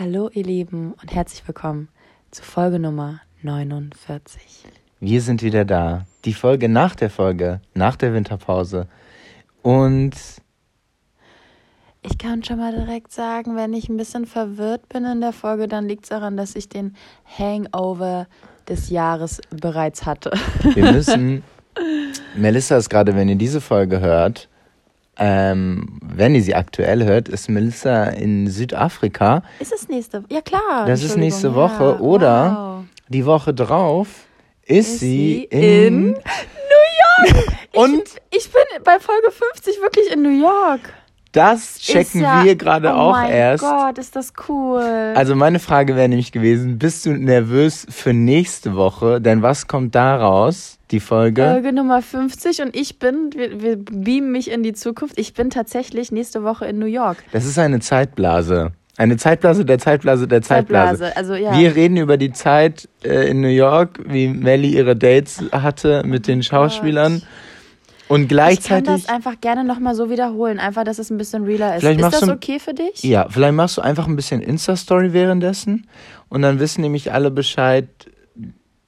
Hallo 0.00 0.30
ihr 0.32 0.44
Lieben 0.44 0.92
und 0.92 1.12
herzlich 1.12 1.42
willkommen 1.48 1.88
zu 2.30 2.44
Folge 2.44 2.78
Nummer 2.78 3.20
49. 3.42 4.62
Wir 5.00 5.20
sind 5.20 5.42
wieder 5.42 5.64
da. 5.64 6.06
Die 6.24 6.34
Folge 6.34 6.68
nach 6.68 6.94
der 6.94 7.10
Folge, 7.10 7.60
nach 7.74 7.96
der 7.96 8.14
Winterpause. 8.14 8.86
Und 9.62 10.12
Ich 12.02 12.16
kann 12.16 12.44
schon 12.44 12.58
mal 12.58 12.72
direkt 12.72 13.10
sagen, 13.10 13.56
wenn 13.56 13.72
ich 13.72 13.88
ein 13.88 13.96
bisschen 13.96 14.26
verwirrt 14.26 14.88
bin 14.88 15.04
in 15.04 15.20
der 15.20 15.32
Folge, 15.32 15.66
dann 15.66 15.88
liegt 15.88 16.04
es 16.04 16.10
daran, 16.10 16.36
dass 16.36 16.54
ich 16.54 16.68
den 16.68 16.94
Hangover 17.36 18.28
des 18.68 18.90
Jahres 18.90 19.40
bereits 19.50 20.06
hatte. 20.06 20.30
wir 20.74 20.92
müssen. 20.92 21.42
Melissa 22.36 22.76
ist 22.76 22.88
gerade, 22.88 23.16
wenn 23.16 23.28
ihr 23.28 23.34
diese 23.34 23.60
Folge 23.60 23.98
hört, 23.98 24.48
ähm, 25.18 25.98
wenn 26.02 26.34
ihr 26.34 26.42
sie 26.42 26.54
aktuell 26.54 27.04
hört, 27.04 27.28
ist 27.28 27.48
Melissa 27.48 28.04
in 28.04 28.46
Südafrika. 28.48 29.42
Ist 29.60 29.72
es 29.72 29.88
nächste 29.88 30.24
Ja 30.30 30.40
klar. 30.40 30.86
Das 30.86 31.02
ist 31.02 31.16
nächste 31.16 31.48
ja. 31.48 31.54
Woche. 31.54 32.00
Oder 32.00 32.56
Wow. 32.78 32.84
die 33.08 33.26
Woche 33.26 33.52
drauf 33.54 34.08
ist, 34.64 34.88
Ist 34.94 35.00
sie 35.00 35.48
sie 35.50 35.56
in. 35.86 36.10
New 36.10 36.14
York. 36.14 37.44
Und 37.74 38.02
Ich, 38.30 38.44
ich 38.46 38.52
bin 38.52 38.82
bei 38.84 38.98
Folge 39.00 39.30
50 39.30 39.80
wirklich 39.80 40.12
in 40.12 40.22
New 40.22 40.40
York. 40.40 40.80
Das 41.38 41.78
checken 41.78 42.22
ja, 42.22 42.44
wir 42.44 42.56
gerade 42.56 42.88
oh 42.88 42.96
auch 42.96 43.12
mein 43.12 43.30
erst. 43.30 43.62
Gott, 43.62 43.96
ist 43.96 44.16
das 44.16 44.32
cool. 44.48 45.12
Also 45.14 45.36
meine 45.36 45.60
Frage 45.60 45.94
wäre 45.94 46.08
nämlich 46.08 46.32
gewesen, 46.32 46.78
bist 46.78 47.06
du 47.06 47.12
nervös 47.12 47.86
für 47.88 48.12
nächste 48.12 48.74
Woche? 48.74 49.20
Denn 49.20 49.40
was 49.40 49.68
kommt 49.68 49.94
daraus? 49.94 50.78
Die 50.90 50.98
Folge? 51.00 51.44
Folge 51.44 51.72
Nummer 51.72 52.02
50 52.02 52.62
und 52.62 52.74
ich 52.74 52.98
bin, 52.98 53.30
wir, 53.34 53.62
wir 53.62 53.76
beamen 53.76 54.32
mich 54.32 54.50
in 54.50 54.64
die 54.64 54.72
Zukunft. 54.72 55.18
Ich 55.18 55.34
bin 55.34 55.50
tatsächlich 55.50 56.10
nächste 56.10 56.42
Woche 56.42 56.66
in 56.66 56.78
New 56.78 56.86
York. 56.86 57.18
Das 57.30 57.44
ist 57.44 57.58
eine 57.58 57.78
Zeitblase. 57.78 58.72
Eine 58.96 59.16
Zeitblase 59.16 59.64
der 59.64 59.78
Zeitblase 59.78 60.26
der 60.26 60.42
Zeitblase. 60.42 61.04
Zeitblase, 61.04 61.16
also 61.16 61.34
ja. 61.34 61.56
Wir 61.56 61.76
reden 61.76 61.98
über 61.98 62.16
die 62.16 62.32
Zeit 62.32 62.88
äh, 63.04 63.30
in 63.30 63.42
New 63.42 63.46
York, 63.46 64.00
wie 64.04 64.26
Melly 64.26 64.70
ihre 64.70 64.96
Dates 64.96 65.40
hatte 65.52 66.02
mit 66.04 66.26
den 66.26 66.42
Schauspielern. 66.42 67.22
Und 68.08 68.22
ich 68.22 68.28
kann 68.28 68.36
gleichzeitig. 68.36 68.86
das 69.04 69.08
einfach 69.08 69.40
gerne 69.40 69.64
nochmal 69.64 69.94
so 69.94 70.08
wiederholen, 70.10 70.58
einfach, 70.58 70.84
dass 70.84 70.98
es 70.98 71.10
ein 71.10 71.18
bisschen 71.18 71.44
realer 71.44 71.74
ist. 71.76 71.80
Vielleicht 71.80 72.00
ist 72.00 72.12
das 72.12 72.20
du- 72.20 72.32
okay 72.32 72.58
für 72.58 72.74
dich? 72.74 73.02
Ja, 73.02 73.26
vielleicht 73.28 73.54
machst 73.54 73.76
du 73.76 73.82
einfach 73.82 74.06
ein 74.08 74.16
bisschen 74.16 74.40
Insta-Story 74.40 75.12
währenddessen. 75.12 75.86
Und 76.28 76.42
dann 76.42 76.58
wissen 76.58 76.80
nämlich 76.80 77.12
alle 77.12 77.30
Bescheid. 77.30 77.88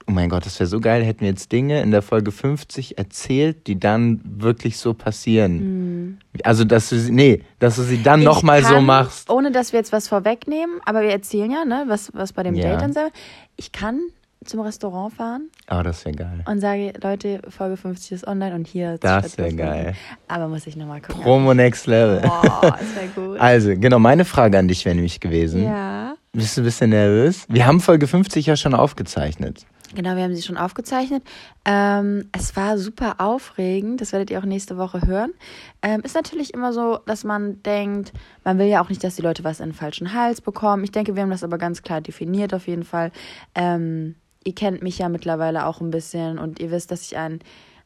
Oh 0.07 0.11
mein 0.13 0.29
Gott, 0.29 0.45
das 0.45 0.59
wäre 0.59 0.67
so 0.67 0.79
geil, 0.79 1.03
hätten 1.03 1.21
wir 1.21 1.29
jetzt 1.29 1.51
Dinge 1.51 1.81
in 1.81 1.91
der 1.91 2.01
Folge 2.01 2.31
50 2.31 2.97
erzählt, 2.97 3.67
die 3.67 3.79
dann 3.79 4.19
wirklich 4.25 4.77
so 4.77 4.93
passieren. 4.95 6.19
Also, 6.43 6.65
dass 6.65 6.89
du 6.89 6.97
sie, 6.99 7.11
nee, 7.11 7.43
dass 7.59 7.75
du 7.77 7.83
sie 7.83 8.01
dann 8.01 8.23
nochmal 8.23 8.63
so 8.63 8.81
machst. 8.81 9.29
Ohne 9.29 9.51
dass 9.51 9.71
wir 9.71 9.79
jetzt 9.79 9.93
was 9.93 10.07
vorwegnehmen, 10.07 10.79
aber 10.85 11.01
wir 11.03 11.11
erzählen 11.11 11.51
ja, 11.51 11.63
ne, 11.65 11.83
was, 11.87 12.11
was 12.13 12.33
bei 12.33 12.43
dem 12.43 12.55
Ja. 12.55 12.71
Date 12.71 12.81
dann 12.81 12.93
sein 12.93 13.03
wird. 13.05 13.13
Ich 13.55 13.71
kann 13.71 13.99
zum 14.45 14.59
Restaurant 14.61 15.13
fahren 15.13 15.49
Oh, 15.69 15.81
das 15.83 16.03
wäre 16.05 16.15
geil. 16.15 16.43
und 16.47 16.59
sage, 16.59 16.93
Leute, 17.01 17.41
Folge 17.49 17.77
50 17.77 18.11
ist 18.13 18.27
online 18.27 18.55
und 18.55 18.67
hier. 18.67 18.97
Das 18.97 19.33
steht 19.33 19.37
wär 19.37 19.45
was 19.47 19.55
geil. 19.57 19.95
Aber 20.27 20.47
muss 20.47 20.65
ich 20.67 20.75
nochmal 20.75 21.01
gucken. 21.01 21.21
Promo 21.21 21.53
Next 21.53 21.85
Level. 21.87 22.21
Boah, 22.21 22.77
ist 22.81 22.95
ja 22.95 23.07
gut. 23.15 23.39
Also, 23.39 23.69
genau, 23.75 23.99
meine 23.99 24.25
Frage 24.25 24.57
an 24.57 24.67
dich 24.67 24.83
wäre 24.85 24.95
nämlich 24.95 25.19
gewesen. 25.19 25.63
ja. 25.63 26.15
Bist 26.33 26.55
du 26.55 26.61
ein 26.61 26.63
bisschen 26.63 26.91
nervös? 26.91 27.45
Wir 27.49 27.65
haben 27.67 27.81
Folge 27.81 28.07
50 28.07 28.45
ja 28.45 28.55
schon 28.55 28.73
aufgezeichnet. 28.73 29.65
Genau, 29.93 30.15
wir 30.15 30.23
haben 30.23 30.33
sie 30.33 30.41
schon 30.41 30.55
aufgezeichnet. 30.55 31.21
Ähm, 31.65 32.29
es 32.31 32.55
war 32.55 32.77
super 32.77 33.15
aufregend, 33.19 33.99
das 33.99 34.13
werdet 34.13 34.29
ihr 34.31 34.39
auch 34.39 34.45
nächste 34.45 34.77
Woche 34.77 35.05
hören. 35.05 35.33
Ähm, 35.81 35.99
ist 36.05 36.15
natürlich 36.15 36.53
immer 36.53 36.71
so, 36.71 36.99
dass 37.05 37.25
man 37.25 37.61
denkt, 37.63 38.13
man 38.45 38.57
will 38.57 38.67
ja 38.67 38.81
auch 38.81 38.87
nicht, 38.87 39.03
dass 39.03 39.17
die 39.17 39.21
Leute 39.21 39.43
was 39.43 39.59
in 39.59 39.67
den 39.71 39.75
falschen 39.75 40.13
Hals 40.13 40.39
bekommen. 40.39 40.85
Ich 40.85 40.91
denke, 40.91 41.15
wir 41.17 41.23
haben 41.23 41.29
das 41.31 41.43
aber 41.43 41.57
ganz 41.57 41.81
klar 41.81 41.99
definiert 41.99 42.53
auf 42.53 42.67
jeden 42.67 42.83
Fall. 42.85 43.11
Ähm, 43.53 44.15
ihr 44.43 44.55
kennt 44.55 44.81
mich 44.81 44.97
ja 44.97 45.09
mittlerweile 45.09 45.65
auch 45.65 45.81
ein 45.81 45.91
bisschen 45.91 46.39
und 46.39 46.59
ihr 46.59 46.71
wisst, 46.71 46.91
dass 46.91 47.03
ich 47.03 47.17
ein 47.17 47.39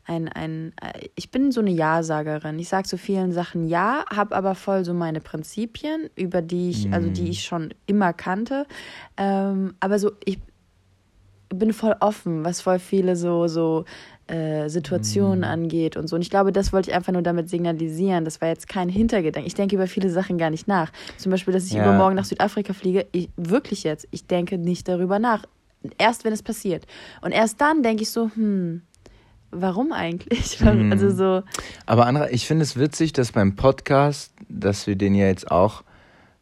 ein, 0.07 0.29
ein, 0.29 0.71
äh, 0.81 1.07
ich 1.15 1.31
bin 1.31 1.51
so 1.51 1.61
eine 1.61 1.71
Ja-Sagerin. 1.71 2.59
Ich 2.59 2.69
sage 2.69 2.87
zu 2.87 2.95
vielen 2.95 3.31
Sachen 3.31 3.67
Ja, 3.67 4.05
habe 4.15 4.35
aber 4.35 4.53
voll 4.53 4.85
so 4.85 4.93
meine 4.93 5.19
Prinzipien, 5.19 6.11
über 6.15 6.43
die 6.43 6.69
ich, 6.69 6.93
also 6.93 7.09
die 7.09 7.29
ich 7.29 7.41
schon 7.43 7.73
immer 7.87 8.13
kannte. 8.13 8.67
Ähm, 9.17 9.73
aber 9.79 9.97
so, 9.97 10.11
ich 10.23 10.37
bin 11.49 11.73
voll 11.73 11.95
offen, 12.01 12.43
was 12.45 12.61
voll 12.61 12.79
viele 12.79 13.15
so, 13.15 13.47
so 13.47 13.85
äh, 14.27 14.69
Situationen 14.69 15.43
angeht 15.43 15.97
und 15.97 16.07
so. 16.07 16.15
Und 16.15 16.21
ich 16.21 16.29
glaube, 16.29 16.51
das 16.51 16.73
wollte 16.73 16.89
ich 16.91 16.95
einfach 16.95 17.13
nur 17.13 17.21
damit 17.21 17.49
signalisieren. 17.49 18.25
Das 18.25 18.41
war 18.41 18.47
jetzt 18.49 18.67
kein 18.67 18.89
Hintergedanke. 18.89 19.47
Ich 19.47 19.53
denke 19.55 19.75
über 19.75 19.87
viele 19.87 20.09
Sachen 20.09 20.37
gar 20.37 20.49
nicht 20.49 20.67
nach. 20.67 20.91
Zum 21.17 21.31
Beispiel, 21.31 21.53
dass 21.53 21.65
ich 21.65 21.73
Ja. 21.73 21.83
übermorgen 21.83 22.15
nach 22.15 22.25
Südafrika 22.25 22.73
fliege. 22.73 23.07
Ich, 23.11 23.29
wirklich 23.37 23.83
jetzt. 23.83 24.07
Ich 24.11 24.27
denke 24.27 24.57
nicht 24.57 24.87
darüber 24.87 25.19
nach. 25.19 25.45
Erst 25.97 26.25
wenn 26.25 26.33
es 26.33 26.43
passiert. 26.43 26.85
Und 27.21 27.31
erst 27.31 27.61
dann 27.61 27.83
denke 27.83 28.03
ich 28.03 28.09
so, 28.09 28.31
hm, 28.33 28.81
warum 29.51 29.91
eigentlich? 29.91 30.59
Mhm. 30.65 30.91
Also 30.91 31.11
so, 31.11 31.43
Aber 31.85 32.07
Andra, 32.07 32.29
ich 32.31 32.47
finde 32.47 32.63
es 32.63 32.77
witzig, 32.77 33.13
dass 33.13 33.31
beim 33.31 33.55
Podcast, 33.55 34.33
dass 34.49 34.87
wir 34.87 34.95
den 34.95 35.15
ja 35.15 35.27
jetzt 35.27 35.51
auch 35.51 35.83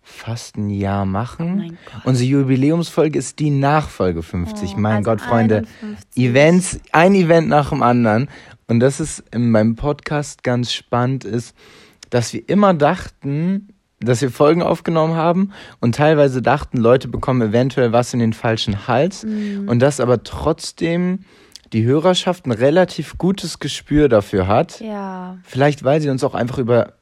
fast 0.02 0.58
ein 0.58 0.70
Jahr 0.70 1.06
machen. 1.06 1.78
Oh. 1.96 2.10
Unsere 2.10 2.30
Jubiläumsfolge 2.30 3.18
ist 3.18 3.40
die 3.40 3.50
Nachfolge 3.50 4.22
50. 4.22 4.74
Oh, 4.74 4.80
mein 4.80 4.98
also 4.98 5.12
Gott, 5.12 5.22
Freunde. 5.22 5.64
51. 5.82 6.24
Events, 6.24 6.80
ein 6.92 7.16
Event 7.16 7.48
nach 7.48 7.70
dem 7.70 7.82
anderen. 7.82 8.30
Und 8.68 8.80
das 8.80 9.00
ist 9.00 9.24
in 9.32 9.52
meinem 9.52 9.76
Podcast 9.76 10.44
ganz 10.44 10.74
spannend 10.74 11.26
ist, 11.26 11.56
dass 12.10 12.34
wir 12.34 12.48
immer 12.48 12.74
dachten, 12.74 13.73
dass 14.06 14.22
wir 14.22 14.32
Folgen 14.32 14.62
aufgenommen 14.62 15.16
haben 15.16 15.52
und 15.80 15.96
teilweise 15.96 16.42
dachten, 16.42 16.78
Leute 16.78 17.08
bekommen 17.08 17.42
eventuell 17.42 17.92
was 17.92 18.14
in 18.14 18.20
den 18.20 18.34
falschen 18.34 18.88
Hals 18.88 19.24
Mhm. 19.24 19.68
und 19.70 19.80
dass 19.80 20.00
aber 20.00 20.24
trotzdem 20.24 21.20
die 21.72 21.84
Hörerschaft 21.86 22.46
ein 22.46 22.52
relativ 22.52 23.18
gutes 23.18 23.60
Gespür 23.60 24.08
dafür 24.10 24.48
hat. 24.48 24.80
ja. 24.80 25.38
Vielleicht, 25.44 25.84
weil 25.84 26.02
sie 26.02 26.10
uns 26.10 26.24
auch 26.24 26.36
einfach 26.36 26.58
über. 26.60 26.94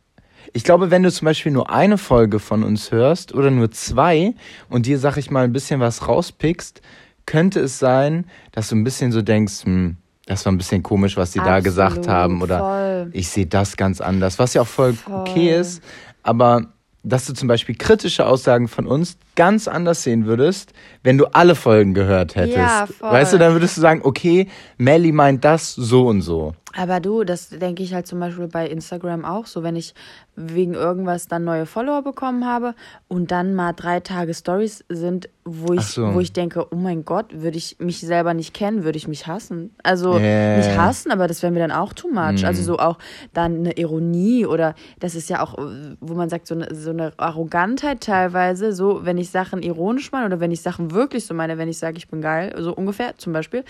Ich 0.54 0.64
glaube, 0.64 0.92
wenn 0.92 1.04
du 1.04 1.12
zum 1.12 1.26
Beispiel 1.26 1.52
nur 1.52 1.70
eine 1.70 1.98
Folge 1.98 2.40
von 2.40 2.64
uns 2.64 2.92
hörst 2.92 3.34
oder 3.34 3.52
nur 3.52 3.72
zwei 3.72 4.34
und 4.70 4.86
dir, 4.86 4.98
sag 5.00 5.18
ich 5.18 5.30
mal, 5.32 5.44
ein 5.44 5.54
bisschen 5.54 5.80
was 5.80 6.08
rauspickst, 6.08 6.82
könnte 7.26 7.60
es 7.62 7.80
sein, 7.80 8.26
dass 8.52 8.70
du 8.70 8.76
ein 8.76 8.84
bisschen 8.84 9.12
so 9.12 9.22
denkst, 9.22 9.64
hm, 9.66 9.98
das 10.26 10.46
war 10.46 10.52
ein 10.52 10.58
bisschen 10.58 10.84
komisch, 10.84 11.16
was 11.18 11.34
sie 11.34 11.40
da 11.40 11.46
Absolut, 11.58 11.64
gesagt 11.64 12.08
haben 12.08 12.42
oder 12.42 12.60
voll. 12.60 13.10
ich 13.14 13.30
sehe 13.30 13.46
das 13.46 13.78
ganz 13.78 14.02
anders, 14.02 14.40
was 14.40 14.54
ja 14.54 14.62
auch 14.62 14.68
voll, 14.68 14.94
Voll. 14.94 15.14
okay 15.22 15.58
ist, 15.58 15.82
aber 16.24 16.68
dass 17.04 17.26
du 17.26 17.34
zum 17.34 17.48
Beispiel 17.48 17.76
kritische 17.76 18.26
Aussagen 18.26 18.68
von 18.68 18.86
uns 18.86 19.18
ganz 19.36 19.68
anders 19.68 20.04
sehen 20.04 20.26
würdest, 20.26 20.74
wenn 21.04 21.18
du 21.18 21.26
alle 21.34 21.56
Folgen 21.56 21.94
gehört 21.94 22.36
hättest. 22.36 22.58
Ja, 22.58 22.86
voll. 22.86 23.12
Weißt 23.12 23.34
du, 23.34 23.38
dann 23.38 23.54
würdest 23.54 23.78
du 23.78 23.82
sagen, 23.82 24.02
okay, 24.04 24.48
Melly 24.78 25.12
meint 25.12 25.44
das 25.44 25.74
so 25.74 26.08
und 26.08 26.22
so. 26.22 26.54
Aber 26.76 27.00
du, 27.00 27.24
das 27.24 27.50
denke 27.50 27.84
ich 27.84 27.94
halt 27.94 28.08
zum 28.08 28.20
Beispiel 28.20 28.48
bei 28.48 28.68
Instagram 28.68 29.26
auch 29.26 29.46
so, 29.46 29.64
wenn 29.64 29.76
ich 29.76 29.94
wegen 30.36 30.74
irgendwas 30.74 31.28
dann 31.28 31.44
neue 31.44 31.66
Follower 31.66 32.02
bekommen 32.02 32.46
habe 32.46 32.76
und 33.08 33.32
dann 33.32 33.54
mal 33.54 33.74
drei 33.74 34.00
Tage 34.00 34.34
Stories 34.34 34.86
sind, 34.88 35.30
wo 35.44 35.74
ich, 35.74 35.82
so. 35.82 36.14
wo 36.14 36.20
ich 36.20 36.34
denke, 36.34 36.68
oh 36.72 36.76
mein 36.76 37.04
Gott, 37.04 37.26
würde 37.42 37.58
ich 37.58 37.78
mich 37.80 38.00
selber 38.00 38.34
nicht 38.34 38.54
kennen, 38.54 38.84
würde 38.84 38.98
ich 38.98 39.08
mich 39.08 39.28
hassen. 39.28 39.76
Also 39.84 40.12
Yeah. 40.22 40.58
nicht 40.58 40.78
hassen, 40.78 41.12
aber 41.12 41.28
das 41.28 41.42
wäre 41.42 41.52
mir 41.52 41.60
dann 41.60 41.72
auch 41.72 41.94
too 41.94 42.08
much. 42.08 42.42
Mhm. 42.42 42.46
Also 42.46 42.64
so 42.64 42.80
auch 42.80 42.98
dann 43.34 43.58
eine 43.58 43.78
Ironie 43.78 44.46
oder 44.46 44.76
das 45.00 45.16
ist 45.16 45.30
ja 45.30 45.42
auch, 45.42 45.58
wo 46.00 46.14
man 46.14 46.30
sagt, 46.30 46.48
so 46.48 46.56
eine, 46.56 46.74
so 46.74 46.92
eine 46.92 47.14
Arrogantheit 47.18 48.02
teilweise, 48.02 48.74
so 48.74 49.04
wenn 49.04 49.18
ich 49.18 49.30
Sachen 49.30 49.64
ironisch 49.64 50.12
meine 50.12 50.28
oder 50.28 50.40
wenn 50.40 50.52
ich 50.52 50.62
Sachen 50.62 50.92
wirklich 50.92 51.26
so 51.26 51.34
meine, 51.34 51.58
wenn 51.58 51.70
ich 51.70 51.80
sage, 51.80 51.98
ich 51.98 52.08
bin 52.08 52.22
geil, 52.22 52.54
so 52.60 52.74
ungefähr 52.74 53.18
zum 53.18 53.34
Beispiel, 53.34 53.64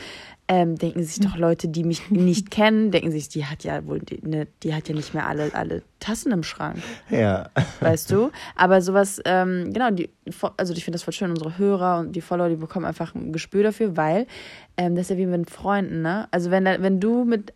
ähm, 0.53 0.75
denken 0.75 1.01
sich 1.01 1.22
doch 1.22 1.38
Leute, 1.38 1.69
die 1.69 1.85
mich 1.85 2.09
nicht 2.12 2.51
kennen, 2.51 2.91
denken 2.91 3.09
sich, 3.09 3.29
die 3.29 3.45
hat 3.45 3.63
ja 3.63 3.85
wohl, 3.88 4.00
die, 4.00 4.19
ne, 4.22 4.47
die 4.63 4.75
hat 4.75 4.89
ja 4.89 4.94
nicht 4.95 5.13
mehr 5.13 5.25
alle, 5.25 5.56
alle 5.56 5.81
Tassen 6.01 6.34
im 6.34 6.44
Schrank, 6.44 6.79
Ja. 7.09 7.50
weißt 7.79 8.12
du? 8.12 8.31
Aber 8.57 8.81
sowas, 8.81 9.22
ähm, 9.23 9.72
genau, 9.72 9.91
die, 9.91 10.09
also 10.57 10.73
ich 10.73 10.84
finde 10.84 10.95
das 10.95 11.03
voll 11.03 11.13
schön, 11.13 11.29
unsere 11.29 11.57
Hörer 11.57 11.99
und 11.99 12.11
die 12.17 12.20
Follower, 12.22 12.49
die 12.49 12.58
bekommen 12.58 12.85
einfach 12.85 13.16
ein 13.16 13.31
Gespür 13.31 13.64
dafür, 13.64 13.96
weil 13.96 14.28
ähm, 14.75 14.96
das 14.96 15.03
ist 15.05 15.11
ja 15.11 15.17
wie 15.17 15.25
mit 15.25 15.49
Freunden, 15.49 16.02
ne? 16.02 16.28
Also 16.31 16.52
wenn, 16.52 16.66
wenn 16.66 16.99
du 16.99 17.23
mit 17.23 17.53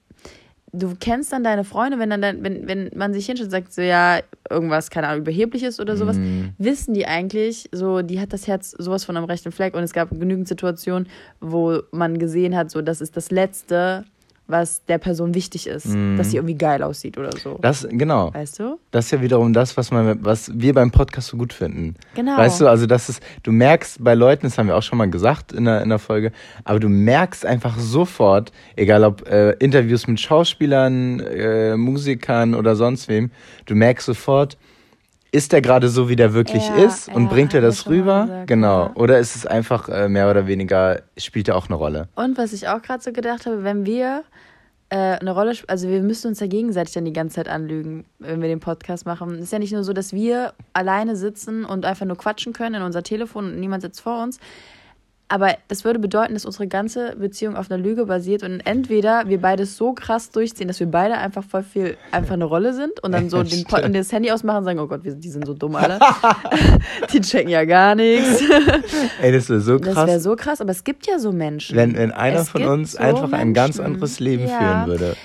du 0.75 0.95
kennst 0.99 1.31
dann 1.31 1.43
deine 1.43 1.63
Freunde, 1.63 1.97
wenn 1.99 2.09
dann 2.09 2.21
dein, 2.21 2.43
wenn, 2.43 2.67
wenn 2.67 2.91
man 2.95 3.13
sich 3.13 3.25
hinstellt 3.25 3.47
und 3.47 3.51
sagt, 3.51 3.73
so 3.73 3.81
ja, 3.81 4.19
irgendwas, 4.49 4.89
keine 4.89 5.07
Ahnung, 5.07 5.21
überhebliches 5.21 5.79
oder 5.79 5.97
sowas, 5.97 6.17
Mhm. 6.17 6.53
wissen 6.57 6.93
die 6.93 7.07
eigentlich, 7.07 7.69
so, 7.71 8.01
die 8.01 8.19
hat 8.19 8.33
das 8.33 8.47
Herz 8.47 8.71
sowas 8.71 9.05
von 9.05 9.17
am 9.17 9.23
rechten 9.25 9.51
Fleck 9.51 9.73
und 9.75 9.83
es 9.83 9.93
gab 9.93 10.09
genügend 10.09 10.47
Situationen, 10.47 11.07
wo 11.41 11.79
man 11.91 12.17
gesehen 12.19 12.55
hat, 12.55 12.69
so, 12.71 12.81
das 12.81 13.01
ist 13.01 13.17
das 13.17 13.31
Letzte, 13.31 14.05
was 14.47 14.85
der 14.85 14.97
Person 14.99 15.33
wichtig 15.33 15.67
ist, 15.67 15.87
Mhm. 15.87 16.17
dass 16.17 16.29
sie 16.31 16.37
irgendwie 16.37 16.55
geil 16.55 16.83
aussieht 16.83 17.17
oder 17.17 17.31
so. 17.35 17.57
Das, 17.61 17.87
genau. 17.89 18.33
weißt 18.33 18.59
du? 18.59 18.77
Das 18.91 19.05
ist 19.05 19.11
ja 19.11 19.21
wiederum 19.21 19.53
das, 19.53 19.75
was, 19.75 19.91
man, 19.91 20.23
was 20.23 20.51
wir 20.53 20.73
beim 20.73 20.91
Podcast 20.91 21.29
so 21.29 21.37
gut 21.37 21.51
finden. 21.53 21.95
Genau. 22.13 22.37
Weißt 22.37 22.61
du, 22.61 22.67
also 22.67 22.85
das 22.85 23.09
ist, 23.09 23.23
du 23.43 23.51
merkst 23.51 24.03
bei 24.03 24.13
Leuten, 24.13 24.45
das 24.45 24.57
haben 24.57 24.67
wir 24.67 24.75
auch 24.77 24.83
schon 24.83 24.97
mal 24.99 25.09
gesagt 25.09 25.51
in 25.51 25.65
der, 25.65 25.81
in 25.81 25.89
der 25.89 25.99
Folge, 25.99 26.31
aber 26.63 26.79
du 26.79 26.89
merkst 26.89 27.45
einfach 27.45 27.77
sofort, 27.79 28.51
egal 28.75 29.03
ob 29.03 29.27
äh, 29.27 29.51
Interviews 29.53 30.05
mit 30.07 30.19
Schauspielern, 30.19 31.19
äh, 31.21 31.75
Musikern 31.75 32.53
oder 32.55 32.75
sonst 32.75 33.07
wem, 33.07 33.31
du 33.65 33.75
merkst 33.75 34.05
sofort, 34.05 34.57
ist 35.31 35.51
der 35.51 35.61
gerade 35.61 35.89
so, 35.89 36.07
wie 36.09 36.15
der 36.15 36.33
wirklich 36.33 36.67
Ja, 36.67 36.75
ist 36.75 37.09
und 37.13 37.23
ja, 37.23 37.29
bringt 37.29 37.53
er 37.53 37.61
er 37.61 37.67
das 37.67 37.87
rüber? 37.87 38.23
gesagt, 38.23 38.47
genau. 38.47 38.83
ja. 38.85 38.91
Oder 38.95 39.19
ist 39.19 39.35
es 39.35 39.45
einfach 39.45 39.89
äh, 39.89 40.07
mehr 40.07 40.29
oder 40.29 40.47
weniger, 40.47 41.01
spielt 41.17 41.47
er 41.49 41.55
auch 41.57 41.67
eine 41.67 41.75
Rolle? 41.75 42.07
Und 42.15 42.37
was 42.37 42.53
ich 42.53 42.67
auch 42.67 42.81
gerade 42.81 43.03
so 43.03 43.11
gedacht 43.11 43.45
habe, 43.45 43.63
wenn 43.63 43.85
wir 43.85 44.23
äh, 44.89 44.95
eine 45.19 45.31
Rolle, 45.31 45.51
sp- 45.57 45.67
also 45.67 45.89
wir 45.89 46.01
müssen 46.01 46.27
uns 46.27 46.39
ja 46.39 46.47
gegenseitig 46.47 46.93
dann 46.93 47.05
die 47.05 47.11
ganze 47.13 47.35
Zeit 47.35 47.49
anlügen, 47.49 48.05
wenn 48.19 48.41
wir 48.41 48.47
den 48.47 48.59
Podcast 48.59 49.05
machen. 49.05 49.33
Es 49.35 49.41
ist 49.45 49.51
ja 49.51 49.59
nicht 49.59 49.73
nur 49.73 49.83
so, 49.83 49.93
dass 49.93 50.13
wir 50.13 50.53
alleine 50.73 51.15
sitzen 51.15 51.65
und 51.65 51.85
einfach 51.85 52.05
nur 52.05 52.17
quatschen 52.17 52.53
können 52.53 52.75
in 52.75 52.81
unser 52.83 53.03
Telefon 53.03 53.45
und 53.45 53.59
niemand 53.59 53.81
sitzt 53.81 54.01
vor 54.01 54.21
uns. 54.23 54.39
Aber 55.27 55.55
das 55.69 55.83
würde 55.83 55.97
bedeuten, 55.97 56.35
dass 56.35 56.45
unsere 56.45 56.67
ganze 56.67 57.15
Beziehung 57.15 57.55
auf 57.55 57.71
einer 57.71 57.81
Lüge 57.81 58.05
basiert 58.05 58.43
und 58.43 58.59
entweder 58.59 59.27
wir 59.27 59.41
beide 59.41 59.65
so 59.65 59.93
krass 59.93 60.29
durchziehen, 60.29 60.67
dass 60.67 60.79
wir 60.79 60.85
beide 60.85 61.17
einfach 61.17 61.43
voll 61.43 61.63
viel 61.63 61.97
einfach 62.11 62.33
eine 62.35 62.45
Rolle 62.45 62.73
sind 62.75 63.03
und 63.03 63.11
dann 63.11 63.31
so 63.31 63.41
den 63.43 63.63
Pod 63.63 63.83
und 63.83 63.93
das 63.95 64.11
Handy 64.11 64.29
ausmachen 64.31 64.59
und 64.59 64.63
sagen, 64.65 64.79
oh 64.79 64.85
Gott, 64.87 65.03
wir, 65.03 65.15
die 65.15 65.29
sind 65.29 65.47
so 65.47 65.55
dumm 65.55 65.75
alle. 65.75 65.99
die 67.11 67.21
checken 67.21 67.49
ja 67.49 67.65
gar 67.65 67.95
nichts. 67.95 68.41
Ey, 69.19 69.31
das 69.31 69.49
wäre 69.49 69.61
so 69.61 69.79
Das 69.79 69.95
wäre 69.95 70.05
krass, 70.07 70.23
so 70.23 70.35
krass, 70.35 70.61
aber 70.61 70.71
es 70.71 70.83
gibt 70.83 71.07
ja 71.07 71.17
so 71.17 71.31
Menschen. 71.31 71.75
wenn, 71.75 71.95
wenn 71.97 72.11
einer 72.11 72.41
Es 72.41 72.49
von 72.49 72.63
uns 72.63 72.91
so 72.91 72.99
einfach 72.99 73.31
ein 73.31 73.55
ganz 73.55 73.77
Menschen. 73.77 73.93
anderes 73.93 74.19
Leben 74.19 74.47
Ja. 74.47 74.57
führen 74.59 74.85
würde. 74.85 75.15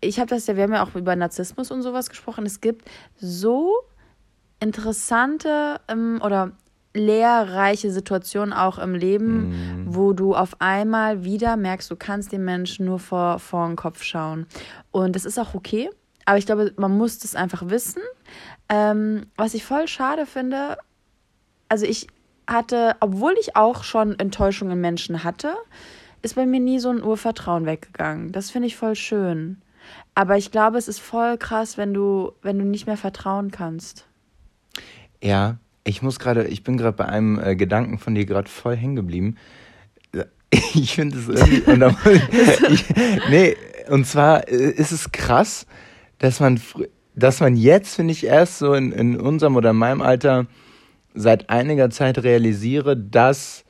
ich 0.00 0.18
habe 0.18 0.28
das 0.28 0.48
ja, 0.48 0.56
wir 0.56 0.64
haben 0.64 0.72
ja 0.72 0.82
auch 0.84 0.96
über 0.96 1.14
Narzissmus 1.14 1.70
und 1.70 1.82
sowas 1.82 2.08
gesprochen. 2.10 2.46
Es 2.46 2.60
gibt 2.60 2.90
so 3.20 3.74
interessante 4.58 5.80
ähm, 5.88 6.20
oder 6.24 6.52
lehrreiche 6.92 7.90
Situationen 7.90 8.52
auch 8.52 8.78
im 8.78 8.94
Leben, 8.94 9.50
Mhm. 9.84 9.94
wo 9.94 10.12
du 10.12 10.34
auf 10.34 10.56
einmal 10.60 11.24
wieder 11.24 11.56
merkst, 11.56 11.90
du 11.90 11.96
kannst 11.96 12.32
den 12.32 12.44
Menschen 12.44 12.86
nur 12.86 12.98
vor, 12.98 13.38
vor 13.38 13.66
den 13.66 13.76
Kopf 13.76 14.02
schauen. 14.02 14.46
Und 14.90 15.14
das 15.14 15.24
ist 15.24 15.38
auch 15.38 15.54
okay. 15.54 15.88
Aber 16.24 16.38
ich 16.38 16.46
glaube, 16.46 16.72
man 16.76 16.96
muss 16.96 17.18
das 17.18 17.34
einfach 17.34 17.68
wissen. 17.70 18.02
Ähm, 18.68 19.26
was 19.36 19.54
ich 19.54 19.64
voll 19.64 19.88
schade 19.88 20.26
finde, 20.26 20.76
also 21.68 21.86
ich 21.86 22.08
hatte, 22.48 22.96
obwohl 23.00 23.34
ich 23.40 23.54
auch 23.56 23.84
schon 23.84 24.18
Enttäuschungen 24.18 24.72
in 24.74 24.80
Menschen 24.80 25.22
hatte, 25.24 25.54
ist 26.22 26.34
bei 26.34 26.44
mir 26.46 26.60
nie 26.60 26.80
so 26.80 26.90
ein 26.90 27.02
Urvertrauen 27.02 27.66
weggegangen. 27.66 28.32
Das 28.32 28.50
finde 28.50 28.66
ich 28.66 28.76
voll 28.76 28.94
schön. 28.96 29.62
Aber 30.14 30.36
ich 30.36 30.50
glaube, 30.50 30.76
es 30.78 30.88
ist 30.88 31.00
voll 31.00 31.38
krass, 31.38 31.78
wenn 31.78 31.94
du, 31.94 32.32
wenn 32.42 32.58
du 32.58 32.64
nicht 32.64 32.86
mehr 32.86 32.96
vertrauen 32.96 33.50
kannst. 33.50 34.06
Ja, 35.22 35.56
ich 35.84 36.02
muss 36.02 36.18
gerade, 36.18 36.44
ich 36.44 36.62
bin 36.62 36.76
gerade 36.76 36.96
bei 36.96 37.06
einem 37.06 37.38
äh, 37.38 37.56
Gedanken 37.56 37.98
von 37.98 38.14
dir 38.14 38.26
gerade 38.26 38.48
voll 38.48 38.76
hängen 38.76 38.96
geblieben. 38.96 39.36
Ich 40.74 40.96
finde 40.96 41.16
es 41.16 41.28
irgendwie. 41.28 41.60
Und 41.70 41.78
da, 41.78 41.96
ich, 42.70 42.84
nee, 43.30 43.56
und 43.88 44.04
zwar 44.04 44.48
äh, 44.48 44.70
ist 44.72 44.90
es 44.90 45.12
krass, 45.12 45.64
dass 46.18 46.40
man, 46.40 46.60
dass 47.14 47.38
man 47.38 47.56
jetzt, 47.56 47.94
finde 47.94 48.10
ich, 48.12 48.26
erst 48.26 48.58
so 48.58 48.74
in, 48.74 48.90
in 48.90 49.20
unserem 49.20 49.54
oder 49.54 49.72
meinem 49.72 50.02
Alter 50.02 50.46
seit 51.14 51.50
einiger 51.50 51.90
Zeit 51.90 52.24
realisiere, 52.24 52.96
dass 52.96 53.64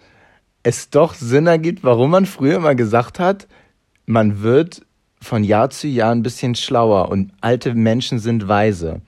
es 0.63 0.89
doch 0.89 1.13
Sinn 1.13 1.47
ergibt, 1.47 1.85
warum 1.85 2.13
man 2.13 2.25
früher 2.25 2.57
immer 2.57 2.75
gesagt 2.75 3.19
hat, 3.19 3.47
man 4.07 4.43
wird 4.43 4.83
von 5.21 5.45
Jahr 5.45 5.71
zu 5.71 5.87
Jahr 5.87 6.13
ein 6.13 6.23
bisschen 6.23 6.55
schlauer 6.55 7.11
und 7.11 7.33
alte 7.41 7.75
Menschen 7.75 8.19
sind 8.19 8.49
weise. 8.49 9.01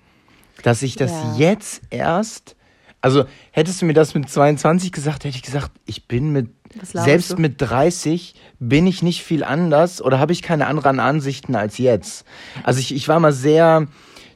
Dass 0.62 0.82
ich 0.82 0.96
das 0.96 1.10
Ja. 1.10 1.34
jetzt 1.38 1.82
erst, 1.90 2.54
also 3.02 3.24
hättest 3.50 3.82
du 3.82 3.86
mir 3.86 3.92
das 3.92 4.14
mit 4.14 4.30
22 4.30 4.92
gesagt, 4.92 5.24
hätte 5.24 5.36
ich 5.36 5.42
gesagt, 5.42 5.72
ich 5.86 6.06
bin 6.06 6.30
mit, 6.32 6.48
selbst 6.82 7.32
du? 7.32 7.36
mit 7.36 7.60
30 7.60 8.34
bin 8.60 8.86
ich 8.86 9.02
nicht 9.02 9.22
viel 9.22 9.44
anders 9.44 10.00
oder 10.00 10.18
habe 10.18 10.32
ich 10.32 10.40
keine 10.40 10.66
anderen 10.66 11.00
Ansichten 11.00 11.54
als 11.56 11.78
jetzt. 11.78 12.24
Also 12.62 12.80
ich, 12.80 12.94
ich 12.94 13.08
war 13.08 13.18
mal 13.20 13.32
sehr, 13.32 13.88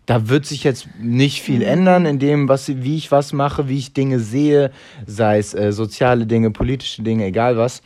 da 0.05 0.29
wird 0.29 0.47
sich 0.47 0.65
jetzt 0.65 0.89
nicht 1.01 1.43
viel 1.43 1.61
Mhm. 1.61 1.67
ändern 1.67 2.07
in 2.07 2.19
dem, 2.19 2.49
was, 2.49 2.69
wie 2.69 2.97
ich 2.97 3.13
was 3.13 3.33
mache, 3.33 3.69
wie 3.69 3.79
ich 3.79 3.93
Dinge 3.95 4.19
sehe, 4.19 4.73
sei 5.07 5.39
es 5.39 5.55
äh, 5.55 5.73
soziale 5.73 6.27
Dinge, 6.27 6.51
politische 6.51 7.03
Dinge, 7.03 7.25
egal 7.25 7.57
was. 7.57 7.83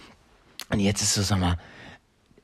Und 0.70 0.80
jetzt 0.80 1.02
ist 1.02 1.14
so, 1.14 1.22
sag 1.22 1.40
mal, 1.40 1.56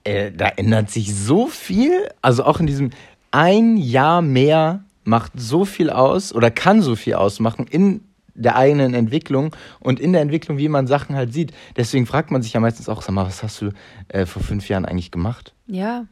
äh, 0.04 0.30
da 0.30 0.48
ändert 0.48 0.90
sich 0.90 1.14
so 1.14 1.46
viel. 1.46 2.08
Also 2.20 2.44
auch 2.44 2.60
in 2.60 2.66
diesem 2.66 2.90
ein 3.30 3.76
Jahr 3.76 4.20
mehr 4.22 4.84
macht 5.04 5.32
so 5.36 5.64
viel 5.64 5.90
aus 5.90 6.34
oder 6.34 6.50
kann 6.50 6.82
so 6.82 6.96
viel 6.96 7.14
ausmachen 7.14 7.66
in 7.68 8.02
der 8.36 8.56
eigenen 8.56 8.94
Entwicklung 8.94 9.54
und 9.80 10.00
in 10.00 10.12
der 10.12 10.22
Entwicklung, 10.22 10.58
wie 10.58 10.68
man 10.68 10.86
Sachen 10.86 11.16
halt 11.16 11.32
sieht. 11.32 11.52
Deswegen 11.76 12.06
fragt 12.06 12.30
man 12.30 12.42
sich 12.42 12.52
ja 12.52 12.60
meistens 12.60 12.88
auch, 12.88 13.02
sag 13.02 13.12
mal, 13.12 13.26
was 13.26 13.42
hast 13.42 13.60
du 13.60 13.70
äh, 14.08 14.26
vor 14.26 14.42
fünf 14.42 14.68
Jahren 14.68 14.84
eigentlich 14.84 15.10
gemacht? 15.10 15.54
Ja, 15.66 16.06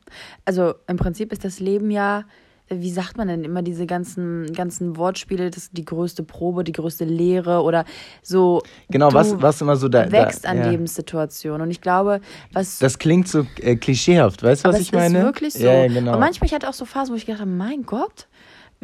also 0.44 0.74
im 0.86 0.96
Prinzip 0.96 1.32
ist 1.32 1.44
das 1.44 1.60
Leben 1.60 1.90
ja, 1.90 2.24
wie 2.68 2.90
sagt 2.90 3.18
man 3.18 3.28
denn 3.28 3.44
immer 3.44 3.62
diese 3.62 3.86
ganzen, 3.86 4.52
ganzen 4.52 4.96
Wortspiele, 4.96 5.50
das 5.50 5.64
ist 5.64 5.76
die 5.76 5.84
größte 5.84 6.22
Probe, 6.22 6.64
die 6.64 6.72
größte 6.72 7.04
Lehre 7.04 7.62
oder 7.62 7.84
so. 8.22 8.62
Genau, 8.88 9.12
was, 9.12 9.40
was 9.42 9.60
immer 9.60 9.76
so 9.76 9.88
da. 9.88 10.10
wächst 10.10 10.44
da, 10.44 10.50
an 10.50 10.58
ja. 10.58 10.70
Lebenssituationen. 10.70 11.60
Und 11.60 11.70
ich 11.70 11.82
glaube, 11.82 12.20
was 12.52 12.78
Das 12.78 12.98
klingt 12.98 13.28
so 13.28 13.46
äh, 13.60 13.76
klischeehaft, 13.76 14.42
weißt 14.42 14.64
du, 14.64 14.68
was 14.70 14.80
ich 14.80 14.92
meine? 14.92 15.18
ist 15.18 15.24
wirklich 15.24 15.54
so. 15.54 15.64
Ja, 15.64 15.84
ja, 15.84 15.88
genau. 15.88 16.14
Und 16.14 16.20
manchmal, 16.20 16.46
ich 16.46 16.54
hatte 16.54 16.68
auch 16.68 16.74
so 16.74 16.86
Phasen, 16.86 17.12
wo 17.12 17.16
ich 17.16 17.26
gedacht 17.26 17.42
habe, 17.42 17.50
mein 17.50 17.82
Gott, 17.84 18.28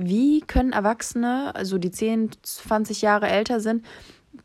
wie 0.02 0.40
können 0.40 0.72
Erwachsene, 0.72 1.54
also 1.54 1.78
die 1.78 1.90
10, 1.90 2.30
20 2.42 3.02
Jahre 3.02 3.28
älter 3.28 3.60
sind, 3.60 3.84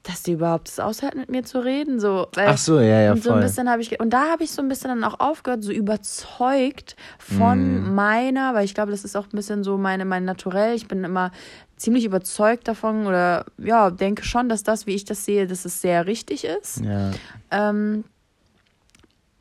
dass 0.04 0.24
die 0.24 0.34
überhaupt 0.34 0.68
es 0.68 0.80
aushalten, 0.80 1.20
mit 1.20 1.30
mir 1.30 1.44
zu 1.44 1.60
reden? 1.64 2.00
So, 2.00 2.28
Ach 2.36 2.58
so, 2.58 2.80
ja, 2.80 3.02
ja, 3.02 3.12
und 3.14 3.24
so 3.24 3.30
ein 3.30 3.36
voll. 3.36 3.42
bisschen 3.44 3.70
habe 3.70 3.82
ich 3.82 4.00
und 4.00 4.12
da 4.12 4.30
habe 4.32 4.44
ich 4.44 4.52
so 4.52 4.62
ein 4.62 4.68
bisschen 4.68 4.90
dann 4.90 5.04
auch 5.04 5.20
aufgehört, 5.20 5.64
so 5.64 5.72
überzeugt 5.72 6.96
von 7.20 7.84
Mhm. 7.90 7.96
meiner, 7.96 8.54
weil 8.54 8.66
ich 8.66 8.74
glaube, 8.74 8.92
das 8.92 9.04
ist 9.04 9.16
auch 9.16 9.26
ein 9.26 9.32
bisschen 9.36 9.64
so 9.64 9.78
meine 9.78 10.06
mein 10.06 10.26
Naturell. 10.26 10.76
Ich 10.76 10.88
bin 10.88 11.04
immer 11.04 11.32
ziemlich 11.78 12.06
überzeugt 12.06 12.68
davon 12.68 13.06
oder 13.06 13.46
ja 13.58 13.92
denke 13.92 14.24
schon, 14.24 14.48
dass 14.50 14.64
das, 14.64 14.86
wie 14.88 14.96
ich 14.96 15.06
das 15.06 15.26
sehe, 15.26 15.46
dass 15.48 15.66
es 15.66 15.82
sehr 15.82 16.06
richtig 16.08 16.46
ist. 16.46 16.82
ja. 16.84 17.12
Ähm, 17.52 18.06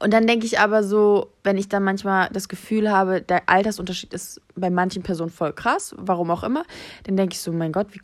und 0.04 0.12
dann 0.12 0.26
denke 0.26 0.44
ich 0.44 0.60
aber 0.60 0.82
so, 0.82 1.30
wenn 1.44 1.56
ich 1.56 1.70
dann 1.70 1.82
manchmal 1.82 2.28
das 2.30 2.50
Gefühl 2.50 2.92
habe, 2.92 3.22
der 3.22 3.48
Altersunterschied 3.48 4.12
ist 4.12 4.38
bei 4.54 4.68
manchen 4.68 5.02
Personen 5.02 5.30
voll 5.30 5.54
krass, 5.54 5.94
warum 5.96 6.30
auch 6.30 6.44
immer, 6.44 6.64
dann 7.04 7.16
denke 7.16 7.32
ich 7.32 7.40
so, 7.40 7.52
mein 7.52 7.72
Gott, 7.72 7.86
wie, 7.92 8.00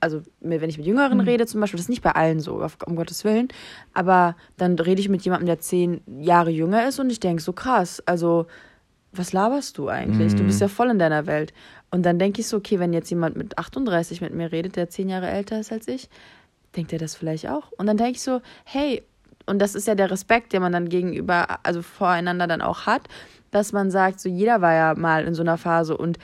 also 0.00 0.20
wenn 0.40 0.68
ich 0.68 0.76
mit 0.76 0.86
Jüngeren 0.86 1.20
rede 1.20 1.46
zum 1.46 1.62
Beispiel, 1.62 1.78
das 1.78 1.86
ist 1.86 1.88
nicht 1.88 2.02
bei 2.02 2.12
allen 2.12 2.40
so, 2.40 2.62
um 2.84 2.96
Gottes 2.96 3.24
Willen, 3.24 3.48
aber 3.94 4.36
dann 4.58 4.78
rede 4.78 5.00
ich 5.00 5.08
mit 5.08 5.22
jemandem, 5.22 5.46
der 5.46 5.58
zehn 5.58 6.02
Jahre 6.20 6.50
jünger 6.50 6.86
ist 6.86 7.00
und 7.00 7.08
ich 7.08 7.18
denke 7.18 7.42
so 7.42 7.54
krass, 7.54 8.02
also 8.04 8.46
was 9.12 9.32
laberst 9.32 9.78
du 9.78 9.88
eigentlich? 9.88 10.34
Du 10.34 10.44
bist 10.44 10.60
ja 10.60 10.68
voll 10.68 10.90
in 10.90 10.98
deiner 10.98 11.26
Welt. 11.26 11.52
Und 11.90 12.04
dann 12.04 12.18
denke 12.18 12.40
ich 12.40 12.46
so, 12.46 12.58
okay, 12.58 12.78
wenn 12.78 12.92
jetzt 12.92 13.10
jemand 13.10 13.36
mit 13.36 13.58
38 13.58 14.20
mit 14.20 14.34
mir 14.34 14.52
redet, 14.52 14.76
der 14.76 14.88
zehn 14.88 15.08
Jahre 15.08 15.28
älter 15.28 15.60
ist 15.60 15.72
als 15.72 15.88
ich, 15.88 16.08
denkt 16.76 16.92
er 16.92 16.98
das 16.98 17.14
vielleicht 17.14 17.48
auch? 17.48 17.72
Und 17.72 17.86
dann 17.86 17.96
denke 17.96 18.12
ich 18.12 18.22
so, 18.22 18.40
hey, 18.64 19.02
und 19.52 19.58
das 19.58 19.74
ist 19.74 19.86
ja 19.86 19.94
der 19.94 20.10
Respekt, 20.10 20.54
den 20.54 20.62
man 20.62 20.72
dann 20.72 20.88
gegenüber, 20.88 21.58
also 21.62 21.82
voreinander 21.82 22.46
dann 22.46 22.62
auch 22.62 22.86
hat, 22.86 23.02
dass 23.50 23.72
man 23.72 23.90
sagt, 23.90 24.18
so 24.18 24.30
jeder 24.30 24.62
war 24.62 24.72
ja 24.72 24.94
mal 24.94 25.26
in 25.26 25.34
so 25.34 25.42
einer 25.42 25.58
Phase 25.58 25.94
und 25.94 26.18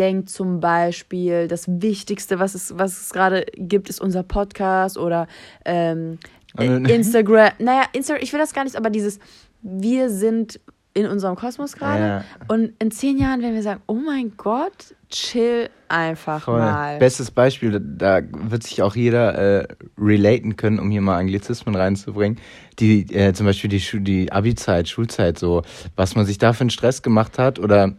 denkt 0.00 0.30
zum 0.30 0.58
Beispiel, 0.58 1.46
das 1.46 1.66
Wichtigste, 1.68 2.40
was 2.40 2.56
es, 2.56 2.76
was 2.76 3.00
es 3.00 3.12
gerade 3.12 3.46
gibt, 3.54 3.88
ist 3.88 4.00
unser 4.00 4.24
Podcast 4.24 4.98
oder 4.98 5.28
ähm, 5.64 6.18
äh, 6.58 6.66
Instagram. 6.92 7.52
Naja, 7.60 7.84
Insta 7.92 8.16
ich 8.16 8.32
will 8.32 8.40
das 8.40 8.52
gar 8.52 8.64
nicht, 8.64 8.74
aber 8.74 8.90
dieses, 8.90 9.20
wir 9.62 10.10
sind 10.10 10.58
in 10.94 11.06
unserem 11.06 11.36
Kosmos 11.36 11.74
gerade. 11.74 12.02
Ja. 12.02 12.24
Und 12.48 12.72
in 12.78 12.90
zehn 12.90 13.18
Jahren 13.18 13.40
werden 13.40 13.54
wir 13.54 13.62
sagen, 13.62 13.80
oh 13.86 13.94
mein 13.94 14.32
Gott, 14.36 14.94
chill 15.10 15.68
einfach 15.88 16.44
Voll. 16.44 16.58
mal. 16.58 16.98
Bestes 16.98 17.30
Beispiel, 17.30 17.80
da 17.80 18.20
wird 18.32 18.62
sich 18.62 18.82
auch 18.82 18.94
jeder 18.94 19.34
äh, 19.62 19.68
relaten 19.98 20.56
können, 20.56 20.78
um 20.78 20.90
hier 20.90 21.00
mal 21.00 21.18
Anglizismen 21.18 21.74
reinzubringen. 21.74 22.38
Die, 22.78 23.02
äh, 23.14 23.32
zum 23.32 23.46
Beispiel 23.46 23.70
die, 23.70 23.80
Schu 23.80 23.98
die 23.98 24.32
Abi-Zeit, 24.32 24.88
Schulzeit, 24.88 25.38
so, 25.38 25.62
was 25.96 26.14
man 26.14 26.26
sich 26.26 26.38
da 26.38 26.52
für 26.52 26.62
einen 26.62 26.70
Stress 26.70 27.02
gemacht 27.02 27.38
hat 27.38 27.58
oder 27.58 27.94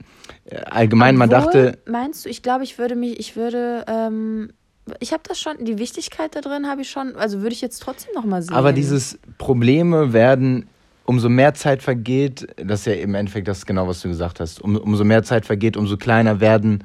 äh, 0.45 0.57
allgemein, 0.57 1.15
man 1.15 1.33
Obwohl, 1.33 1.51
dachte, 1.51 1.79
Meinst 1.85 2.25
du, 2.25 2.29
ich 2.29 2.41
glaube, 2.43 2.63
ich 2.63 2.77
würde 2.77 2.95
mich, 2.95 3.19
ich 3.19 3.35
würde, 3.35 3.85
ähm, 3.88 4.51
ich 5.00 5.13
habe 5.13 5.23
das 5.27 5.39
schon, 5.39 5.63
die 5.63 5.77
Wichtigkeit 5.77 6.35
da 6.35 6.41
drin 6.41 6.67
habe 6.67 6.81
ich 6.81 6.89
schon, 6.89 7.15
also 7.15 7.41
würde 7.41 7.53
ich 7.53 7.62
jetzt 7.62 7.79
trotzdem 7.79 8.13
nochmal 8.13 8.41
sehen. 8.41 8.53
aber 8.53 8.73
dieses 8.73 9.19
Probleme 9.38 10.13
werden, 10.13 10.67
umso 11.05 11.29
mehr 11.29 11.53
Zeit 11.53 11.83
vergeht, 11.83 12.48
das 12.57 12.81
ist 12.81 12.86
ja 12.86 12.93
im 12.93 13.15
Endeffekt 13.15 13.48
das 13.48 13.65
genau, 13.65 13.88
was 13.88 14.01
du 14.01 14.07
gesagt 14.07 14.39
hast, 14.39 14.62
um, 14.62 14.75
umso 14.77 15.03
mehr 15.03 15.24
Zeit 15.24 15.45
vergeht, 15.45 15.77
umso 15.77 15.98
kleiner 15.98 16.39
werden 16.39 16.83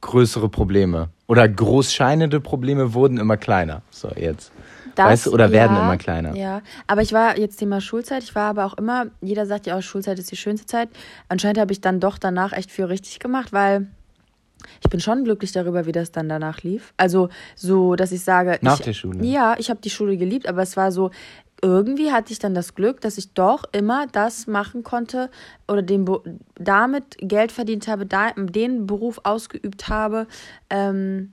größere 0.00 0.48
Probleme. 0.48 1.08
Oder 1.26 1.48
großscheinende 1.48 2.40
Probleme 2.40 2.92
wurden 2.92 3.18
immer 3.18 3.36
kleiner. 3.36 3.82
So, 3.90 4.10
jetzt. 4.16 4.52
Das, 4.94 5.06
weißt 5.06 5.26
du, 5.26 5.32
oder 5.32 5.50
werden 5.50 5.76
immer 5.76 5.96
kleiner. 5.96 6.36
Ja, 6.36 6.62
aber 6.86 7.02
ich 7.02 7.12
war 7.12 7.36
jetzt 7.38 7.56
Thema 7.56 7.80
Schulzeit, 7.80 8.22
ich 8.22 8.34
war 8.34 8.50
aber 8.50 8.64
auch 8.64 8.74
immer, 8.74 9.06
jeder 9.20 9.46
sagt 9.46 9.66
ja 9.66 9.76
auch, 9.76 9.82
Schulzeit 9.82 10.18
ist 10.18 10.30
die 10.30 10.36
schönste 10.36 10.66
Zeit. 10.66 10.88
Anscheinend 11.28 11.58
habe 11.58 11.72
ich 11.72 11.80
dann 11.80 11.98
doch 11.98 12.18
danach 12.18 12.52
echt 12.52 12.70
viel 12.70 12.84
richtig 12.84 13.18
gemacht, 13.18 13.52
weil 13.52 13.88
ich 14.82 14.90
bin 14.90 15.00
schon 15.00 15.24
glücklich 15.24 15.52
darüber, 15.52 15.86
wie 15.86 15.92
das 15.92 16.12
dann 16.12 16.28
danach 16.28 16.62
lief. 16.62 16.94
Also 16.96 17.28
so, 17.56 17.96
dass 17.96 18.12
ich 18.12 18.22
sage, 18.22 18.58
Nach 18.60 18.78
ich, 18.78 18.84
der 18.84 18.92
Schule? 18.92 19.24
Ja, 19.24 19.56
ich 19.58 19.68
habe 19.68 19.80
die 19.82 19.90
Schule 19.90 20.16
geliebt, 20.16 20.48
aber 20.48 20.62
es 20.62 20.76
war 20.76 20.92
so, 20.92 21.10
irgendwie 21.64 22.12
hatte 22.12 22.32
ich 22.32 22.38
dann 22.38 22.54
das 22.54 22.74
Glück, 22.74 23.00
dass 23.00 23.16
ich 23.18 23.32
doch 23.32 23.64
immer 23.72 24.06
das 24.06 24.46
machen 24.46 24.82
konnte 24.82 25.30
oder 25.66 25.82
den, 25.82 26.04
damit 26.56 27.16
Geld 27.18 27.52
verdient 27.52 27.88
habe, 27.88 28.04
da, 28.06 28.32
den 28.32 28.86
Beruf 28.86 29.20
ausgeübt 29.24 29.88
habe, 29.88 30.26
ähm, 30.70 31.32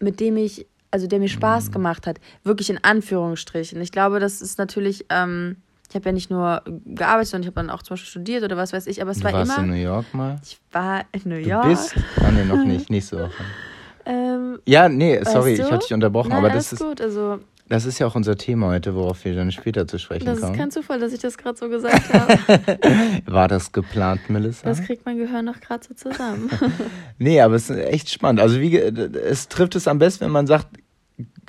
mit 0.00 0.18
dem 0.20 0.36
ich, 0.36 0.66
also 0.90 1.06
der 1.06 1.20
mir 1.20 1.28
Spaß 1.28 1.68
Mhm. 1.68 1.72
gemacht 1.72 2.06
hat. 2.08 2.18
Wirklich 2.42 2.70
in 2.70 2.82
Anführungsstrichen. 2.82 3.80
Ich 3.80 3.92
glaube, 3.92 4.18
das 4.18 4.42
ist 4.42 4.58
natürlich, 4.58 5.06
ähm, 5.10 5.56
ich 5.88 5.94
habe 5.94 6.06
ja 6.06 6.12
nicht 6.12 6.30
nur 6.30 6.62
gearbeitet, 6.86 7.28
sondern 7.28 7.42
ich 7.42 7.54
habe 7.54 7.66
dann 7.66 7.70
auch 7.70 7.82
zum 7.82 7.94
Beispiel 7.94 8.08
studiert 8.10 8.42
oder 8.42 8.56
was 8.56 8.72
weiß 8.72 8.86
ich, 8.88 9.00
aber 9.00 9.12
es 9.12 9.18
Du 9.18 9.24
war 9.24 9.32
warst 9.32 9.52
immer. 9.52 9.62
in 9.62 9.68
New 9.70 9.74
York 9.76 10.12
mal? 10.12 10.40
ich 10.42 10.58
war 10.72 11.04
in 11.12 11.20
New 11.24 11.36
Du 11.40 11.48
York. 11.48 11.68
bist? 11.68 11.94
Ah, 12.20 12.30
nee, 12.32 12.44
noch 12.44 12.64
nicht. 12.64 12.90
Nächste 12.90 13.18
Woche. 13.18 13.30
Ähm, 14.04 14.58
Ja, 14.66 14.88
nee, 14.88 15.22
sorry, 15.22 15.50
weißt 15.52 15.58
du? 15.60 15.62
ich 15.62 15.70
hatte 15.72 15.86
dich 15.86 15.94
unterbrochen, 15.94 16.30
Nein, 16.30 16.38
aber 16.38 16.50
das 16.50 16.72
ist, 16.72 16.80
gut. 16.80 17.00
Also, 17.00 17.38
das 17.68 17.86
ist 17.86 17.98
ja 17.98 18.06
auch 18.06 18.14
unser 18.14 18.36
Thema 18.36 18.68
heute, 18.68 18.94
worauf 18.94 19.24
wir 19.24 19.34
dann 19.34 19.50
später 19.50 19.86
zu 19.86 19.98
sprechen 19.98 20.26
das 20.26 20.38
ist 20.38 20.44
kommen. 20.44 20.56
kein 20.56 20.70
Zufall, 20.70 21.00
dass 21.00 21.12
ich 21.12 21.20
das 21.20 21.38
gerade 21.38 21.56
so 21.58 21.68
gesagt 21.68 22.12
habe. 22.12 22.38
War 23.26 23.48
das 23.48 23.72
geplant, 23.72 24.28
Melissa? 24.28 24.66
Das 24.66 24.82
kriegt 24.82 25.06
mein 25.06 25.16
Gehirn 25.16 25.44
noch 25.44 25.60
gerade 25.60 25.84
so 25.86 25.94
zusammen. 25.94 26.50
Nee, 27.18 27.40
aber 27.40 27.54
es 27.54 27.70
ist 27.70 27.78
echt 27.78 28.10
spannend. 28.10 28.40
Also 28.40 28.60
wie 28.60 28.76
es 28.76 29.48
trifft 29.48 29.76
es 29.76 29.86
am 29.86 29.98
besten, 29.98 30.24
wenn 30.24 30.32
man 30.32 30.46
sagt, 30.46 30.66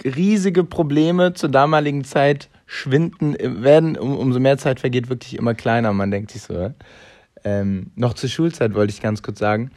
riesige 0.03 0.63
Probleme 0.63 1.33
zur 1.33 1.49
damaligen 1.49 2.03
Zeit 2.03 2.49
schwinden, 2.65 3.35
werden, 3.39 3.97
um, 3.97 4.15
umso 4.17 4.39
mehr 4.39 4.57
Zeit 4.57 4.79
vergeht, 4.79 5.09
wirklich 5.09 5.35
immer 5.37 5.53
kleiner. 5.55 5.93
Man 5.93 6.11
denkt 6.11 6.31
sich 6.31 6.43
so. 6.43 6.73
Ähm, 7.43 7.91
noch 7.95 8.13
zur 8.13 8.29
Schulzeit 8.29 8.73
wollte 8.75 8.93
ich 8.93 9.01
ganz 9.01 9.21
kurz 9.21 9.39
sagen. 9.39 9.71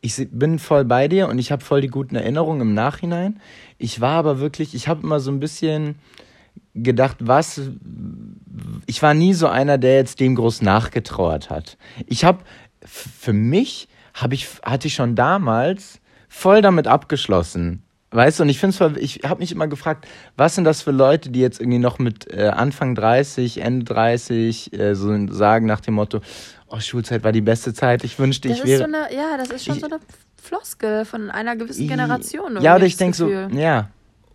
Ich 0.00 0.28
bin 0.30 0.58
voll 0.58 0.84
bei 0.84 1.08
dir 1.08 1.28
und 1.28 1.38
ich 1.38 1.50
habe 1.50 1.64
voll 1.64 1.80
die 1.80 1.88
guten 1.88 2.14
Erinnerungen 2.14 2.60
im 2.60 2.74
Nachhinein. 2.74 3.40
Ich 3.78 4.00
war 4.00 4.12
aber 4.12 4.38
wirklich, 4.38 4.74
ich 4.74 4.86
habe 4.86 5.02
immer 5.02 5.20
so 5.20 5.30
ein 5.30 5.40
bisschen 5.40 5.96
gedacht, 6.74 7.16
was. 7.20 7.60
Ich 8.86 9.02
war 9.02 9.14
nie 9.14 9.34
so 9.34 9.48
einer, 9.48 9.78
der 9.78 9.96
jetzt 9.96 10.20
dem 10.20 10.34
groß 10.34 10.62
nachgetrauert 10.62 11.50
hat. 11.50 11.76
Ich 12.06 12.24
habe 12.24 12.44
für 12.84 13.32
mich 13.32 13.88
habe 14.14 14.34
ich 14.34 14.48
hatte 14.62 14.88
ich 14.88 14.94
schon 14.94 15.14
damals 15.14 16.00
voll 16.28 16.62
damit 16.62 16.86
abgeschlossen. 16.86 17.82
Weißt 18.10 18.38
du, 18.38 18.44
und 18.44 18.48
ich 18.48 18.58
finde 18.58 18.94
es, 18.94 18.96
ich 18.96 19.20
habe 19.28 19.40
mich 19.40 19.52
immer 19.52 19.66
gefragt, 19.66 20.08
was 20.34 20.54
sind 20.54 20.64
das 20.64 20.80
für 20.80 20.92
Leute, 20.92 21.28
die 21.28 21.40
jetzt 21.40 21.60
irgendwie 21.60 21.78
noch 21.78 21.98
mit 21.98 22.32
äh, 22.32 22.48
Anfang 22.48 22.94
30, 22.94 23.58
Ende 23.60 23.84
30 23.84 24.72
äh, 24.72 24.94
so 24.94 25.14
sagen 25.30 25.66
nach 25.66 25.80
dem 25.80 25.94
Motto, 25.94 26.22
oh, 26.68 26.80
Schulzeit 26.80 27.24
war 27.24 27.32
die 27.32 27.40
beste 27.40 27.72
Zeit, 27.74 28.04
ich 28.04 28.18
wünschte, 28.18 28.48
Das 28.48 28.58
ich 28.58 28.64
wäre. 28.64 28.78
so 28.78 28.84
eine, 28.84 29.14
ja, 29.14 29.36
das 29.36 29.50
ist 29.50 29.64
schon 29.64 29.76
Ich- 29.76 29.80
so 29.80 29.86
eine 29.86 29.98
Floskel 30.40 31.04
von 31.04 31.30
einer 31.30 31.56
gewissen 31.56 31.88
Generation. 31.88 32.60
Ja, 32.62 32.76
oder 32.76 32.86
ich 32.86 32.96
denke 32.96 33.16
so, 33.16 33.28
ja. 33.28 33.88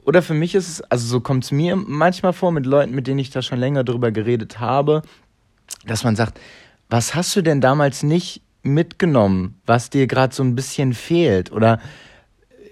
Oder 0.06 0.22
für 0.22 0.34
mich 0.34 0.54
ist 0.54 0.68
es, 0.68 0.82
also 0.82 1.08
so 1.08 1.22
kommt 1.22 1.46
es 1.46 1.52
mir 1.52 1.76
manchmal 1.78 2.34
vor 2.34 2.52
mit 2.52 2.66
Leuten, 2.66 2.94
mit 2.94 3.08
denen 3.08 3.20
ich 3.20 3.30
da 3.30 3.42
schon 3.42 3.58
länger 3.60 3.84
drüber 3.86 4.12
geredet 4.12 4.60
habe, 4.60 5.02
dass 5.86 6.04
man 6.04 6.16
sagt, 6.18 6.40
was 6.90 7.16
hast 7.16 7.36
du 7.38 7.42
denn 7.42 7.62
damals 7.62 8.04
nicht 8.04 8.42
mitgenommen, 8.64 9.60
was 9.66 9.90
dir 9.90 10.08
gerade 10.08 10.36
so 10.36 10.44
ein 10.44 10.56
bisschen 10.56 10.94
fehlt? 10.94 11.52
Oder 11.54 11.80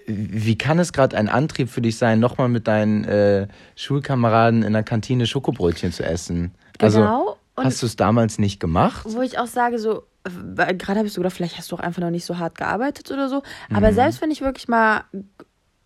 wie 0.06 0.58
kann 0.58 0.78
es 0.78 0.92
gerade 0.92 1.16
ein 1.16 1.28
Antrieb 1.28 1.70
für 1.70 1.80
dich 1.80 1.96
sein, 1.96 2.20
nochmal 2.20 2.48
mit 2.48 2.66
deinen 2.68 3.04
äh, 3.04 3.46
Schulkameraden 3.76 4.62
in 4.62 4.72
der 4.74 4.82
Kantine 4.82 5.26
Schokobrötchen 5.26 5.92
zu 5.92 6.04
essen? 6.04 6.52
Also 6.80 6.98
Genau. 7.00 7.36
Und 7.54 7.64
hast 7.66 7.82
du 7.82 7.86
es 7.86 7.96
damals 7.96 8.38
nicht 8.38 8.60
gemacht? 8.60 9.04
wo 9.08 9.20
ich 9.22 9.38
auch 9.38 9.46
sage, 9.46 9.78
so, 9.78 10.04
weil 10.24 10.76
gerade 10.76 10.98
habe 10.98 11.06
ich 11.06 11.12
so 11.12 11.20
gedacht, 11.20 11.36
vielleicht 11.36 11.58
hast 11.58 11.70
du 11.70 11.76
auch 11.76 11.80
einfach 11.80 12.00
noch 12.00 12.10
nicht 12.10 12.24
so 12.24 12.38
hart 12.38 12.56
gearbeitet 12.56 13.10
oder 13.10 13.28
so. 13.28 13.42
Aber 13.74 13.90
Mhm. 13.90 13.94
selbst 13.94 14.22
wenn 14.22 14.30
ich 14.30 14.40
wirklich 14.40 14.68
mal, 14.68 15.04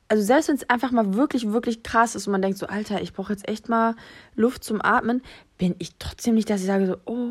also 0.08 0.23
selbst 0.23 0.49
wenn 0.49 0.56
es 0.56 0.68
einfach 0.70 0.92
mal 0.92 1.14
wirklich, 1.14 1.50
wirklich 1.50 1.82
krass 1.82 2.14
ist 2.14 2.26
und 2.28 2.32
man 2.32 2.42
denkt 2.42 2.58
so, 2.58 2.66
Alter, 2.66 3.00
ich 3.02 3.12
brauche 3.12 3.32
jetzt 3.32 3.49
echt 3.49 3.68
mal 3.68 3.96
Luft 4.37 4.62
zum 4.62 4.80
Atmen, 4.82 5.23
bin 5.58 5.75
ich 5.78 5.96
trotzdem 5.99 6.35
nicht, 6.35 6.49
dass 6.50 6.61
ich 6.61 6.66
sage 6.66 6.87
so, 6.87 6.96
oh, 7.06 7.30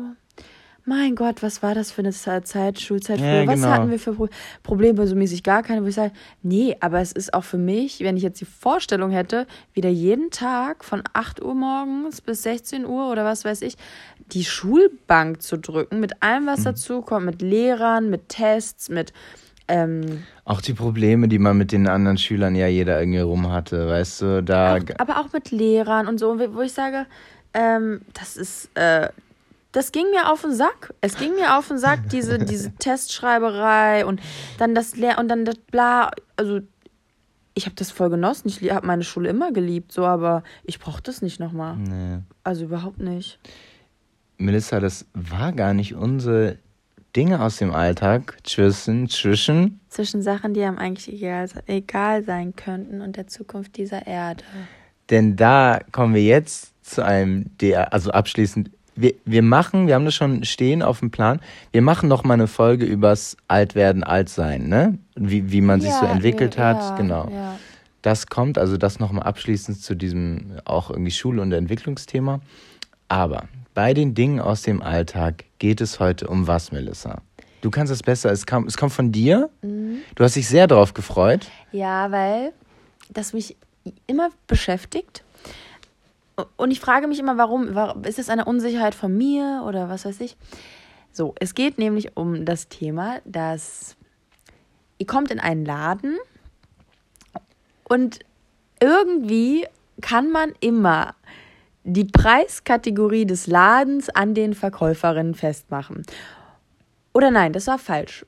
mein 0.86 1.14
Gott, 1.16 1.42
was 1.42 1.62
war 1.62 1.74
das 1.74 1.90
für 1.90 2.00
eine 2.00 2.12
Ze- 2.12 2.42
Zeit, 2.44 2.80
Schulzeit 2.80 3.20
Ja, 3.20 3.26
früher? 3.28 3.46
Was 3.48 3.60
genau. 3.60 3.72
hatten 3.72 3.90
wir 3.90 3.98
für 3.98 4.12
Pro 4.14 4.28
Probleme? 4.62 5.06
So 5.06 5.14
mäßig 5.16 5.42
gar 5.42 5.62
keine, 5.62 5.82
wo 5.82 5.86
ich 5.88 5.94
sage, 5.96 6.12
nee, 6.42 6.76
aber 6.80 7.00
es 7.00 7.12
ist 7.12 7.34
auch 7.34 7.44
für 7.44 7.58
mich, 7.58 8.00
wenn 8.00 8.16
ich 8.16 8.22
jetzt 8.22 8.40
die 8.40 8.44
Vorstellung 8.46 9.10
hätte, 9.10 9.46
wieder 9.74 9.88
jeden 9.88 10.30
Tag 10.30 10.84
von 10.84 11.02
8 11.12 11.42
Uhr 11.42 11.54
morgens 11.54 12.20
bis 12.20 12.42
16 12.44 12.86
Uhr 12.86 13.10
oder 13.10 13.24
was 13.24 13.44
weiß 13.44 13.62
ich, 13.62 13.76
die 14.32 14.44
Schulbank 14.44 15.42
zu 15.42 15.58
drücken, 15.58 16.00
mit 16.00 16.22
allem, 16.22 16.44
Mhm. 16.44 16.48
was 16.48 16.62
dazu 16.62 17.02
kommt, 17.02 17.26
mit 17.26 17.42
Lehrern, 17.42 18.08
mit 18.08 18.28
Tests, 18.28 18.88
mit 18.88 19.12
ähm, 19.68 20.22
Auch 20.44 20.60
die 20.60 20.74
Probleme, 20.74 21.26
die 21.26 21.40
man 21.40 21.58
mit 21.58 21.72
den 21.72 21.88
anderen 21.88 22.18
Schülern 22.18 22.54
ja 22.54 22.68
jeder 22.68 23.00
irgendwie 23.00 23.18
rum 23.18 23.50
hatte, 23.50 23.88
weißt 23.88 24.22
du, 24.22 24.42
da 24.44 24.76
auch, 24.76 24.80
aber 24.98 25.18
auch 25.20 25.32
mit 25.32 25.50
Lehrern 25.50 26.06
und 26.06 26.18
so, 26.18 26.38
wo 26.54 26.60
ich 26.60 26.72
sage, 26.72 27.06
ähm, 27.52 28.02
das 28.14 28.36
ist, 28.36 28.70
äh, 28.74 29.08
das 29.76 29.92
ging 29.92 30.08
mir 30.10 30.32
auf 30.32 30.40
den 30.40 30.54
Sack. 30.54 30.94
Es 31.02 31.18
ging 31.18 31.34
mir 31.34 31.58
auf 31.58 31.68
den 31.68 31.76
Sack, 31.76 32.08
diese, 32.08 32.38
diese 32.52 32.74
Testschreiberei 32.76 34.06
und 34.06 34.22
dann 34.56 34.74
das 34.74 34.96
Lehr 34.96 35.18
und 35.18 35.28
dann 35.28 35.44
das 35.44 35.56
bla. 35.70 36.12
Also, 36.36 36.60
ich 37.52 37.66
habe 37.66 37.76
das 37.76 37.90
voll 37.90 38.08
genossen. 38.08 38.48
Ich 38.48 38.70
habe 38.70 38.86
meine 38.86 39.04
Schule 39.04 39.28
immer 39.28 39.52
geliebt, 39.52 39.92
so, 39.92 40.06
aber 40.06 40.44
ich 40.64 40.78
brauche 40.78 41.02
das 41.02 41.20
nicht 41.20 41.40
nochmal. 41.40 41.76
Nee. 41.76 42.20
Also 42.42 42.64
überhaupt 42.64 43.00
nicht. 43.00 43.38
Melissa, 44.38 44.80
das 44.80 45.04
war 45.12 45.52
gar 45.52 45.74
nicht 45.74 45.94
unsere 45.94 46.56
Dinge 47.14 47.42
aus 47.42 47.58
dem 47.58 47.74
Alltag 47.74 48.38
zwischen, 48.44 49.10
zwischen. 49.10 49.80
Zwischen 49.90 50.22
Sachen, 50.22 50.54
die 50.54 50.62
einem 50.62 50.78
eigentlich 50.78 51.12
egal, 51.12 51.50
egal 51.66 52.24
sein 52.24 52.56
könnten 52.56 53.02
und 53.02 53.16
der 53.16 53.26
Zukunft 53.26 53.76
dieser 53.76 54.06
Erde. 54.06 54.42
Denn 55.10 55.36
da 55.36 55.80
kommen 55.92 56.14
wir 56.14 56.24
jetzt 56.24 56.72
zu 56.82 57.04
einem, 57.04 57.56
der, 57.58 57.92
also 57.92 58.10
abschließend, 58.10 58.70
wir, 58.96 59.14
wir 59.24 59.42
machen, 59.42 59.86
wir 59.86 59.94
haben 59.94 60.04
das 60.04 60.14
schon 60.14 60.44
stehen 60.44 60.82
auf 60.82 61.00
dem 61.00 61.10
Plan, 61.10 61.40
wir 61.72 61.82
machen 61.82 62.08
noch 62.08 62.24
mal 62.24 62.34
eine 62.34 62.46
Folge 62.46 62.84
übers 62.84 63.36
Altwerden, 63.46 64.02
Altsein, 64.02 64.68
ne? 64.68 64.98
Wie, 65.14 65.52
wie 65.52 65.60
man 65.60 65.80
sich 65.80 65.92
so 65.92 66.04
Ja, 66.04 66.12
entwickelt 66.12 66.56
ja, 66.56 66.64
hat, 66.64 66.80
ja, 66.80 66.96
genau. 66.96 67.28
Ja. 67.30 67.58
Das 68.02 68.26
kommt, 68.26 68.58
also 68.58 68.76
das 68.76 68.98
nochmal 68.98 69.24
abschließend 69.24 69.80
zu 69.80 69.94
diesem 69.94 70.52
auch 70.64 70.90
irgendwie 70.90 71.10
Schule- 71.10 71.42
und 71.42 71.52
Entwicklungsthema. 71.52 72.40
Aber 73.08 73.44
bei 73.74 73.94
den 73.94 74.14
Dingen 74.14 74.40
aus 74.40 74.62
dem 74.62 74.82
Alltag 74.82 75.44
geht 75.58 75.80
es 75.80 76.00
heute 76.00 76.28
um 76.28 76.46
was, 76.46 76.72
Melissa? 76.72 77.20
Du 77.60 77.70
kannst 77.70 77.92
es 77.92 78.02
besser, 78.02 78.30
es, 78.30 78.46
kam, 78.46 78.66
es 78.66 78.76
kommt 78.76 78.92
von 78.92 79.12
dir. 79.12 79.50
Mhm. 79.62 79.98
Du 80.14 80.24
hast 80.24 80.36
dich 80.36 80.48
sehr 80.48 80.66
darauf 80.66 80.94
gefreut. 80.94 81.48
Ja, 81.72 82.10
weil 82.10 82.52
das 83.10 83.32
mich 83.32 83.56
immer 84.06 84.30
beschäftigt. 84.46 85.24
Und 86.56 86.70
ich 86.70 86.80
frage 86.80 87.06
mich 87.06 87.18
immer, 87.18 87.38
warum? 87.38 87.76
Ist 88.04 88.18
es 88.18 88.28
eine 88.28 88.44
Unsicherheit 88.44 88.94
von 88.94 89.16
mir 89.16 89.64
oder 89.66 89.88
was 89.88 90.04
weiß 90.04 90.20
ich? 90.20 90.36
So, 91.12 91.34
es 91.40 91.54
geht 91.54 91.78
nämlich 91.78 92.16
um 92.16 92.44
das 92.44 92.68
Thema, 92.68 93.20
dass 93.24 93.96
ihr 94.98 95.06
kommt 95.06 95.30
in 95.30 95.40
einen 95.40 95.64
Laden 95.64 96.18
und 97.88 98.18
irgendwie 98.80 99.66
kann 100.02 100.30
man 100.30 100.52
immer 100.60 101.14
die 101.84 102.04
Preiskategorie 102.04 103.24
des 103.24 103.46
Ladens 103.46 104.10
an 104.10 104.34
den 104.34 104.52
Verkäuferinnen 104.52 105.34
festmachen. 105.34 106.02
Oder 107.14 107.30
nein, 107.30 107.54
das 107.54 107.66
war 107.66 107.78
falsch. 107.78 108.26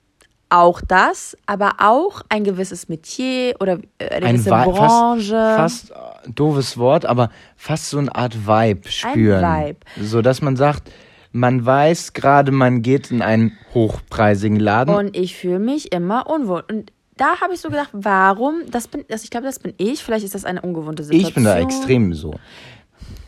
Auch 0.50 0.80
das, 0.80 1.36
aber 1.44 1.72
auch 1.78 2.22
ein 2.30 2.42
gewisses 2.44 2.88
Metier 2.88 3.54
oder 3.60 3.78
äh, 3.98 4.08
eine 4.08 4.32
gewisse 4.32 4.50
Wa- 4.50 4.64
Branche. 4.64 5.34
Fast, 5.34 5.88
fast 5.88 6.26
äh, 6.26 6.30
doofes 6.32 6.78
Wort, 6.78 7.04
aber 7.04 7.30
fast 7.56 7.90
so 7.90 7.98
eine 7.98 8.14
Art 8.14 8.46
Vibe 8.46 8.88
spüren. 8.90 9.42
Vibe. 9.42 9.78
So 10.00 10.22
dass 10.22 10.40
man 10.40 10.56
sagt, 10.56 10.90
man 11.32 11.66
weiß 11.66 12.14
gerade, 12.14 12.50
man 12.52 12.80
geht 12.80 13.10
in 13.10 13.20
einen 13.20 13.52
hochpreisigen 13.74 14.58
Laden. 14.58 14.94
Und 14.94 15.14
ich 15.14 15.36
fühle 15.36 15.58
mich 15.58 15.92
immer 15.92 16.28
unwohl. 16.30 16.64
Und 16.70 16.92
da 17.18 17.40
habe 17.42 17.52
ich 17.52 17.60
so 17.60 17.68
gedacht, 17.68 17.90
warum? 17.92 18.62
Das 18.70 18.88
bin, 18.88 19.04
das, 19.08 19.24
ich 19.24 19.30
glaube, 19.30 19.46
das 19.46 19.58
bin 19.58 19.74
ich. 19.76 20.02
Vielleicht 20.02 20.24
ist 20.24 20.34
das 20.34 20.46
eine 20.46 20.62
ungewohnte 20.62 21.02
Situation. 21.04 21.28
Ich 21.28 21.34
bin 21.34 21.44
da 21.44 21.58
extrem 21.58 22.14
so. 22.14 22.34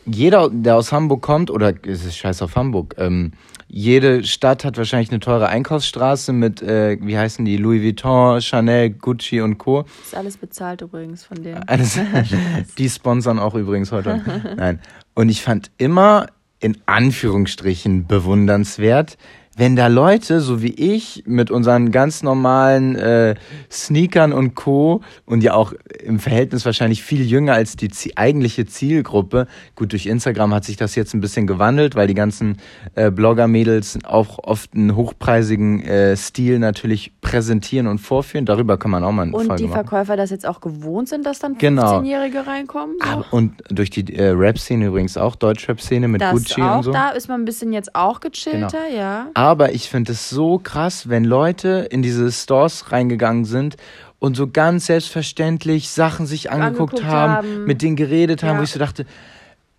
Jeder, 0.05 0.49
der 0.49 0.77
aus 0.77 0.91
Hamburg 0.91 1.21
kommt, 1.21 1.51
oder 1.51 1.73
es 1.85 2.03
ist 2.03 2.17
scheiß 2.17 2.41
auf 2.41 2.55
Hamburg, 2.55 2.95
ähm, 2.97 3.33
jede 3.73 4.25
Stadt 4.25 4.65
hat 4.65 4.77
wahrscheinlich 4.77 5.11
eine 5.11 5.21
teure 5.21 5.47
Einkaufsstraße 5.47 6.33
mit, 6.33 6.61
äh, 6.61 6.97
wie 7.01 7.17
heißen 7.17 7.45
die, 7.45 7.55
Louis 7.55 7.81
Vuitton, 7.81 8.41
Chanel, 8.41 8.89
Gucci 8.89 9.39
und 9.39 9.59
Co. 9.59 9.83
Das 9.83 10.07
ist 10.07 10.15
alles 10.15 10.37
bezahlt 10.37 10.81
übrigens 10.81 11.23
von 11.23 11.41
denen. 11.41 11.63
Alles, 11.67 11.97
die 12.77 12.89
sponsern 12.89 13.39
auch 13.39 13.55
übrigens 13.55 13.93
heute. 13.93 14.21
Nein. 14.57 14.81
Und 15.13 15.29
ich 15.29 15.41
fand 15.41 15.71
immer 15.77 16.27
in 16.59 16.77
Anführungsstrichen 16.85 18.07
bewundernswert, 18.07 19.17
wenn 19.57 19.75
da 19.75 19.87
Leute, 19.87 20.39
so 20.39 20.61
wie 20.61 20.73
ich, 20.73 21.23
mit 21.27 21.51
unseren 21.51 21.91
ganz 21.91 22.23
normalen 22.23 22.95
äh, 22.95 23.35
Sneakern 23.69 24.31
und 24.33 24.55
Co. 24.55 25.01
und 25.25 25.43
ja 25.43 25.53
auch 25.53 25.73
im 26.03 26.19
Verhältnis 26.19 26.65
wahrscheinlich 26.65 27.03
viel 27.03 27.21
jünger 27.25 27.53
als 27.53 27.75
die 27.75 27.89
zie- 27.89 28.13
eigentliche 28.15 28.65
Zielgruppe. 28.65 29.47
Gut, 29.75 29.91
durch 29.91 30.05
Instagram 30.05 30.53
hat 30.53 30.63
sich 30.63 30.77
das 30.77 30.95
jetzt 30.95 31.13
ein 31.13 31.21
bisschen 31.21 31.47
gewandelt, 31.47 31.95
weil 31.95 32.07
die 32.07 32.13
ganzen 32.13 32.57
äh, 32.95 33.11
Blogger-Mädels 33.11 33.99
auch 34.05 34.39
oft 34.41 34.73
einen 34.73 34.95
hochpreisigen 34.95 35.83
äh, 35.83 36.15
Stil 36.15 36.59
natürlich 36.59 37.11
präsentieren 37.21 37.87
und 37.87 37.99
vorführen. 37.99 38.45
Darüber 38.45 38.77
kann 38.77 38.91
man 38.91 39.03
auch 39.03 39.11
mal 39.11 39.23
eine 39.23 39.33
Und 39.35 39.47
Folge 39.47 39.63
die 39.63 39.67
machen. 39.69 39.85
Verkäufer 39.87 40.15
das 40.17 40.29
jetzt 40.29 40.47
auch 40.47 40.61
gewohnt 40.61 41.09
sind, 41.09 41.25
dass 41.25 41.39
dann 41.39 41.57
Genau. 41.57 41.99
15-Jährige 41.99 42.47
reinkommen. 42.47 42.95
So. 43.03 43.09
Aber, 43.09 43.25
und 43.31 43.53
durch 43.69 43.89
die 43.89 44.15
äh, 44.15 44.29
Rap-Szene 44.29 44.85
übrigens 44.87 45.17
auch, 45.17 45.35
Deutsch-Rap-Szene 45.35 46.07
mit 46.07 46.21
das 46.21 46.31
Gucci 46.31 46.61
auch, 46.61 46.77
und 46.77 46.83
so. 46.83 46.91
da 46.91 47.09
ist 47.09 47.27
man 47.27 47.41
ein 47.41 47.45
bisschen 47.45 47.73
jetzt 47.73 47.95
auch 47.95 48.19
gechillter, 48.21 48.69
Genau. 48.89 48.97
ja. 48.97 49.27
Aber 49.41 49.73
ich 49.73 49.89
finde 49.89 50.11
es 50.11 50.29
so 50.29 50.59
krass, 50.59 51.09
wenn 51.09 51.23
Leute 51.23 51.87
in 51.89 52.03
diese 52.03 52.31
Stores 52.31 52.91
reingegangen 52.91 53.43
sind 53.45 53.75
und 54.19 54.35
so 54.37 54.47
ganz 54.47 54.85
selbstverständlich 54.85 55.89
Sachen 55.89 56.27
sich 56.27 56.51
angeguckt, 56.51 56.93
Angeguckt 56.99 57.03
haben, 57.11 57.33
haben. 57.33 57.65
mit 57.65 57.81
denen 57.81 57.95
geredet 57.95 58.43
haben, 58.43 58.53
Ja. 58.53 58.59
wo 58.59 58.63
ich 58.63 58.69
so 58.71 58.77
dachte, 58.77 59.07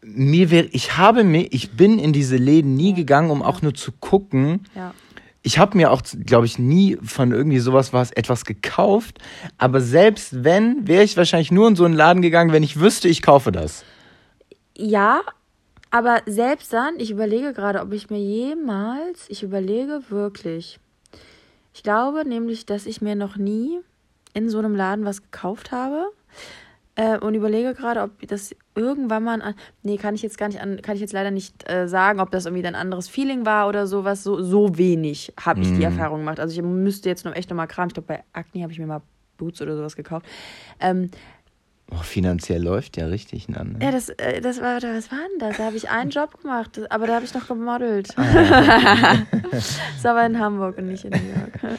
mir 0.03 0.51
wäre, 0.51 0.67
ich 0.73 0.97
habe 0.97 1.23
mir, 1.23 1.47
ich 1.53 1.71
bin 1.77 2.01
in 2.01 2.13
diese 2.13 2.35
Läden 2.37 2.75
nie 2.75 2.93
gegangen, 2.93 3.31
um 3.31 3.41
auch 3.41 3.63
nur 3.63 3.73
zu 3.73 3.93
gucken. 3.93 4.65
Ja. 4.75 4.95
Ich 5.43 5.61
habe 5.61 5.77
mir 5.77 5.93
auch, 5.93 6.03
glaube 6.27 6.47
ich, 6.47 6.59
nie 6.59 6.99
von 7.01 7.31
irgendwie 7.31 7.61
sowas 7.61 7.93
was 7.93 8.11
etwas 8.11 8.45
gekauft. 8.45 9.21
Aber 9.59 9.81
selbst 9.81 10.43
wenn, 10.43 10.89
wäre 10.89 11.05
ich 11.05 11.17
wahrscheinlich 11.17 11.53
nur 11.53 11.69
in 11.69 11.77
so 11.77 11.85
einen 11.85 11.95
Laden 11.95 12.21
gegangen, 12.21 12.51
wenn 12.51 12.65
ich 12.65 12.81
wüsste, 12.81 13.07
ich 13.07 13.23
kaufe 13.23 13.53
das. 13.53 13.85
Ja, 14.77 15.21
aber 15.93 16.23
selbst 16.25 16.73
dann, 16.73 16.99
ich 16.99 17.11
überlege 17.11 17.53
gerade, 17.53 17.83
ob 17.83 17.93
ich 17.93 18.09
mir 18.09 18.19
jemals, 18.19 19.27
ich 19.29 19.43
überlege 19.43 20.01
wirklich. 20.09 20.81
Ich 21.75 21.83
glaube 21.83 22.27
nämlich, 22.27 22.65
dass 22.65 22.87
ich 22.87 23.03
mir 23.03 23.15
noch 23.15 23.37
nie 23.37 23.79
in 24.33 24.49
so 24.49 24.59
einem 24.59 24.75
Laden 24.75 25.05
was 25.05 25.23
gekauft 25.23 25.71
habe. 25.71 26.07
Äh, 26.95 27.19
und 27.19 27.35
überlege 27.35 27.75
gerade, 27.75 28.01
ob 28.01 28.27
das 28.27 28.55
irgendwann 28.75 29.25
mal 29.25 29.43
an. 29.43 29.55
Nee, 29.83 29.99
kann 29.99 30.15
ich 30.15 30.23
jetzt 30.23 30.39
gar 30.39 30.49
nicht 30.49 30.61
an, 30.61 30.81
kann 30.81 30.95
ich 30.95 31.01
jetzt 31.03 31.13
leider 31.13 31.31
nicht 31.31 31.71
äh, 31.71 31.89
sagen, 31.89 32.21
ob 32.21 32.31
das 32.31 32.47
irgendwie 32.47 32.67
ein 32.67 32.75
anderes 32.75 33.09
Feeling 33.09 33.45
war 33.45 33.69
oder 33.69 33.87
sowas. 33.87 34.23
So, 34.23 34.43
so 34.43 34.79
wenig 34.79 35.33
habe 35.41 35.61
ich 35.61 35.69
die 35.75 35.85
Erfahrung 35.85 36.21
gemacht. 36.21 36.41
Also 36.41 36.55
ich 36.55 36.63
müsste 36.63 37.11
jetzt 37.11 37.25
nur 37.25 37.37
echt 37.37 37.51
nochmal 37.51 37.69
kramen. 37.69 37.89
Ich 37.89 37.95
glaube, 37.95 38.09
bei 38.09 38.25
Acne 38.33 38.63
habe 38.63 38.73
ich 38.73 38.79
mir 38.79 38.87
mal 38.87 39.03
Boots 39.37 39.61
oder 39.61 39.77
sowas 39.77 39.95
gekauft. 39.95 40.27
Ähm, 40.81 41.11
Oh, 41.95 42.03
finanziell 42.03 42.63
läuft 42.63 42.97
ja 42.97 43.07
richtig 43.07 43.47
dann. 43.49 43.73
Ne? 43.73 43.79
ja, 43.85 43.91
das, 43.91 44.09
äh, 44.09 44.41
das 44.41 44.61
war, 44.61 44.77
was 44.77 45.11
war 45.11 45.19
denn 45.19 45.39
das? 45.41 45.59
Da 45.59 45.65
habe 45.67 45.77
ich 45.77 45.91
einen 45.91 46.11
Job 46.11 46.41
gemacht, 46.41 46.81
aber 46.91 47.07
da 47.07 47.17
habe 47.17 47.25
ich 47.25 47.35
noch 47.35 47.47
gemodelt. 47.49 48.09
Ah, 48.17 48.23
das 49.51 50.05
war 50.05 50.13
aber 50.13 50.27
in 50.27 50.39
Hamburg 50.39 50.79
und 50.79 50.87
nicht 50.87 51.05
in 51.05 51.11
New 51.11 51.19
York. 51.19 51.79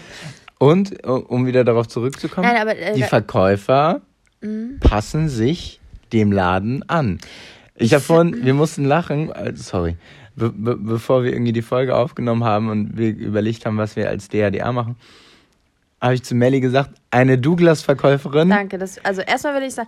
Und, 0.60 1.04
um 1.06 1.46
wieder 1.48 1.64
darauf 1.64 1.88
zurückzukommen, 1.88 2.48
Nein, 2.48 2.62
aber, 2.62 2.78
äh, 2.78 2.94
die 2.94 3.04
Verkäufer 3.04 4.02
Mhm. 4.42 4.80
passen 4.82 5.30
sich 5.30 5.80
dem 6.12 6.32
Laden 6.32 6.88
an. 6.90 7.18
Ich 7.76 7.94
habe 7.94 8.04
vorhin, 8.04 8.44
wir 8.46 8.54
mussten 8.54 8.84
lachen, 8.86 9.32
äh, 9.32 9.54
sorry, 9.56 9.96
be 10.36 10.50
be 10.52 10.76
bevor 10.76 11.24
wir 11.24 11.32
irgendwie 11.32 11.54
die 11.54 11.62
Folge 11.62 11.96
aufgenommen 11.96 12.44
haben 12.44 12.70
und 12.70 12.98
wir 12.98 13.10
überlegt 13.16 13.66
haben, 13.66 13.78
was 13.78 13.96
wir 13.96 14.10
als 14.10 14.28
DHDA 14.28 14.72
machen, 14.74 14.96
habe 16.04 16.16
ich 16.16 16.24
zu 16.24 16.36
Melly 16.36 16.60
gesagt, 16.60 16.92
eine 17.12 17.38
Douglas-Verkäuferin, 17.38 18.50
Danke. 18.50 18.78
Das, 18.78 19.04
also 19.06 19.22
erstmal 19.22 19.56
will 19.56 19.68
ich 19.68 19.74
sagen, 19.74 19.88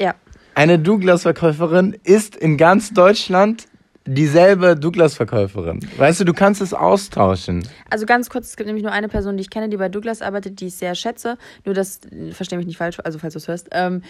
ja, 0.00 0.14
eine 0.54 0.78
Douglas-Verkäuferin 0.78 1.96
ist 2.04 2.36
in 2.36 2.56
ganz 2.56 2.92
Deutschland 2.92 3.66
dieselbe 4.06 4.76
Douglas-Verkäuferin. 4.76 5.80
Weißt 5.96 6.20
du, 6.20 6.24
du 6.24 6.32
kannst 6.32 6.60
es 6.60 6.72
austauschen. 6.72 7.66
also 7.90 8.06
ganz 8.06 8.30
kurz, 8.30 8.50
es 8.50 8.56
gibt 8.56 8.68
nämlich 8.68 8.84
nur 8.84 8.92
eine 8.92 9.08
Person, 9.08 9.36
die 9.36 9.42
ich 9.42 9.50
kenne, 9.50 9.68
die 9.68 9.76
bei 9.76 9.88
Douglas 9.88 10.22
arbeitet, 10.22 10.60
die 10.60 10.68
ich 10.68 10.76
sehr 10.76 10.94
schätze. 10.94 11.36
Nur 11.64 11.74
das, 11.74 12.00
verstehe 12.30 12.56
mich 12.56 12.66
nicht 12.66 12.78
falsch, 12.78 12.98
also 13.02 13.18
falls 13.18 13.34
du 13.34 13.38
es 13.38 13.48
hörst, 13.48 13.68
ähm, 13.72 14.02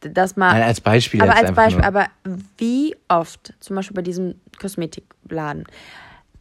dass 0.00 0.36
mal 0.36 0.52
Nein, 0.52 0.62
als 0.62 0.80
Beispiel 0.80 1.20
aber 1.20 1.36
als 1.36 1.52
Beispiel, 1.52 1.82
nur. 1.82 1.86
aber 1.86 2.06
wie 2.56 2.94
oft, 3.08 3.52
zum 3.60 3.76
Beispiel 3.76 3.94
bei 3.94 4.02
diesem 4.02 4.36
Kosmetikladen, 4.58 5.64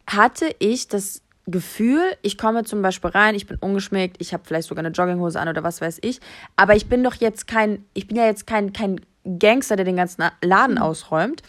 hatte 0.07 0.53
ich 0.59 0.87
das 0.87 1.21
Gefühl, 1.47 2.01
ich 2.21 2.37
komme 2.37 2.63
zum 2.63 2.81
Beispiel 2.81 3.11
rein, 3.11 3.35
ich 3.35 3.45
bin 3.45 3.57
ungeschminkt, 3.57 4.17
ich 4.19 4.33
habe 4.33 4.43
vielleicht 4.45 4.67
sogar 4.67 4.83
eine 4.83 4.93
Jogginghose 4.93 5.39
an 5.39 5.47
oder 5.47 5.63
was 5.63 5.81
weiß 5.81 5.99
ich, 6.01 6.19
aber 6.55 6.75
ich 6.75 6.87
bin 6.87 7.03
doch 7.03 7.15
jetzt 7.15 7.47
kein, 7.47 7.85
ich 7.93 8.07
bin 8.07 8.17
ja 8.17 8.25
jetzt 8.25 8.47
kein, 8.47 8.73
kein 8.73 8.99
Gangster, 9.39 9.75
der 9.75 9.85
den 9.85 9.95
ganzen 9.95 10.23
Laden 10.41 10.77
ausräumt, 10.77 11.41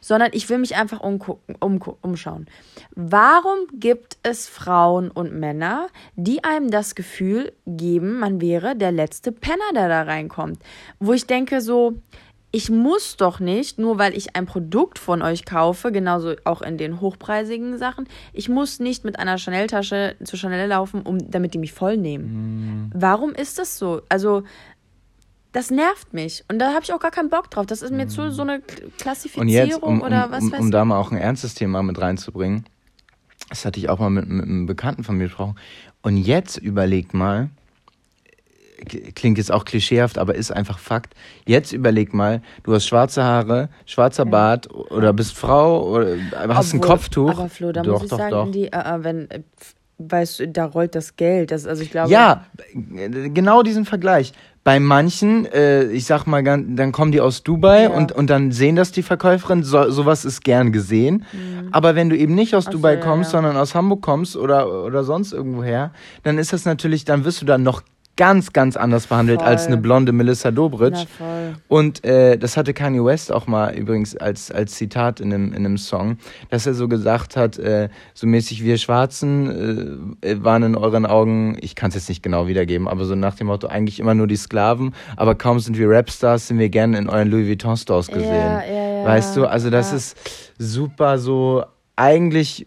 sondern 0.00 0.30
ich 0.32 0.48
will 0.48 0.58
mich 0.58 0.76
einfach 0.76 1.00
um, 1.00 1.20
umschauen. 2.02 2.46
Warum 2.94 3.58
gibt 3.72 4.18
es 4.22 4.48
Frauen 4.48 5.10
und 5.10 5.32
Männer, 5.32 5.88
die 6.14 6.44
einem 6.44 6.70
das 6.70 6.94
Gefühl 6.94 7.52
geben, 7.66 8.18
man 8.18 8.40
wäre 8.40 8.76
der 8.76 8.92
letzte 8.92 9.32
Penner, 9.32 9.72
der 9.74 9.88
da 9.88 10.02
reinkommt? 10.02 10.58
Wo 11.00 11.12
ich 11.12 11.26
denke 11.26 11.60
so, 11.60 11.94
ich 12.54 12.70
muss 12.70 13.16
doch 13.16 13.40
nicht, 13.40 13.80
nur 13.80 13.98
weil 13.98 14.16
ich 14.16 14.36
ein 14.36 14.46
Produkt 14.46 15.00
von 15.00 15.22
euch 15.22 15.44
kaufe, 15.44 15.90
genauso 15.90 16.36
auch 16.44 16.62
in 16.62 16.78
den 16.78 17.00
hochpreisigen 17.00 17.78
Sachen, 17.78 18.06
ich 18.32 18.48
muss 18.48 18.78
nicht 18.78 19.04
mit 19.04 19.18
einer 19.18 19.38
Chanel-Tasche 19.38 20.14
zu 20.22 20.36
Chanel 20.36 20.68
laufen, 20.68 21.02
um, 21.02 21.18
damit 21.32 21.54
die 21.54 21.58
mich 21.58 21.72
voll 21.72 21.96
nehmen. 21.96 22.92
Warum 22.94 23.32
ist 23.32 23.58
das 23.58 23.76
so? 23.76 24.02
Also, 24.08 24.44
das 25.50 25.72
nervt 25.72 26.14
mich. 26.14 26.44
Und 26.48 26.60
da 26.60 26.68
habe 26.74 26.84
ich 26.84 26.92
auch 26.92 27.00
gar 27.00 27.10
keinen 27.10 27.28
Bock 27.28 27.50
drauf. 27.50 27.66
Das 27.66 27.82
ist 27.82 27.90
mir 27.90 28.06
zu 28.06 28.30
so 28.30 28.42
eine 28.42 28.60
Klassifizierung 28.98 29.48
jetzt, 29.48 29.82
um, 29.82 29.94
um, 29.94 30.02
oder 30.02 30.30
was 30.30 30.44
um, 30.44 30.52
weiß 30.52 30.60
um 30.60 30.66
ich. 30.66 30.72
da 30.72 30.84
mal 30.84 31.00
auch 31.00 31.10
ein 31.10 31.18
ernstes 31.18 31.54
Thema 31.54 31.82
mit 31.82 32.00
reinzubringen, 32.00 32.66
das 33.48 33.64
hatte 33.64 33.80
ich 33.80 33.88
auch 33.88 33.98
mal 33.98 34.10
mit, 34.10 34.28
mit 34.28 34.44
einem 34.44 34.66
Bekannten 34.66 35.02
von 35.02 35.16
mir 35.16 35.24
gesprochen. 35.24 35.56
Und 36.02 36.18
jetzt 36.18 36.56
überleg 36.56 37.14
mal, 37.14 37.50
klingt 38.84 39.38
jetzt 39.38 39.50
auch 39.52 39.64
klischeehaft, 39.64 40.18
aber 40.18 40.34
ist 40.34 40.50
einfach 40.50 40.78
Fakt. 40.78 41.14
Jetzt 41.46 41.72
überleg 41.72 42.14
mal, 42.14 42.42
du 42.62 42.74
hast 42.74 42.86
schwarze 42.86 43.22
Haare, 43.24 43.68
schwarzer 43.86 44.24
Bart 44.26 44.70
oder 44.72 45.12
bist 45.12 45.36
Frau 45.36 45.82
oder 45.88 46.16
hast 46.48 46.72
ein 46.74 46.78
Obwohl- 46.78 46.90
Kopftuch. 46.90 47.30
Aber 47.30 47.48
Flo, 47.48 47.72
da 47.72 47.82
doch, 47.82 47.94
muss 47.94 48.02
ich 48.04 48.10
doch, 48.10 48.18
sagen, 48.18 48.30
doch. 48.30 48.50
Die, 48.50 48.66
äh, 48.66 48.76
äh, 48.78 49.04
wenn, 49.04 49.28
weißt 49.98 50.40
du, 50.40 50.48
da 50.48 50.64
rollt 50.66 50.94
das 50.94 51.16
Geld. 51.16 51.50
Das, 51.50 51.66
also 51.66 51.82
ich 51.82 51.90
glaube, 51.90 52.10
Ja, 52.10 52.44
genau 52.74 53.62
diesen 53.62 53.84
Vergleich. 53.84 54.32
Bei 54.64 54.80
manchen, 54.80 55.44
äh, 55.52 55.84
ich 55.90 56.06
sag 56.06 56.26
mal, 56.26 56.42
dann 56.42 56.90
kommen 56.90 57.12
die 57.12 57.20
aus 57.20 57.42
Dubai 57.42 57.82
Ja. 57.82 57.90
und, 57.90 58.12
und 58.12 58.30
dann 58.30 58.50
sehen 58.50 58.76
das 58.76 58.92
die 58.92 59.02
Verkäuferin, 59.02 59.62
so, 59.62 59.90
sowas 59.90 60.24
ist 60.24 60.42
gern 60.42 60.72
gesehen. 60.72 61.26
Aber 61.70 61.94
wenn 61.94 62.08
du 62.08 62.16
eben 62.16 62.34
nicht 62.34 62.54
aus 62.54 62.64
Mhm. 62.64 62.68
Ach 62.68 62.72
so, 62.72 62.78
Dubai 62.78 62.94
ja, 62.94 63.00
kommst, 63.00 63.32
ja. 63.34 63.38
sondern 63.38 63.58
aus 63.58 63.74
Hamburg 63.74 64.00
kommst 64.00 64.36
oder, 64.38 64.84
oder 64.84 65.04
sonst 65.04 65.34
irgendwoher, 65.34 65.92
dann 66.22 66.38
ist 66.38 66.54
das 66.54 66.64
natürlich, 66.64 67.04
dann 67.04 67.26
wirst 67.26 67.42
du 67.42 67.46
dann 67.46 67.62
noch 67.62 67.82
ganz, 68.16 68.52
ganz 68.52 68.76
anders 68.76 69.06
behandelt 69.06 69.40
Voll. 69.40 69.48
als 69.48 69.66
eine 69.66 69.76
blonde 69.76 70.12
Melissa 70.12 70.50
na 70.50 70.56
Dobritsch. 70.56 71.06
voll. 71.18 71.54
Und 71.68 72.04
äh, 72.04 72.36
das 72.38 72.56
hatte 72.56 72.74
Kanye 72.74 73.04
West 73.04 73.32
auch 73.32 73.46
mal 73.46 73.74
übrigens 73.74 74.16
als, 74.16 74.50
als 74.50 74.74
Zitat 74.74 75.20
in 75.20 75.32
einem, 75.32 75.48
in 75.48 75.66
einem 75.66 75.78
Song, 75.78 76.18
dass 76.50 76.66
er 76.66 76.74
so 76.74 76.88
gesagt 76.88 77.36
hat, 77.36 77.58
äh, 77.58 77.88
so 78.14 78.26
mäßig 78.26 78.62
wir 78.62 78.78
Schwarzen 78.78 80.16
äh, 80.22 80.44
waren 80.44 80.62
in 80.62 80.76
euren 80.76 81.06
Augen, 81.06 81.56
ich 81.60 81.74
kann 81.74 81.88
es 81.88 81.94
jetzt 81.96 82.08
nicht 82.08 82.22
genau 82.22 82.46
wiedergeben, 82.46 82.88
aber 82.88 83.04
so 83.04 83.14
nach 83.14 83.34
dem 83.34 83.48
Motto, 83.48 83.66
eigentlich 83.66 83.98
immer 83.98 84.14
nur 84.14 84.26
die 84.26 84.36
Sklaven, 84.36 84.94
aber 85.16 85.34
kaum 85.34 85.58
sind 85.58 85.78
wir 85.78 85.88
Rapstars, 85.90 86.48
sind 86.48 86.58
wir 86.58 86.68
gerne 86.68 86.98
in 86.98 87.08
euren 87.08 87.30
Louis 87.30 87.48
Vuitton 87.48 87.76
Stores 87.76 88.08
gesehen. 88.08 88.32
Ja, 88.32 88.64
ja, 88.64 88.98
ja. 89.00 89.04
Weißt 89.04 89.36
du, 89.36 89.46
also 89.46 89.70
das 89.70 89.92
ist 89.92 90.16
super 90.58 91.18
so, 91.18 91.64
eigentlich 91.96 92.66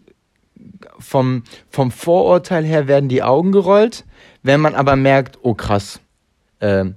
vom, 0.98 1.42
vom 1.70 1.90
Vorurteil 1.90 2.64
her 2.64 2.88
werden 2.88 3.08
die 3.08 3.22
Augen 3.22 3.52
gerollt, 3.52 4.04
wenn 4.48 4.60
man 4.62 4.74
aber 4.74 4.96
merkt, 4.96 5.38
oh 5.42 5.52
krass, 5.54 6.00
ähm, 6.62 6.94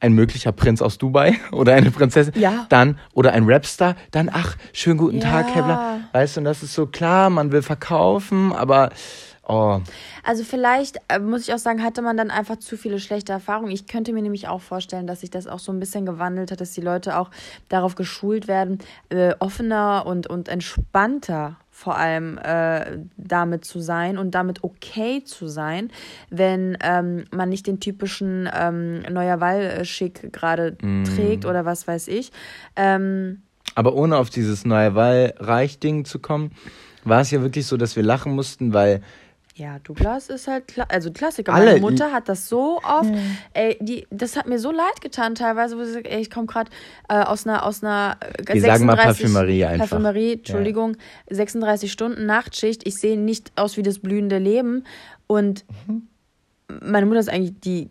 ein 0.00 0.12
möglicher 0.12 0.52
Prinz 0.52 0.82
aus 0.82 0.98
Dubai 0.98 1.34
oder 1.52 1.72
eine 1.74 1.90
Prinzessin, 1.90 2.34
Ja. 2.38 2.66
dann, 2.68 2.98
oder 3.14 3.32
ein 3.32 3.44
Rapstar, 3.50 3.96
dann, 4.10 4.28
ach, 4.32 4.56
schönen 4.74 4.98
guten 4.98 5.18
Ja. 5.18 5.30
Tag, 5.30 5.54
Herr 5.54 5.62
Bla. 5.62 6.00
Weißt 6.12 6.36
du, 6.36 6.40
und 6.40 6.44
das 6.44 6.62
ist 6.62 6.74
so 6.74 6.86
klar, 6.86 7.30
man 7.30 7.52
will 7.52 7.62
verkaufen, 7.62 8.52
aber, 8.52 8.90
oh, 9.48 9.80
Also 10.24 10.44
vielleicht, 10.44 10.98
äh, 11.08 11.18
muss 11.18 11.42
ich 11.48 11.54
auch 11.54 11.58
sagen, 11.58 11.82
hatte 11.82 12.02
man 12.02 12.16
dann 12.18 12.30
einfach 12.30 12.56
zu 12.58 12.76
viele 12.76 13.00
schlechte 13.00 13.32
Erfahrungen. 13.32 13.70
Ich 13.70 13.86
könnte 13.86 14.12
mir 14.12 14.22
nämlich 14.22 14.46
auch 14.48 14.60
vorstellen, 14.60 15.06
dass 15.06 15.20
sich 15.20 15.30
das 15.30 15.46
auch 15.46 15.58
so 15.58 15.72
ein 15.72 15.80
bisschen 15.80 16.04
gewandelt 16.04 16.50
hat, 16.50 16.60
dass 16.60 16.72
die 16.72 16.82
Leute 16.82 17.16
auch 17.18 17.30
darauf 17.70 17.94
geschult 17.94 18.46
werden, 18.46 18.78
äh, 19.08 19.34
offener 19.38 20.04
und, 20.06 20.26
und 20.26 20.48
entspannter 20.50 21.56
vor 21.80 21.96
allem 21.96 22.36
äh, 22.36 22.98
damit 23.16 23.64
zu 23.64 23.80
sein 23.80 24.18
und 24.18 24.34
damit 24.34 24.62
okay 24.62 25.24
zu 25.24 25.48
sein, 25.48 25.90
wenn 26.28 26.76
ähm, 26.82 27.24
man 27.30 27.48
nicht 27.48 27.66
den 27.66 27.80
typischen 27.80 28.46
ähm, 28.54 29.00
neuer 29.10 29.40
Wall-Schick 29.40 30.30
gerade 30.30 30.76
trägt 30.76 31.46
oder 31.46 31.64
was 31.64 31.88
weiß 31.88 32.08
ich. 32.08 32.32
Ähm, 32.76 33.40
Aber 33.76 33.94
ohne 33.94 34.18
auf 34.18 34.28
dieses 34.28 34.66
neue 34.66 34.94
Wahlreich-Ding 34.94 36.04
zu 36.04 36.18
kommen, 36.18 36.50
war 37.04 37.22
es 37.22 37.30
ja 37.30 37.40
wirklich 37.40 37.66
so, 37.66 37.78
dass 37.78 37.96
wir 37.96 38.02
lachen 38.02 38.34
mussten, 38.34 38.74
weil 38.74 39.00
Ja, 39.56 39.78
Douglas 39.80 40.28
ist 40.28 40.46
halt, 40.46 40.68
Kla 40.68 40.84
also 40.88 41.10
Klassiker. 41.12 41.52
Alle- 41.52 41.66
Meine 41.72 41.80
Mutter 41.80 42.12
hat 42.12 42.28
das 42.28 42.48
so 42.48 42.78
oft, 42.82 43.10
ey, 43.52 43.76
die, 43.80 44.06
das 44.10 44.36
hat 44.36 44.46
mir 44.46 44.58
so 44.58 44.70
leid 44.70 45.00
getan 45.00 45.34
teilweise, 45.34 45.76
wo 45.76 45.84
sie 45.84 45.92
sagt, 45.92 46.06
ey, 46.06 46.20
ich 46.20 46.30
komme 46.30 46.46
gerade 46.46 46.70
äh, 47.08 47.14
aus 47.22 47.46
einer, 47.46 47.66
aus 47.66 47.82
einer 47.82 48.16
äh, 48.20 48.54
Wir 48.54 48.60
sagen 48.62 48.86
mal 48.86 48.96
Parfümerie 48.96 49.64
einfach. 49.64 49.88
Parfümerie, 49.90 50.32
Entschuldigung, 50.34 50.96
36 51.30 51.90
Stunden 51.92 52.26
Nachtschicht, 52.26 52.86
ich 52.86 52.94
sehe 52.96 53.18
nicht 53.18 53.52
aus 53.56 53.76
wie 53.76 53.82
das 53.82 53.98
blühende 53.98 54.38
Leben. 54.38 54.84
Und 55.26 55.64
meine 56.68 57.06
Mutter 57.06 57.20
ist 57.20 57.28
eigentlich, 57.28 57.58
die 57.60 57.90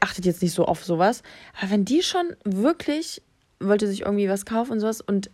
achtet 0.00 0.24
jetzt 0.24 0.42
nicht 0.42 0.54
so 0.54 0.64
auf 0.64 0.84
sowas, 0.84 1.22
aber 1.60 1.70
wenn 1.70 1.84
die 1.84 2.02
schon 2.02 2.34
wirklich 2.44 3.22
wollte 3.60 3.86
sich 3.86 4.00
irgendwie 4.02 4.28
was 4.28 4.46
kaufen 4.46 4.72
und 4.72 4.80
sowas 4.80 5.00
und 5.00 5.30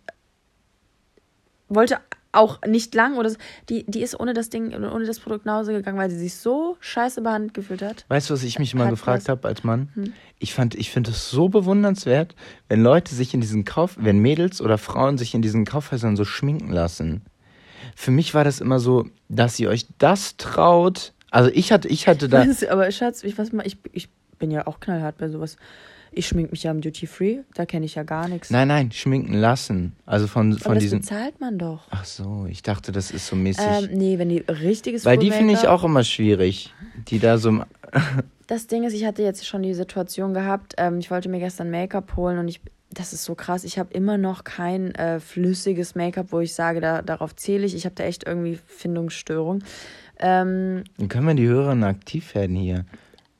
wollte 1.69 1.97
auch 2.31 2.59
nicht 2.65 2.95
lang 2.95 3.17
oder 3.17 3.29
so. 3.29 3.37
die, 3.69 3.85
die 3.85 4.01
ist 4.01 4.19
ohne 4.19 4.33
das 4.33 4.49
Ding, 4.49 4.73
ohne 4.73 5.05
das 5.05 5.19
Produkt 5.19 5.45
nach 5.45 5.59
Hause 5.59 5.73
gegangen, 5.73 5.97
weil 5.97 6.09
sie 6.09 6.17
sich 6.17 6.35
so 6.35 6.77
scheiße 6.79 7.21
behandelt 7.21 7.53
gefühlt 7.53 7.81
hat. 7.81 8.05
Weißt 8.07 8.29
du, 8.29 8.33
was 8.33 8.43
ich 8.43 8.59
mich 8.59 8.73
mal 8.73 8.85
Hat 8.85 8.91
gefragt 8.91 9.29
habe 9.29 9.47
als 9.47 9.63
Mann? 9.63 10.13
Ich 10.39 10.53
fand, 10.53 10.75
ich 10.75 10.91
finde 10.91 11.11
es 11.11 11.29
so 11.29 11.49
bewundernswert, 11.49 12.35
wenn 12.69 12.81
Leute 12.81 13.13
sich 13.13 13.33
in 13.33 13.41
diesen 13.41 13.65
Kauf, 13.65 13.95
wenn 13.99 14.19
Mädels 14.19 14.61
oder 14.61 14.77
Frauen 14.77 15.17
sich 15.17 15.33
in 15.33 15.41
diesen 15.41 15.65
Kaufhäusern 15.65 16.15
so 16.15 16.25
schminken 16.25 16.71
lassen. 16.71 17.21
Für 17.95 18.11
mich 18.11 18.33
war 18.33 18.43
das 18.43 18.61
immer 18.61 18.79
so, 18.79 19.07
dass 19.27 19.59
ihr 19.59 19.69
euch 19.69 19.87
das 19.97 20.37
traut. 20.37 21.13
Also 21.29 21.49
ich 21.53 21.71
hatte, 21.71 21.87
ich 21.87 22.07
hatte 22.07 22.29
da. 22.29 22.45
Aber 22.69 22.89
Schatz, 22.91 23.23
ich, 23.23 23.37
was 23.37 23.51
mal, 23.51 23.65
ich, 23.65 23.77
ich 23.91 24.09
bin 24.41 24.51
ja 24.51 24.67
auch 24.67 24.81
knallhart 24.81 25.17
bei 25.17 25.29
sowas. 25.29 25.55
Ich 26.13 26.27
schmink 26.27 26.51
mich 26.51 26.63
ja 26.63 26.71
am 26.71 26.81
Duty 26.81 27.07
Free, 27.07 27.37
da 27.53 27.65
kenne 27.65 27.85
ich 27.85 27.95
ja 27.95 28.03
gar 28.03 28.27
nichts. 28.27 28.49
Nein, 28.49 28.67
nein, 28.67 28.91
schminken 28.91 29.33
lassen. 29.33 29.95
Also 30.05 30.27
von, 30.27 30.51
von 30.57 30.65
Aber 30.65 30.73
das 30.73 30.83
diesen. 30.83 30.99
bezahlt 30.99 31.39
man 31.39 31.57
doch. 31.57 31.87
Ach 31.89 32.03
so, 32.03 32.45
ich 32.49 32.63
dachte, 32.63 32.91
das 32.91 33.11
ist 33.11 33.27
so 33.27 33.37
mäßig. 33.37 33.63
Ähm, 33.65 33.89
nee, 33.93 34.19
wenn 34.19 34.27
die 34.27 34.39
richtiges 34.39 35.05
Weil 35.05 35.17
die 35.17 35.31
finde 35.31 35.53
ich 35.53 35.69
auch 35.69 35.85
immer 35.85 36.03
schwierig. 36.03 36.73
Die 37.07 37.19
da 37.19 37.37
so. 37.37 37.63
Das 38.47 38.67
Ding 38.67 38.83
ist, 38.83 38.91
ich 38.91 39.05
hatte 39.05 39.23
jetzt 39.23 39.47
schon 39.47 39.63
die 39.63 39.73
Situation 39.73 40.33
gehabt, 40.33 40.73
ähm, 40.77 40.99
ich 40.99 41.09
wollte 41.09 41.29
mir 41.29 41.39
gestern 41.39 41.71
Make-up 41.71 42.17
holen 42.17 42.37
und 42.37 42.49
ich, 42.49 42.59
das 42.89 43.13
ist 43.13 43.23
so 43.23 43.33
krass, 43.33 43.63
ich 43.63 43.79
habe 43.79 43.93
immer 43.93 44.17
noch 44.17 44.43
kein 44.43 44.93
äh, 44.95 45.21
flüssiges 45.21 45.95
Make-up, 45.95 46.33
wo 46.33 46.41
ich 46.41 46.53
sage, 46.53 46.81
da, 46.81 47.01
darauf 47.01 47.33
zähle 47.37 47.65
ich. 47.65 47.73
Ich 47.75 47.85
habe 47.85 47.95
da 47.95 48.03
echt 48.03 48.27
irgendwie 48.27 48.59
Findungsstörung. 48.67 49.63
Ähm, 50.19 50.83
Dann 50.97 51.07
können 51.07 51.27
wir 51.27 51.33
die 51.33 51.47
Hörer 51.47 51.81
aktiv 51.83 52.35
werden 52.35 52.57
hier. 52.57 52.83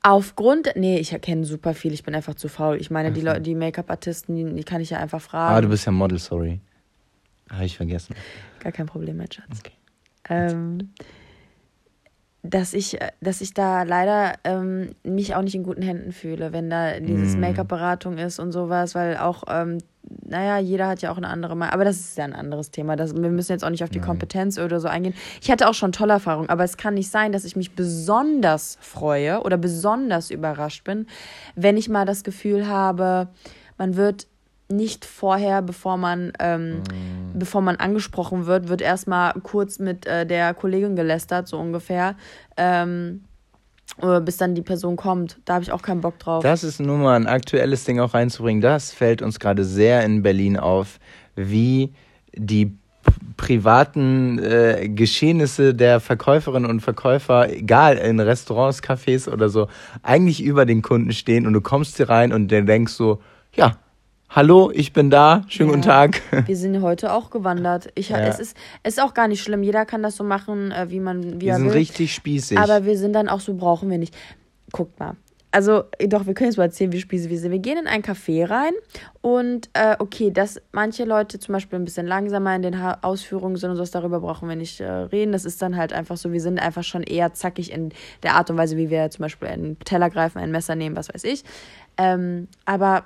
Aufgrund, 0.04 0.74
nee, 0.76 0.98
ich 1.00 1.14
erkenne 1.14 1.46
super 1.46 1.74
viel, 1.74 1.94
ich 1.94 2.04
bin 2.04 2.16
einfach 2.16 2.36
zu 2.36 2.48
faul. 2.48 2.78
Ich 2.80 2.90
meine, 2.92 3.12
die, 3.12 3.22
Leu- 3.22 3.40
die 3.40 3.56
Make-up-Artisten, 3.56 4.36
die, 4.36 4.44
die 4.56 4.64
kann 4.64 4.82
ich 4.82 4.90
ja 4.90 4.98
einfach 5.00 5.22
fragen. 5.22 5.56
Ah, 5.56 5.62
du 5.62 5.70
bist 5.70 5.86
ja 5.86 5.92
Model, 5.92 6.18
sorry. 6.20 6.60
Habe 7.50 7.66
ich 7.66 7.76
vergessen. 7.78 8.16
Gar 8.60 8.72
kein 8.72 8.86
Problem, 8.88 9.18
mein 9.18 9.32
Schatz. 9.32 9.60
Okay. 9.60 9.74
ähm, 10.30 10.90
dass 12.44 12.74
ich, 12.74 13.00
äh, 13.00 13.12
dass 13.22 13.42
ich 13.42 13.54
da 13.54 13.84
leider 13.84 14.34
ähm, 14.44 14.96
mich 15.04 15.36
auch 15.36 15.42
nicht 15.42 15.56
in 15.56 15.64
guten 15.64 15.82
Händen 15.82 16.12
fühle, 16.12 16.54
wenn 16.54 16.70
da 16.70 17.00
dieses 17.00 17.36
Mm. 17.36 17.42
Make-up-Beratung 17.42 18.18
ist 18.18 18.40
und 18.40 18.52
sowas, 18.52 18.96
weil 18.96 19.18
auch, 19.18 19.44
ähm, 19.48 19.78
naja, 20.26 20.58
jeder 20.58 20.88
hat 20.88 21.02
ja 21.04 21.12
auch 21.12 21.18
eine 21.18 21.28
andere 21.28 21.56
Meinung. 21.56 21.74
Aber 21.74 21.86
das 21.86 22.00
ist 22.00 22.18
ja 22.18 22.24
ein 22.24 22.34
anderes 22.34 22.72
Thema. 22.72 22.96
Das, 22.96 23.16
wir 23.16 23.30
müssen 23.30 23.52
jetzt 23.52 23.64
auch 23.64 23.70
nicht 23.70 23.84
auf 23.84 23.92
die 23.92 24.00
Nein. 24.00 24.08
Kompetenz 24.08 24.58
oder 24.58 24.80
so 24.80 24.88
eingehen. 24.88 25.14
Ich 25.42 25.52
hatte 25.52 25.68
auch 25.68 25.76
schon 25.76 25.92
tolle 25.92 26.14
Erfahrungen, 26.14 26.50
aber 26.50 26.64
es 26.64 26.78
kann 26.78 26.96
nicht 26.96 27.12
sein, 27.12 27.32
dass 27.32 27.46
ich 27.46 27.56
mich 27.56 27.76
besonders 27.76 28.78
freue 28.82 29.42
oder 29.44 29.58
besonders 29.58 30.32
überrascht 30.32 30.84
bin, 30.84 31.06
wenn 31.56 31.78
ich 31.78 31.90
mal 31.90 32.06
das 32.06 32.24
Gefühl 32.24 32.68
habe, 32.68 33.28
man 33.78 33.96
wird 33.96 34.28
nicht 34.72 35.06
vorher, 35.06 35.62
bevor 35.62 35.98
man, 35.98 36.34
ähm, 36.40 36.82
bevor 37.34 37.62
man 37.62 37.76
angesprochen 37.76 38.46
wird, 38.46 38.68
wird 38.68 38.82
erstmal 38.82 39.34
kurz 39.42 39.80
mit 39.80 40.06
äh, 40.06 40.26
der 40.26 40.54
Kollegin 40.54 40.96
gelästert, 40.96 41.48
so 41.48 41.58
ungefähr, 41.58 42.16
ähm, 42.58 43.24
äh, 44.02 44.20
bis 44.22 44.38
dann 44.38 44.56
die 44.56 44.62
Person 44.62 44.96
kommt. 44.96 45.40
Da 45.46 45.56
habe 45.56 45.64
ich 45.64 45.72
auch 45.72 45.82
keinen 45.82 46.02
Bock 46.02 46.20
drauf. 46.20 46.44
Das 46.44 46.64
ist 46.64 46.80
nur 46.80 46.98
mal 46.98 47.16
ein 47.16 47.28
aktuelles 47.28 47.84
Ding 47.84 48.00
auch 48.00 48.14
reinzubringen. 48.14 48.62
Das 48.62 48.92
fällt 48.92 49.22
uns 49.22 49.40
gerade 49.40 49.64
sehr 49.64 50.04
in 50.04 50.24
Berlin 50.24 50.58
auf, 50.58 51.00
wie 51.36 51.94
die 52.34 52.78
privaten 53.38 54.40
äh, 54.40 54.90
Geschehnisse 54.90 55.74
der 55.74 56.00
Verkäuferinnen 56.00 56.70
und 56.70 56.82
Verkäufer, 56.82 57.52
egal 57.52 57.98
in 57.98 58.20
Restaurants, 58.20 58.84
Cafés 58.84 59.30
oder 59.30 59.50
so, 59.50 59.68
eigentlich 60.04 60.44
über 60.44 60.66
den 60.66 60.82
Kunden 60.82 61.12
stehen 61.12 61.48
und 61.48 61.54
du 61.54 61.62
kommst 61.62 61.98
hier 61.98 62.10
rein 62.10 62.34
und 62.34 62.52
dann 62.52 62.66
denkst 62.66 62.94
so, 62.94 63.22
ja, 63.54 63.78
hallo, 64.34 64.72
ich 64.74 64.94
bin 64.94 65.10
da, 65.10 65.44
schönen 65.48 65.70
guten 65.70 65.82
Ja. 65.84 66.08
Tag. 66.08 66.22
Wir 66.48 66.56
sind 66.58 66.82
heute 66.82 67.14
auch 67.14 67.30
gewandert. 67.30 67.90
Ich, 67.96 68.10
Ja. 68.10 68.18
es, 68.20 68.40
ist, 68.40 68.58
es 68.84 68.94
ist 68.98 69.04
auch 69.04 69.14
gar 69.14 69.28
nicht 69.28 69.42
schlimm. 69.44 69.62
Jeder 69.64 69.86
kann 69.86 70.02
das 70.02 70.16
so 70.16 70.24
machen, 70.24 70.72
äh, 70.72 70.90
wie 70.90 71.00
man 71.00 71.40
wie 71.42 71.42
Wir 71.42 71.52
er 71.54 71.58
sind 71.58 71.66
will. 71.68 71.74
richtig 71.74 72.14
spießig. 72.14 72.58
Aber 72.58 72.86
wir 72.86 72.98
sind 72.98 73.14
dann 73.14 73.28
auch 73.30 73.40
so, 73.42 73.54
brauchen 73.56 73.90
wir 73.90 73.98
nicht. 73.98 74.16
Guckt 74.72 75.00
mal. 75.00 75.16
Also, 75.54 75.84
äh, 75.98 76.08
doch, 76.08 76.26
wir 76.28 76.34
können 76.34 76.50
jetzt 76.50 76.56
mal 76.58 76.64
erzählen, 76.64 76.94
wie 76.94 77.02
spießig 77.02 77.30
wir 77.30 77.38
sind. 77.38 77.52
Wir 77.52 77.60
gehen 77.60 77.78
in 77.78 77.86
ein 77.88 78.04
Café 78.04 78.50
rein 78.50 78.72
und, 79.20 79.70
äh, 79.74 79.98
okay, 80.00 80.32
dass 80.32 80.62
manche 80.72 81.04
Leute 81.04 81.40
zum 81.40 81.52
Beispiel 81.52 81.78
ein 81.78 81.84
bisschen 81.84 82.08
langsamer 82.08 82.56
in 82.56 82.62
den 82.62 82.82
ha 82.82 83.00
Ausführungen 83.02 83.58
sind 83.58 83.70
und 83.72 83.76
sowas, 83.76 83.92
darüber 83.92 84.22
brauchen 84.22 84.48
wir 84.48 84.56
nicht 84.56 84.80
äh, 84.80 84.86
reden. 84.90 85.34
Das 85.34 85.44
ist 85.44 85.62
dann 85.62 85.76
halt 85.76 85.92
einfach 85.92 86.16
so, 86.16 86.32
wir 86.32 86.40
sind 86.40 86.58
einfach 86.58 86.86
schon 86.86 87.04
eher 87.04 87.34
zackig 87.34 87.74
in 87.74 87.90
der 88.24 88.36
Art 88.36 88.50
und 88.50 88.56
Weise, 88.58 88.78
wie 88.78 88.90
wir 88.90 89.10
zum 89.10 89.24
Beispiel 89.24 89.50
einen 89.50 89.78
Teller 89.80 90.10
greifen, 90.10 90.38
ein 90.40 90.52
Messer 90.52 90.76
nehmen, 90.76 90.96
was 90.96 91.14
weiß 91.14 91.26
ich. 91.26 91.44
Ähm, 91.98 92.48
aber 92.64 93.04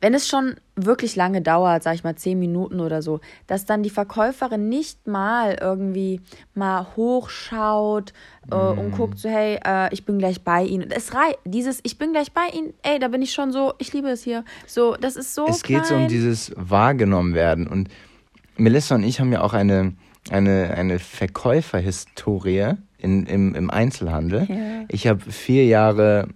wenn 0.00 0.14
es 0.14 0.26
schon 0.28 0.54
wirklich 0.76 1.14
lange 1.14 1.42
dauert, 1.42 1.82
sag 1.82 1.94
ich 1.94 2.04
mal 2.04 2.16
zehn 2.16 2.38
Minuten 2.38 2.80
oder 2.80 3.02
so, 3.02 3.20
dass 3.46 3.66
dann 3.66 3.82
die 3.82 3.90
Verkäuferin 3.90 4.68
nicht 4.68 5.06
mal 5.06 5.58
irgendwie 5.60 6.20
mal 6.54 6.86
hochschaut 6.96 8.12
äh, 8.50 8.54
Mm. 8.54 8.78
und 8.78 8.90
guckt 8.92 9.18
so, 9.18 9.28
hey, 9.28 9.58
äh, 9.64 9.92
ich 9.92 10.04
bin 10.06 10.18
gleich 10.18 10.42
bei 10.42 10.62
Ihnen. 10.64 10.90
Es 10.90 11.14
reicht, 11.14 11.38
dieses, 11.44 11.80
ich 11.82 11.98
bin 11.98 12.12
gleich 12.12 12.32
bei 12.32 12.46
Ihnen, 12.54 12.72
ey, 12.82 12.98
da 12.98 13.08
bin 13.08 13.20
ich 13.20 13.32
schon 13.32 13.52
so, 13.52 13.74
ich 13.78 13.92
liebe 13.92 14.08
es 14.08 14.22
hier. 14.22 14.44
So, 14.66 14.96
das 14.98 15.16
ist 15.16 15.34
so 15.34 15.46
es 15.46 15.62
klein. 15.62 15.80
geht 15.80 15.86
so 15.88 15.94
um 15.96 16.08
dieses 16.08 16.52
wahrgenommen 16.56 17.34
werden. 17.34 17.66
Und 17.66 17.88
Melissa 18.56 18.94
und 18.94 19.02
ich 19.04 19.20
haben 19.20 19.32
ja 19.32 19.42
auch 19.42 19.52
eine, 19.52 19.92
eine, 20.30 20.70
eine 20.76 20.98
Verkäuferhistorie 20.98 22.74
in, 22.98 23.26
im, 23.26 23.54
im 23.54 23.70
Einzelhandel. 23.70 24.46
Ja. 24.48 24.84
Ich 24.88 25.06
habe 25.06 25.20
vier 25.30 25.66
Jahre 25.66 26.28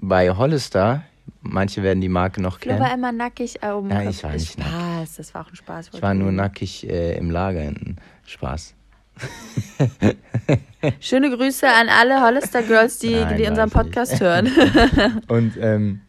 bei 0.00 0.30
Hollister, 0.30 1.02
manche 1.42 1.82
werden 1.82 2.00
die 2.00 2.08
Marke 2.08 2.42
noch 2.42 2.58
Flo 2.60 2.72
war 2.72 2.88
kennen. 2.88 2.98
immer 2.98 3.12
nackig. 3.12 3.62
Äh, 3.62 3.70
um, 3.70 3.90
Ja, 3.90 4.08
ich 4.08 4.22
war 4.22 4.32
nicht 4.32 4.52
Spaß, 4.52 5.16
das 5.16 5.34
war 5.34 5.42
auch 5.42 5.50
ein 5.50 5.56
Spaß. 5.56 5.90
Ich 5.92 6.02
war 6.02 6.14
nur 6.14 6.32
nackig 6.32 6.88
äh, 6.88 7.16
im 7.16 7.30
Lager 7.30 7.60
hinten. 7.60 7.96
Spaß. 8.26 8.74
Schöne 11.00 11.34
Grüße 11.34 11.66
an 11.66 11.88
alle 11.88 12.20
Hollister 12.20 12.62
Girls, 12.62 12.98
die, 12.98 13.14
Nein, 13.14 13.38
die 13.38 13.46
unseren. 13.46 13.70
Podcast 13.70 14.20
hören. 14.20 14.50
Und 15.28 15.56
ähm, 15.58 16.00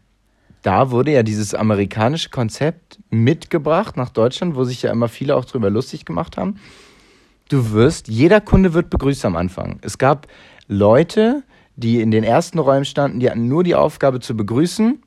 da 0.62 0.92
wurde 0.92 1.12
ja 1.12 1.24
dieses 1.24 1.54
amerikanische 1.54 2.30
Konzept 2.30 3.00
mitgebracht 3.10 3.96
nach 3.96 4.10
Deutschland, 4.10 4.56
wo 4.56 4.66
sich 4.66 4.82
ja 4.82 4.92
immer 4.92 5.08
viele 5.08 5.36
auch 5.36 5.46
drüber 5.46 5.70
lustig 5.70 6.04
gemacht 6.04 6.36
haben. 6.38 6.60
Du 7.50 7.72
wirst, 7.72 8.10
jeder 8.10 8.42
Kunde 8.42 8.74
wird 8.74 8.90
begrüßt 8.90 9.24
am 9.24 9.38
Anfang. 9.38 9.80
Es 9.82 9.98
gab 9.98 10.28
Leute, 10.68 11.44
die 11.78 12.02
in 12.02 12.12
den 12.12 12.26
ersten 12.26 12.60
Räumen 12.60 12.84
standen, 12.84 13.22
die 13.22 13.30
hatten 13.30 13.48
nur 13.48 13.64
die 13.64 13.76
Aufgabe 13.76 14.20
zu 14.20 14.36
begrüßen. 14.36 15.02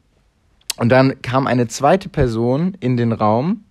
Und 0.80 0.88
dann 0.88 1.20
kam 1.20 1.46
eine 1.46 1.68
zweite 1.68 2.08
Person 2.08 2.74
in 2.80 2.96
den 2.96 3.12
Raum 3.12 3.64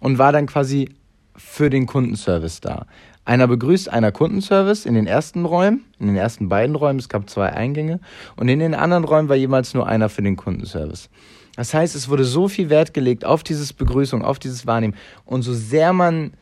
und 0.00 0.18
war 0.18 0.32
dann 0.32 0.46
quasi 0.46 0.88
für 1.36 1.70
den 1.70 1.86
Kundenservice 1.86 2.60
da. 2.60 2.86
Einer 3.24 3.46
begrüßt 3.46 3.88
einer 3.88 4.10
Kundenservice 4.10 4.84
in 4.84 4.94
den 4.94 5.06
ersten 5.06 5.44
Räumen, 5.44 5.84
in 6.00 6.08
den 6.08 6.16
ersten 6.16 6.48
beiden 6.48 6.74
Räumen, 6.74 6.98
es 6.98 7.08
gab 7.08 7.30
zwei 7.30 7.52
Eingänge 7.52 8.00
und 8.34 8.48
in 8.48 8.58
den 8.58 8.74
anderen 8.74 9.04
Räumen 9.04 9.28
war 9.28 9.36
jemals 9.36 9.74
nur 9.74 9.86
einer 9.86 10.08
für 10.08 10.22
den 10.22 10.34
Kundenservice. 10.34 11.08
Das 11.54 11.72
heißt, 11.72 11.94
es 11.94 12.08
wurde 12.08 12.24
so 12.24 12.48
viel 12.48 12.68
Wert 12.68 12.94
gelegt 12.94 13.24
auf 13.24 13.44
dieses 13.44 13.72
Begrüßung, 13.72 14.24
auf 14.24 14.40
dieses 14.40 14.66
Wahrnehmen 14.66 14.96
und 15.24 15.42
so 15.42 15.54
sehr 15.54 15.92
man 15.92 16.32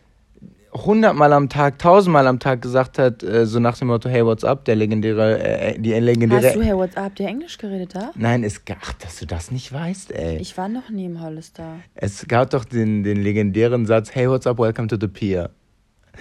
hundertmal 0.84 1.32
am 1.32 1.48
Tag, 1.48 1.78
tausendmal 1.78 2.26
am 2.26 2.38
Tag 2.38 2.62
gesagt 2.62 2.98
hat, 2.98 3.22
äh, 3.22 3.46
so 3.46 3.60
nach 3.60 3.78
dem 3.78 3.88
Motto, 3.88 4.08
hey, 4.08 4.24
what's 4.24 4.44
up, 4.44 4.64
der 4.64 4.76
legendäre, 4.76 5.38
äh, 5.38 5.78
die 5.78 5.92
legendäre... 5.92 6.46
Hast 6.46 6.56
du, 6.56 6.62
hey, 6.62 6.76
what's 6.76 6.96
up, 6.96 7.04
habt 7.04 7.20
ihr 7.20 7.28
Englisch 7.28 7.58
geredet 7.58 7.94
da? 7.94 8.10
Nein, 8.14 8.44
es 8.44 8.60
ach, 8.80 8.92
dass 8.94 9.18
du 9.18 9.26
das 9.26 9.50
nicht 9.50 9.72
weißt, 9.72 10.12
ey. 10.12 10.38
Ich 10.38 10.56
war 10.56 10.68
noch 10.68 10.90
nie 10.90 11.06
im 11.06 11.20
Hollister. 11.20 11.80
Es 11.94 12.26
gab 12.28 12.50
doch 12.50 12.64
den, 12.64 13.02
den 13.02 13.22
legendären 13.22 13.86
Satz, 13.86 14.14
hey, 14.14 14.28
what's 14.28 14.46
up, 14.46 14.58
welcome 14.58 14.88
to 14.88 14.96
the 15.00 15.08
pier. 15.08 15.50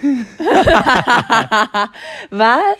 Was? 2.30 2.78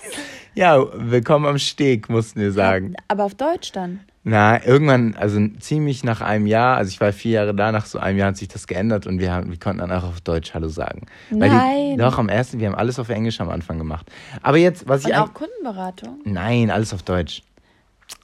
Ja, 0.55 0.85
willkommen 0.95 1.47
am 1.47 1.59
Steg, 1.59 2.09
mussten 2.09 2.41
wir 2.41 2.53
sagen. 2.53 2.95
Aber 3.09 3.25
auf 3.25 3.35
Deutsch 3.35 3.73
dann. 3.73 4.01
Na, 4.31 4.63
irgendwann, 4.63 5.15
also 5.17 5.41
ziemlich 5.59 6.05
nach 6.05 6.21
einem 6.21 6.47
Jahr, 6.47 6.77
also 6.77 6.91
ich 6.91 7.01
war 7.01 7.13
vier 7.15 7.33
Jahre 7.33 7.55
da, 7.55 7.73
nach 7.73 7.87
so 7.87 7.99
einem 7.99 8.19
Jahr 8.19 8.29
hat 8.29 8.37
sich 8.37 8.49
das 8.49 8.67
geändert 8.67 9.07
und 9.07 9.21
wir, 9.21 9.33
haben, 9.33 9.51
wir 9.51 9.59
konnten 9.59 9.79
dann 9.79 9.91
auch 9.91 10.05
auf 10.05 10.21
Deutsch 10.21 10.53
Hallo 10.53 10.69
sagen. 10.69 11.07
Weil 11.31 11.49
Nein. 11.49 11.91
Die, 11.93 11.97
doch, 11.97 12.19
am 12.19 12.29
ersten, 12.29 12.59
wir 12.61 12.67
haben 12.67 12.75
alles 12.75 12.99
auf 12.99 13.09
Englisch 13.09 13.41
am 13.41 13.49
Anfang 13.49 13.79
gemacht. 13.79 14.07
Aber 14.43 14.59
jetzt, 14.59 14.87
was 14.87 15.05
Und 15.07 15.13
ich 15.13 15.17
auch. 15.17 15.33
Kundenberatung. 15.33 16.21
Nein, 16.25 16.71
alles 16.71 16.93
auf 16.93 17.03
Deutsch. 17.03 17.43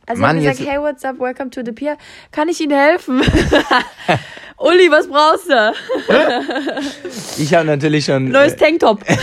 Also 0.07 0.21
Mann, 0.21 0.37
ich 0.37 0.43
gesagt, 0.43 0.61
jetzt- 0.61 0.69
hey, 0.69 0.79
what's 0.79 1.05
up, 1.07 1.19
welcome 1.19 1.49
to 1.49 1.63
the 1.65 1.73
pier. 1.73 1.97
Kann 2.33 2.49
ich 2.51 2.61
Ihnen 2.61 2.77
helfen? 2.79 3.23
Uli, 4.57 4.89
was 4.91 5.09
brauchst 5.09 5.51
du? 5.51 5.75
Ich 7.43 7.53
habe 7.55 7.67
natürlich 7.67 8.05
schon... 8.05 8.29
Neues 8.31 8.53
äh, 8.55 8.57
Tanktop. 8.57 9.05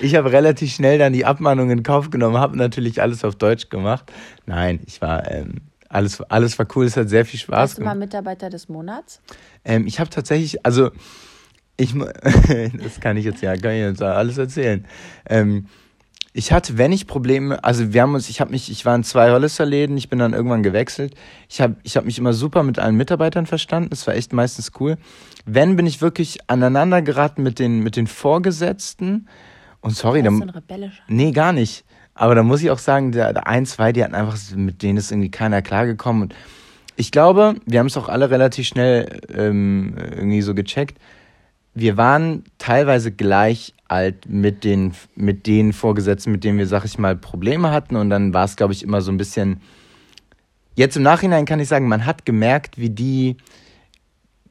Ich 0.00 0.14
habe 0.14 0.32
relativ 0.32 0.72
schnell 0.72 0.98
dann 0.98 1.12
die 1.12 1.24
Abmahnung 1.24 1.70
in 1.70 1.82
Kauf 1.82 2.10
genommen, 2.10 2.38
habe 2.38 2.56
natürlich 2.56 3.02
alles 3.02 3.24
auf 3.24 3.36
Deutsch 3.36 3.68
gemacht. 3.68 4.10
Nein, 4.46 4.80
ich 4.86 5.00
war, 5.02 5.30
ähm, 5.30 5.60
alles, 5.88 6.20
alles 6.22 6.58
war 6.58 6.66
cool, 6.74 6.86
es 6.86 6.96
hat 6.96 7.08
sehr 7.08 7.24
viel 7.24 7.38
Spaß 7.38 7.56
Warst 7.56 7.78
du 7.78 7.82
mal 7.82 7.92
gemacht. 7.92 8.06
Mitarbeiter 8.06 8.50
des 8.50 8.68
Monats? 8.68 9.20
Ähm, 9.64 9.86
ich 9.86 10.00
habe 10.00 10.10
tatsächlich, 10.10 10.64
also, 10.64 10.90
ich, 11.76 11.94
das 12.82 13.00
kann 13.00 13.16
ich 13.16 13.24
jetzt 13.24 13.42
ja, 13.42 13.56
kann 13.56 13.72
ich 13.72 13.80
jetzt 13.80 14.02
alles 14.02 14.38
erzählen. 14.38 14.86
Ähm, 15.28 15.66
ich 16.32 16.52
hatte, 16.52 16.78
wenn 16.78 16.92
ich 16.92 17.06
Probleme, 17.06 17.62
also 17.64 17.92
wir 17.92 18.02
haben 18.02 18.14
uns, 18.14 18.28
ich 18.28 18.40
habe 18.40 18.52
mich, 18.52 18.70
ich 18.70 18.86
war 18.86 18.94
in 18.94 19.02
zwei 19.02 19.32
Hollister-Läden, 19.32 19.96
ich 19.96 20.08
bin 20.08 20.20
dann 20.20 20.32
irgendwann 20.32 20.62
gewechselt. 20.62 21.14
Ich 21.48 21.60
habe 21.60 21.76
ich 21.82 21.96
hab 21.96 22.04
mich 22.04 22.18
immer 22.18 22.32
super 22.32 22.62
mit 22.62 22.78
allen 22.78 22.96
Mitarbeitern 22.96 23.46
verstanden, 23.46 23.90
das 23.90 24.06
war 24.06 24.14
echt 24.14 24.32
meistens 24.32 24.70
cool. 24.78 24.96
Wenn, 25.44 25.74
bin 25.74 25.86
ich 25.86 26.00
wirklich 26.00 26.38
aneinander 26.46 27.02
geraten 27.02 27.42
mit 27.42 27.58
den, 27.58 27.80
mit 27.80 27.96
den 27.96 28.06
Vorgesetzten. 28.06 29.28
Und 29.80 29.96
sorry, 29.96 30.22
Das 30.22 30.28
da, 30.28 30.32
ist 30.32 30.38
so 30.38 30.44
ein 30.44 30.50
rebellischer. 30.50 31.02
Nee, 31.08 31.32
gar 31.32 31.52
nicht. 31.52 31.84
Aber 32.14 32.34
da 32.34 32.42
muss 32.42 32.62
ich 32.62 32.70
auch 32.70 32.78
sagen, 32.78 33.12
der, 33.12 33.32
der 33.32 33.46
ein, 33.48 33.66
zwei, 33.66 33.92
die 33.92 34.04
hatten 34.04 34.14
einfach, 34.14 34.36
mit 34.54 34.82
denen 34.82 34.98
ist 34.98 35.10
irgendwie 35.10 35.30
keiner 35.30 35.62
klargekommen. 35.62 36.22
Und 36.22 36.34
ich 36.96 37.10
glaube, 37.10 37.56
wir 37.66 37.80
haben 37.80 37.86
es 37.86 37.96
auch 37.96 38.08
alle 38.08 38.30
relativ 38.30 38.66
schnell 38.66 39.20
ähm, 39.34 39.96
irgendwie 39.96 40.42
so 40.42 40.54
gecheckt. 40.54 40.98
Wir 41.74 41.96
waren 41.96 42.44
teilweise 42.58 43.12
gleich 43.12 43.74
alt 43.88 44.28
mit 44.28 44.64
den, 44.64 44.92
mit 45.14 45.46
den 45.46 45.72
Vorgesetzten, 45.72 46.32
mit 46.32 46.44
denen 46.44 46.58
wir, 46.58 46.66
sag 46.66 46.84
ich 46.84 46.98
mal, 46.98 47.16
Probleme 47.16 47.70
hatten. 47.70 47.96
Und 47.96 48.10
dann 48.10 48.34
war 48.34 48.44
es, 48.44 48.56
glaube 48.56 48.72
ich, 48.72 48.82
immer 48.82 49.00
so 49.00 49.10
ein 49.10 49.16
bisschen. 49.16 49.60
Jetzt 50.76 50.96
im 50.96 51.02
Nachhinein 51.02 51.44
kann 51.44 51.60
ich 51.60 51.68
sagen, 51.68 51.88
man 51.88 52.06
hat 52.06 52.24
gemerkt, 52.24 52.78
wie 52.78 52.90
die 52.90 53.36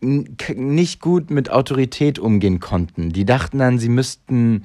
nicht 0.02 1.02
gut 1.02 1.30
mit 1.30 1.50
Autorität 1.50 2.20
umgehen 2.20 2.60
konnten. 2.60 3.10
Die 3.10 3.26
dachten 3.26 3.58
dann, 3.58 3.80
sie 3.80 3.90
müssten 3.90 4.64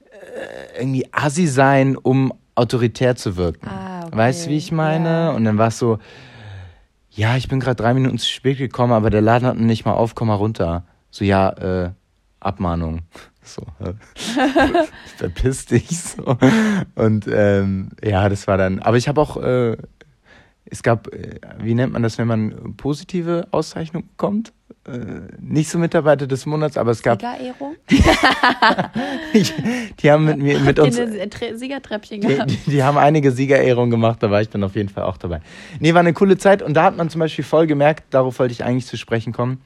äh, 0.00 0.80
irgendwie 0.80 1.06
assi 1.12 1.46
sein, 1.46 1.96
um 1.96 2.32
autoritär 2.54 3.16
zu 3.16 3.36
wirken. 3.36 3.68
Ah, 3.68 4.06
okay. 4.06 4.16
Weißt 4.16 4.46
du, 4.46 4.50
wie 4.50 4.56
ich 4.56 4.70
meine? 4.70 5.08
Ja. 5.08 5.30
Und 5.30 5.44
dann 5.44 5.58
war 5.58 5.68
es 5.68 5.78
so, 5.78 5.98
ja, 7.10 7.36
ich 7.36 7.48
bin 7.48 7.58
gerade 7.58 7.76
drei 7.76 7.94
Minuten 7.94 8.18
zu 8.18 8.28
spät 8.28 8.58
gekommen, 8.58 8.92
aber 8.92 9.10
der 9.10 9.22
Laden 9.22 9.46
hat 9.46 9.56
noch 9.56 9.64
nicht 9.64 9.84
mal 9.84 9.94
auf, 9.94 10.14
komm 10.14 10.28
mal 10.28 10.34
runter. 10.34 10.84
So, 11.10 11.24
ja, 11.24 11.50
äh, 11.50 11.90
Abmahnung. 12.40 13.00
So, 13.42 13.62
äh, 13.80 13.94
verpiss 15.16 15.64
dich. 15.64 15.88
So. 15.88 16.36
Und 16.94 17.26
ähm, 17.26 17.88
ja, 18.04 18.28
das 18.28 18.46
war 18.46 18.58
dann. 18.58 18.80
Aber 18.80 18.98
ich 18.98 19.08
habe 19.08 19.18
auch, 19.18 19.38
äh, 19.38 19.78
es 20.66 20.82
gab, 20.82 21.12
äh, 21.12 21.40
wie 21.58 21.74
nennt 21.74 21.92
man 21.92 22.02
das, 22.02 22.18
wenn 22.18 22.28
man 22.28 22.74
positive 22.76 23.48
Auszeichnung 23.50 24.06
bekommt? 24.06 24.52
Äh, 24.86 25.20
nicht 25.38 25.68
so 25.68 25.78
Mitarbeiter 25.78 26.26
des 26.26 26.46
Monats, 26.46 26.78
aber 26.78 26.92
es 26.92 27.02
gab. 27.02 27.20
Siegerehrung? 27.20 27.76
die 30.02 30.10
haben 30.10 30.24
mit 30.24 30.38
mir, 30.38 30.58
mit 30.60 30.78
uns. 30.78 30.96
Siegertreppchen 30.96 32.20
Die, 32.20 32.26
gehabt? 32.26 32.50
die, 32.50 32.70
die 32.70 32.82
haben 32.82 32.96
einige 32.96 33.30
Siegerehrungen 33.30 33.90
gemacht, 33.90 34.22
da 34.22 34.30
war 34.30 34.40
ich 34.40 34.48
dann 34.48 34.64
auf 34.64 34.76
jeden 34.76 34.88
Fall 34.88 35.04
auch 35.04 35.16
dabei. 35.16 35.40
Nee, 35.80 35.92
war 35.92 36.00
eine 36.00 36.14
coole 36.14 36.38
Zeit 36.38 36.62
und 36.62 36.74
da 36.74 36.84
hat 36.84 36.96
man 36.96 37.10
zum 37.10 37.18
Beispiel 37.18 37.44
voll 37.44 37.66
gemerkt, 37.66 38.14
darauf 38.14 38.38
wollte 38.38 38.52
ich 38.52 38.64
eigentlich 38.64 38.86
zu 38.86 38.96
sprechen 38.96 39.32
kommen, 39.32 39.60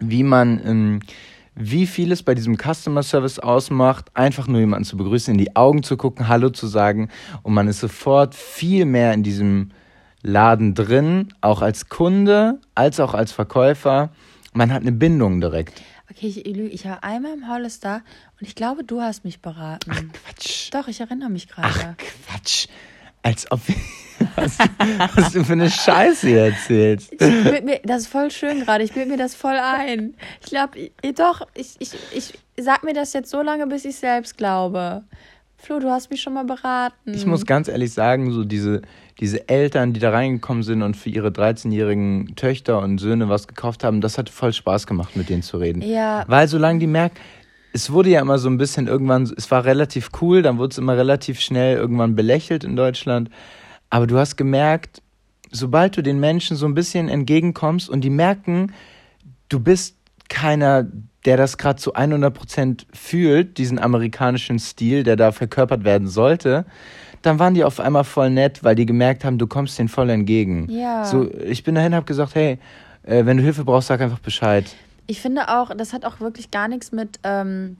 wie 0.00 0.22
man, 0.22 0.60
ähm, 0.64 1.00
wie 1.54 1.86
viel 1.86 2.12
es 2.12 2.22
bei 2.22 2.34
diesem 2.34 2.56
Customer 2.56 3.02
Service 3.02 3.38
ausmacht, 3.38 4.06
einfach 4.14 4.46
nur 4.46 4.60
jemanden 4.60 4.84
zu 4.84 4.96
begrüßen, 4.96 5.32
in 5.34 5.38
die 5.38 5.56
Augen 5.56 5.82
zu 5.82 5.96
gucken, 5.96 6.28
Hallo 6.28 6.50
zu 6.50 6.66
sagen 6.66 7.08
und 7.42 7.54
man 7.54 7.68
ist 7.68 7.80
sofort 7.80 8.34
viel 8.34 8.84
mehr 8.84 9.12
in 9.12 9.22
diesem 9.22 9.70
Laden 10.22 10.74
drin, 10.74 11.32
auch 11.40 11.62
als 11.62 11.88
Kunde, 11.88 12.60
als 12.74 13.00
auch 13.00 13.14
als 13.14 13.32
Verkäufer. 13.32 14.10
Man 14.52 14.72
hat 14.72 14.82
eine 14.82 14.92
Bindung 14.92 15.40
direkt. 15.40 15.80
Okay, 16.10 16.26
ich. 16.26 16.46
Ich 16.46 16.84
war 16.84 17.04
einmal 17.04 17.34
im 17.34 17.48
Hollister 17.48 18.02
und 18.40 18.46
ich 18.46 18.54
glaube, 18.54 18.82
du 18.82 19.00
hast 19.00 19.24
mich 19.24 19.40
beraten. 19.40 20.12
Quatsch. 20.12 20.70
Doch, 20.72 20.88
ich 20.88 21.00
erinnere 21.00 21.30
mich 21.30 21.48
Ach, 21.56 21.72
gerade. 21.72 21.96
Quatsch. 22.26 22.66
Als 23.28 23.50
ob. 23.52 23.60
was, 24.36 24.58
was 25.14 25.32
du 25.32 25.44
für 25.44 25.52
eine 25.52 25.70
Scheiße 25.70 26.28
hier 26.28 26.46
erzählst. 26.46 27.12
Ich 27.12 27.20
mir, 27.62 27.80
das 27.84 28.02
ist 28.02 28.08
voll 28.08 28.30
schön 28.30 28.60
gerade. 28.60 28.82
Ich 28.82 28.92
bilde 28.92 29.10
mir 29.10 29.18
das 29.18 29.34
voll 29.34 29.56
ein. 29.56 30.14
Ich 30.40 30.46
glaube, 30.46 30.90
doch, 31.14 31.46
ich, 31.54 31.76
ich, 31.78 31.92
ich 32.14 32.32
sag 32.56 32.84
mir 32.84 32.94
das 32.94 33.12
jetzt 33.12 33.30
so 33.30 33.42
lange, 33.42 33.66
bis 33.66 33.84
ich 33.84 33.96
selbst 33.96 34.38
glaube. 34.38 35.02
Flo, 35.58 35.78
du 35.78 35.90
hast 35.90 36.10
mich 36.10 36.22
schon 36.22 36.32
mal 36.32 36.44
beraten. 36.44 37.12
Ich 37.12 37.26
muss 37.26 37.44
ganz 37.44 37.68
ehrlich 37.68 37.92
sagen, 37.92 38.32
so 38.32 38.44
diese, 38.44 38.80
diese 39.20 39.46
Eltern, 39.48 39.92
die 39.92 40.00
da 40.00 40.10
reingekommen 40.10 40.62
sind 40.62 40.82
und 40.82 40.96
für 40.96 41.10
ihre 41.10 41.28
13-jährigen 41.28 42.34
Töchter 42.34 42.78
und 42.78 42.98
Söhne 42.98 43.28
was 43.28 43.46
gekauft 43.46 43.84
haben, 43.84 44.00
das 44.00 44.16
hat 44.16 44.30
voll 44.30 44.54
Spaß 44.54 44.86
gemacht, 44.86 45.16
mit 45.16 45.28
denen 45.28 45.42
zu 45.42 45.58
reden. 45.58 45.82
Ja. 45.82 46.24
Weil 46.28 46.48
solange 46.48 46.78
die 46.78 46.86
merken, 46.86 47.16
es 47.72 47.92
wurde 47.92 48.10
ja 48.10 48.20
immer 48.20 48.38
so 48.38 48.48
ein 48.48 48.58
bisschen 48.58 48.86
irgendwann, 48.86 49.30
es 49.36 49.50
war 49.50 49.64
relativ 49.64 50.10
cool, 50.20 50.42
dann 50.42 50.58
wurde 50.58 50.72
es 50.72 50.78
immer 50.78 50.96
relativ 50.96 51.40
schnell 51.40 51.76
irgendwann 51.76 52.14
belächelt 52.14 52.64
in 52.64 52.76
Deutschland. 52.76 53.30
Aber 53.90 54.06
du 54.06 54.18
hast 54.18 54.36
gemerkt, 54.36 55.02
sobald 55.50 55.96
du 55.96 56.02
den 56.02 56.20
Menschen 56.20 56.56
so 56.56 56.66
ein 56.66 56.74
bisschen 56.74 57.08
entgegenkommst 57.08 57.88
und 57.88 58.02
die 58.02 58.10
merken, 58.10 58.72
du 59.48 59.60
bist 59.60 59.96
keiner, 60.28 60.86
der 61.24 61.36
das 61.36 61.58
gerade 61.58 61.78
zu 61.78 61.94
100% 61.94 62.84
fühlt, 62.92 63.58
diesen 63.58 63.78
amerikanischen 63.78 64.58
Stil, 64.58 65.02
der 65.02 65.16
da 65.16 65.32
verkörpert 65.32 65.84
werden 65.84 66.08
sollte, 66.08 66.66
dann 67.22 67.38
waren 67.38 67.54
die 67.54 67.64
auf 67.64 67.80
einmal 67.80 68.04
voll 68.04 68.30
nett, 68.30 68.62
weil 68.62 68.74
die 68.74 68.86
gemerkt 68.86 69.24
haben, 69.24 69.38
du 69.38 69.46
kommst 69.46 69.78
denen 69.78 69.88
voll 69.88 70.10
entgegen. 70.10 70.68
Ja. 70.70 71.04
So, 71.04 71.28
ich 71.32 71.64
bin 71.64 71.74
dahin, 71.74 71.94
hab 71.94 72.06
gesagt, 72.06 72.34
hey, 72.34 72.58
äh, 73.02 73.24
wenn 73.24 73.38
du 73.38 73.42
Hilfe 73.42 73.64
brauchst, 73.64 73.88
sag 73.88 74.00
einfach 74.00 74.20
Bescheid. 74.20 74.76
Ich 75.08 75.20
finde 75.20 75.48
auch, 75.48 75.74
das 75.74 75.92
hat 75.92 76.04
auch 76.04 76.20
wirklich 76.20 76.50
gar 76.50 76.68
nichts 76.68 76.92
mit. 76.92 77.18
Ähm, 77.24 77.76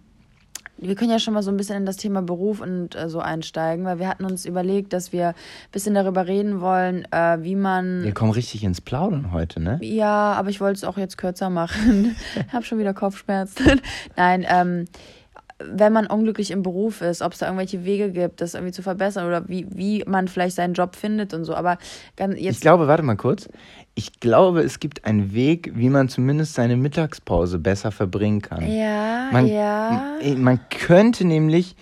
wir 0.79 0.95
können 0.95 1.11
ja 1.11 1.19
schon 1.19 1.35
mal 1.35 1.43
so 1.43 1.51
ein 1.51 1.57
bisschen 1.57 1.77
in 1.77 1.87
das 1.87 1.97
Thema 1.97 2.23
Beruf 2.23 2.61
und 2.61 2.95
äh, 2.95 3.09
so 3.09 3.21
einsteigen, 3.21 3.85
weil 3.85 3.99
wir 3.99 4.09
hatten 4.09 4.25
uns 4.25 4.47
überlegt, 4.47 4.93
dass 4.93 5.12
wir 5.12 5.29
ein 5.29 5.35
bisschen 5.73 5.95
darüber 5.95 6.27
reden 6.27 6.61
wollen, 6.61 7.05
äh, 7.12 7.38
wie 7.43 7.57
man. 7.57 8.03
Wir 8.03 8.14
kommen 8.14 8.31
richtig 8.31 8.64
ins 8.64 8.81
Plaudern 8.81 9.33
heute, 9.33 9.61
ne? 9.61 9.79
Ja, 9.83 10.33
aber 10.33 10.49
ich 10.51 10.61
wollte 10.61 10.79
es 10.79 10.85
auch 10.85 10.97
jetzt 10.97 11.19
kürzer 11.19 11.51
machen. 11.51 12.17
Ich 12.47 12.53
habe 12.53 12.64
schon 12.64 12.79
wieder 12.79 12.95
Kopfschmerzen. 12.95 13.81
Nein, 14.17 14.47
ähm, 14.49 14.87
wenn 15.61 15.93
man 15.93 16.07
unglücklich 16.07 16.53
im 16.53 16.62
Beruf 16.62 17.01
ist, 17.03 17.21
ob 17.21 17.33
es 17.33 17.41
da 17.41 17.47
irgendwelche 17.47 17.85
Wege 17.85 18.12
gibt, 18.12 18.41
das 18.41 18.55
irgendwie 18.55 18.73
zu 18.73 18.83
verbessern 18.83 19.27
oder 19.27 19.49
wie, 19.49 19.67
wie 19.71 20.05
man 20.07 20.29
vielleicht 20.29 20.55
seinen 20.55 20.75
Job 20.75 20.95
findet 20.95 21.35
und 21.35 21.45
so. 21.45 21.55
Aber 21.55 21.79
ganz, 22.17 22.37
Ich 22.37 22.43
jetzt. 22.43 22.61
glaube, 22.61 22.87
warte 22.87 23.03
mal 23.03 23.17
kurz. 23.17 23.49
Ich 23.98 24.20
glaube, 24.20 24.61
es 24.61 24.78
gibt 24.78 25.04
einen 25.04 25.32
Weg, 25.34 25.72
wie 25.74 25.88
man 25.88 26.08
zumindest 26.08 26.54
seine 26.54 26.76
Mittagspause 26.76 27.58
besser 27.58 27.90
verbringen 27.90 28.40
kann. 28.42 28.64
ja, 28.70 29.28
Man, 29.32 29.48
ja. 29.48 30.14
man 30.37 30.61
könnte 30.70 31.26
nämlich 31.26 31.74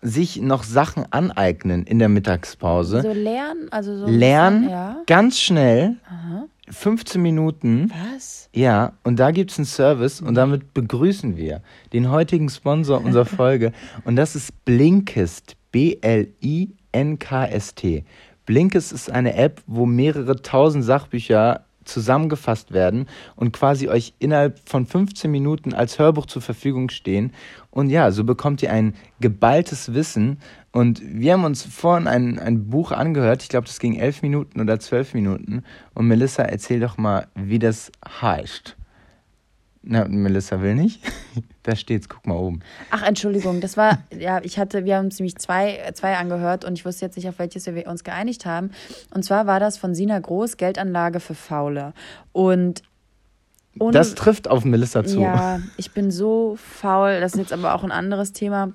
sich 0.00 0.40
noch 0.42 0.64
Sachen 0.64 1.04
aneignen 1.12 1.84
in 1.84 2.00
der 2.00 2.08
Mittagspause. 2.08 3.02
So 3.02 3.12
lernen, 3.12 3.68
also 3.70 3.96
so. 3.96 4.06
Lernen, 4.06 4.68
Ja. 4.68 4.96
ganz 5.06 5.38
schnell, 5.38 5.98
Aha. 6.08 6.46
15 6.68 7.22
Minuten. 7.22 7.92
Was? 8.12 8.48
Ja, 8.52 8.94
und 9.04 9.20
da 9.20 9.30
gibt's 9.30 9.56
einen 9.58 9.66
Service 9.66 10.20
und 10.20 10.34
damit 10.34 10.74
begrüßen 10.74 11.36
wir 11.36 11.60
den 11.92 12.10
heutigen 12.10 12.48
Sponsor 12.48 13.04
unserer 13.04 13.24
Folge 13.40 13.70
und 14.04 14.16
das 14.16 14.34
ist 14.34 14.64
Blinkist, 14.64 15.54
B-L-I-N-K-S-T. 16.92 18.04
Blinkist 18.46 18.92
ist 18.92 19.10
eine 19.10 19.34
App, 19.34 19.62
wo 19.66 19.86
mehrere 19.86 20.42
tausend 20.42 20.84
Sachbücher 20.84 21.64
zusammengefasst 21.84 22.72
werden 22.72 23.06
und 23.36 23.52
quasi 23.52 23.88
euch 23.88 24.14
innerhalb 24.18 24.60
von 24.68 24.86
15 24.86 25.30
Minuten 25.30 25.74
als 25.74 25.98
Hörbuch 25.98 26.26
zur 26.26 26.42
Verfügung 26.42 26.90
stehen. 26.90 27.32
Und 27.70 27.90
ja, 27.90 28.10
so 28.10 28.24
bekommt 28.24 28.62
ihr 28.62 28.72
ein 28.72 28.94
geballtes 29.20 29.94
Wissen. 29.94 30.38
Und 30.70 31.02
wir 31.04 31.32
haben 31.32 31.44
uns 31.44 31.62
vorhin 31.62 32.06
ein, 32.06 32.38
ein 32.38 32.70
Buch 32.70 32.92
angehört, 32.92 33.42
ich 33.42 33.48
glaube, 33.48 33.66
das 33.66 33.78
ging 33.78 33.96
elf 33.96 34.22
Minuten 34.22 34.60
oder 34.60 34.78
zwölf 34.80 35.14
Minuten. 35.14 35.64
Und 35.94 36.06
Melissa, 36.06 36.42
erzähl 36.44 36.80
doch 36.80 36.98
mal, 36.98 37.26
wie 37.34 37.58
das 37.58 37.90
heißt. 38.06 38.76
Na, 39.82 40.06
Melissa 40.06 40.60
will 40.62 40.74
nicht. 40.74 41.00
da 41.62 41.76
steht's, 41.76 42.08
guck 42.08 42.26
mal 42.26 42.34
oben. 42.36 42.60
Ach, 42.90 43.02
Entschuldigung, 43.02 43.60
das 43.60 43.76
war, 43.76 43.98
ja, 44.18 44.40
ich 44.42 44.58
hatte, 44.58 44.84
wir 44.84 44.96
haben 44.96 45.06
uns 45.06 45.18
nämlich 45.18 45.36
zwei, 45.36 45.90
zwei 45.94 46.16
angehört 46.16 46.64
und 46.64 46.74
ich 46.74 46.84
wusste 46.84 47.04
jetzt 47.04 47.16
nicht, 47.16 47.28
auf 47.28 47.38
welches 47.38 47.66
wir 47.66 47.86
uns 47.86 48.02
geeinigt 48.04 48.46
haben. 48.46 48.70
Und 49.14 49.24
zwar 49.24 49.46
war 49.46 49.60
das 49.60 49.76
von 49.76 49.94
Sina 49.94 50.18
Groß, 50.18 50.56
Geldanlage 50.56 51.20
für 51.20 51.34
Faule. 51.34 51.92
Und 52.32 52.82
ohne, 53.78 53.92
Das 53.92 54.14
trifft 54.14 54.48
auf 54.48 54.64
Melissa 54.64 55.04
zu. 55.04 55.20
ja, 55.20 55.60
ich 55.76 55.92
bin 55.92 56.10
so 56.10 56.56
faul, 56.56 57.20
das 57.20 57.32
ist 57.34 57.38
jetzt 57.38 57.52
aber 57.52 57.74
auch 57.74 57.84
ein 57.84 57.92
anderes 57.92 58.32
Thema. 58.32 58.72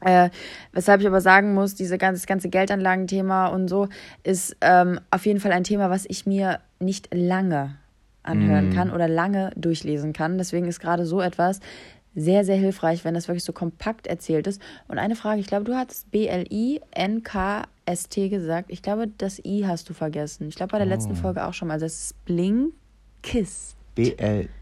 Äh, 0.00 0.30
weshalb 0.72 1.00
ich 1.00 1.06
aber 1.06 1.20
sagen 1.20 1.54
muss, 1.54 1.74
diese 1.74 1.98
ganze, 1.98 2.26
ganze 2.26 2.48
Geldanlagenthema 2.48 3.46
und 3.46 3.68
so 3.68 3.88
ist 4.22 4.56
ähm, 4.60 4.98
auf 5.10 5.24
jeden 5.24 5.40
Fall 5.40 5.52
ein 5.52 5.64
Thema, 5.64 5.88
was 5.88 6.04
ich 6.08 6.26
mir 6.26 6.60
nicht 6.78 7.14
lange 7.14 7.76
anhören 8.24 8.72
kann 8.72 8.90
oder 8.90 9.06
lange 9.06 9.50
durchlesen 9.54 10.12
kann. 10.12 10.38
Deswegen 10.38 10.66
ist 10.66 10.80
gerade 10.80 11.04
so 11.06 11.20
etwas 11.20 11.60
sehr, 12.14 12.44
sehr 12.44 12.56
hilfreich, 12.56 13.04
wenn 13.04 13.14
das 13.14 13.28
wirklich 13.28 13.44
so 13.44 13.52
kompakt 13.52 14.06
erzählt 14.06 14.46
ist. 14.46 14.60
Und 14.88 14.98
eine 14.98 15.16
Frage, 15.16 15.40
ich 15.40 15.46
glaube, 15.46 15.64
du 15.64 15.74
hattest 15.74 16.10
B-L-I-N-K-S-T 16.10 16.78
gesagt. 18.28 18.70
Ich 18.70 18.82
glaube, 18.82 19.08
das 19.18 19.44
I 19.44 19.66
hast 19.66 19.88
du 19.88 19.94
vergessen. 19.94 20.48
Ich 20.48 20.54
glaube, 20.54 20.72
bei 20.72 20.78
der 20.78 20.86
letzten 20.86 21.16
Folge 21.16 21.46
auch 21.46 21.54
schon 21.54 21.68
mal. 21.68 21.78
Das 21.78 21.92
ist 21.94 22.24
Blinkist. 22.24 23.76
B-L-I-N-K-I-S-T. 23.94 24.52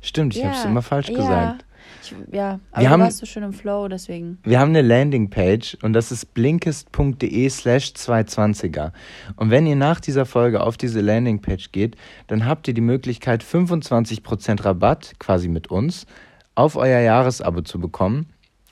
Stimmt, 0.00 0.36
ich 0.36 0.44
habe 0.44 0.56
es 0.56 0.64
immer 0.64 0.82
falsch 0.82 1.08
ja. 1.08 1.16
gesagt. 1.16 1.64
Ich, 2.02 2.14
ja, 2.32 2.58
aber 2.72 2.80
Wir 2.82 2.88
du 2.88 2.92
haben- 2.92 3.00
warst 3.02 3.18
so 3.18 3.26
schön 3.26 3.42
im 3.42 3.52
Flow, 3.52 3.88
deswegen. 3.88 4.38
Wir 4.44 4.60
haben 4.60 4.70
eine 4.70 4.82
Landingpage 4.82 5.76
und 5.82 5.92
das 5.92 6.10
ist 6.12 6.34
blinkist.de 6.34 7.48
slash 7.50 7.92
220er. 7.96 8.92
Und 9.36 9.50
wenn 9.50 9.66
ihr 9.66 9.76
nach 9.76 10.00
dieser 10.00 10.26
Folge 10.26 10.62
auf 10.62 10.76
diese 10.76 11.00
Landingpage 11.00 11.72
geht, 11.72 11.96
dann 12.26 12.46
habt 12.46 12.68
ihr 12.68 12.74
die 12.74 12.80
Möglichkeit, 12.80 13.42
25% 13.42 14.64
Rabatt 14.64 15.14
quasi 15.18 15.48
mit 15.48 15.70
uns 15.70 16.06
auf 16.54 16.76
euer 16.76 17.00
Jahresabo 17.00 17.62
zu 17.62 17.78
bekommen. 17.78 18.26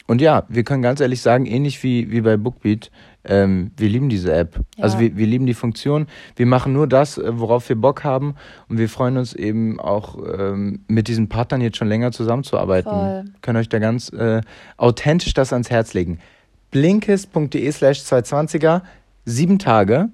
Und 0.08 0.20
ja, 0.20 0.44
wir 0.48 0.62
können 0.62 0.82
ganz 0.82 1.00
ehrlich 1.00 1.20
sagen, 1.20 1.46
ähnlich 1.46 1.82
wie, 1.82 2.10
wie 2.12 2.20
bei 2.20 2.36
Bookbeat, 2.36 2.90
ähm, 3.28 3.70
wir 3.76 3.88
lieben 3.88 4.08
diese 4.08 4.32
App. 4.32 4.56
Ja. 4.76 4.84
Also 4.84 4.98
wir, 4.98 5.16
wir 5.16 5.26
lieben 5.26 5.46
die 5.46 5.54
Funktion. 5.54 6.06
Wir 6.36 6.46
machen 6.46 6.72
nur 6.72 6.86
das, 6.86 7.18
äh, 7.18 7.38
worauf 7.38 7.68
wir 7.68 7.76
Bock 7.76 8.04
haben. 8.04 8.34
Und 8.68 8.78
wir 8.78 8.88
freuen 8.88 9.16
uns 9.16 9.32
eben 9.34 9.78
auch 9.80 10.16
ähm, 10.38 10.80
mit 10.88 11.08
diesen 11.08 11.28
Partnern 11.28 11.60
jetzt 11.60 11.76
schon 11.76 11.88
länger 11.88 12.12
zusammenzuarbeiten. 12.12 12.90
Voll. 12.90 13.24
Können 13.42 13.58
euch 13.58 13.68
da 13.68 13.78
ganz 13.78 14.10
äh, 14.12 14.40
authentisch 14.76 15.34
das 15.34 15.52
ans 15.52 15.70
Herz 15.70 15.94
legen. 15.94 16.18
Blinkist.de 16.70 17.72
slash 17.72 18.00
220er, 18.00 18.82
sieben 19.24 19.58
Tage, 19.58 20.08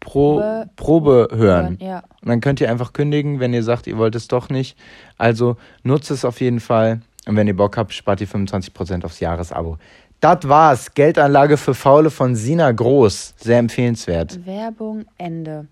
pro 0.00 0.38
Be- 0.38 0.70
Probe 0.76 1.28
hören. 1.32 1.76
Ja. 1.80 2.04
Und 2.22 2.28
dann 2.28 2.40
könnt 2.40 2.60
ihr 2.60 2.70
einfach 2.70 2.92
kündigen, 2.92 3.40
wenn 3.40 3.52
ihr 3.52 3.62
sagt, 3.62 3.86
ihr 3.86 3.98
wollt 3.98 4.14
es 4.14 4.28
doch 4.28 4.48
nicht. 4.48 4.78
Also 5.18 5.56
nutzt 5.82 6.10
es 6.10 6.24
auf 6.24 6.40
jeden 6.40 6.60
Fall. 6.60 7.00
Und 7.26 7.36
wenn 7.36 7.46
ihr 7.46 7.56
Bock 7.56 7.76
habt, 7.76 7.92
spart 7.92 8.20
ihr 8.20 8.26
25% 8.28 9.04
aufs 9.04 9.20
Jahresabo. 9.20 9.78
Das 10.22 10.48
war's. 10.48 10.94
Geldanlage 10.94 11.56
für 11.56 11.74
Faule 11.74 12.08
von 12.08 12.36
Sina 12.36 12.70
Groß. 12.70 13.34
Sehr 13.38 13.58
empfehlenswert. 13.58 14.46
Werbung, 14.46 15.04
Ende. 15.18 15.66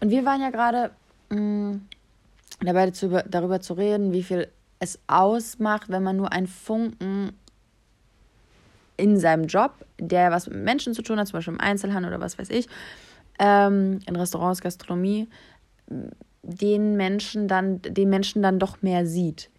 Und 0.00 0.10
wir 0.10 0.24
waren 0.24 0.40
ja 0.40 0.50
gerade 0.50 0.90
mh, 1.28 1.78
dabei 2.58 2.90
zu, 2.90 3.22
darüber 3.28 3.60
zu 3.60 3.74
reden, 3.74 4.12
wie 4.12 4.24
viel 4.24 4.48
es 4.80 4.98
ausmacht, 5.06 5.90
wenn 5.90 6.02
man 6.02 6.16
nur 6.16 6.32
einen 6.32 6.48
Funken 6.48 7.34
in 8.96 9.16
seinem 9.16 9.44
Job, 9.44 9.70
der 10.00 10.32
was 10.32 10.48
mit 10.48 10.58
Menschen 10.58 10.92
zu 10.92 11.02
tun 11.02 11.20
hat, 11.20 11.28
zum 11.28 11.38
Beispiel 11.38 11.54
im 11.54 11.60
Einzelhandel 11.60 12.10
oder 12.12 12.20
was 12.20 12.36
weiß 12.36 12.50
ich, 12.50 12.66
ähm, 13.38 14.00
in 14.06 14.16
Restaurants, 14.16 14.60
Gastronomie, 14.60 15.28
den 16.42 16.96
Menschen 16.96 17.46
dann, 17.46 17.80
den 17.80 18.10
Menschen 18.10 18.42
dann 18.42 18.58
doch 18.58 18.82
mehr 18.82 19.06
sieht. 19.06 19.50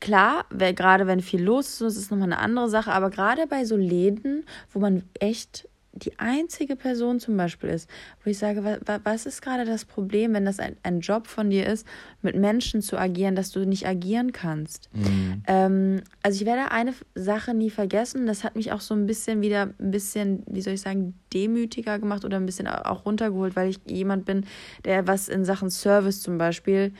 Klar, 0.00 0.44
wer, 0.50 0.72
gerade 0.74 1.06
wenn 1.06 1.20
viel 1.20 1.42
los 1.42 1.68
ist, 1.68 1.80
das 1.80 1.96
ist 1.96 2.10
nochmal 2.10 2.32
eine 2.32 2.38
andere 2.38 2.68
Sache, 2.68 2.92
aber 2.92 3.10
gerade 3.10 3.46
bei 3.46 3.64
so 3.64 3.76
Läden, 3.76 4.44
wo 4.72 4.78
man 4.78 5.02
echt 5.18 5.68
die 5.98 6.18
einzige 6.18 6.76
Person 6.76 7.18
zum 7.20 7.36
Beispiel 7.36 7.70
ist, 7.70 7.88
wo 8.22 8.30
ich 8.30 8.38
sage, 8.38 8.62
wa, 8.64 9.00
was 9.04 9.26
ist 9.26 9.42
gerade 9.42 9.64
das 9.64 9.84
Problem, 9.84 10.34
wenn 10.34 10.44
das 10.44 10.60
ein, 10.60 10.76
ein 10.82 11.00
Job 11.00 11.26
von 11.26 11.50
dir 11.50 11.66
ist, 11.66 11.86
mit 12.22 12.36
Menschen 12.36 12.82
zu 12.82 12.98
agieren, 12.98 13.34
dass 13.34 13.50
du 13.50 13.66
nicht 13.66 13.86
agieren 13.86 14.32
kannst? 14.32 14.90
Mhm. 14.92 15.42
Ähm, 15.46 16.02
also 16.22 16.40
ich 16.40 16.46
werde 16.46 16.70
eine 16.70 16.94
Sache 17.14 17.54
nie 17.54 17.70
vergessen, 17.70 18.26
das 18.26 18.44
hat 18.44 18.56
mich 18.56 18.72
auch 18.72 18.80
so 18.80 18.94
ein 18.94 19.06
bisschen 19.06 19.40
wieder 19.40 19.74
ein 19.78 19.90
bisschen, 19.90 20.42
wie 20.46 20.60
soll 20.60 20.74
ich 20.74 20.80
sagen, 20.80 21.18
demütiger 21.32 21.98
gemacht 21.98 22.24
oder 22.24 22.36
ein 22.36 22.46
bisschen 22.46 22.68
auch 22.68 23.04
runtergeholt, 23.04 23.56
weil 23.56 23.70
ich 23.70 23.80
jemand 23.86 24.24
bin, 24.24 24.44
der 24.84 25.06
was 25.06 25.28
in 25.28 25.44
Sachen 25.44 25.70
Service 25.70 26.22
zum 26.22 26.38
Beispiel 26.38 26.92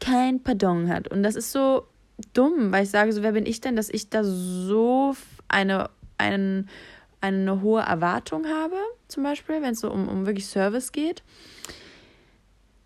kein 0.00 0.42
Pardon 0.42 0.88
hat. 0.88 1.08
Und 1.08 1.22
das 1.22 1.36
ist 1.36 1.52
so 1.52 1.86
dumm, 2.32 2.72
weil 2.72 2.84
ich 2.84 2.90
sage, 2.90 3.12
so 3.12 3.22
wer 3.22 3.32
bin 3.32 3.46
ich 3.46 3.60
denn, 3.60 3.76
dass 3.76 3.88
ich 3.88 4.10
da 4.10 4.24
so 4.24 5.14
eine, 5.48 5.90
einen, 6.18 6.68
eine 7.20 7.62
hohe 7.62 7.82
Erwartung 7.82 8.46
habe, 8.46 8.76
zum 9.08 9.22
Beispiel, 9.22 9.62
wenn 9.62 9.72
es 9.72 9.80
so 9.80 9.90
um, 9.90 10.08
um 10.08 10.26
wirklich 10.26 10.46
Service 10.46 10.92
geht. 10.92 11.22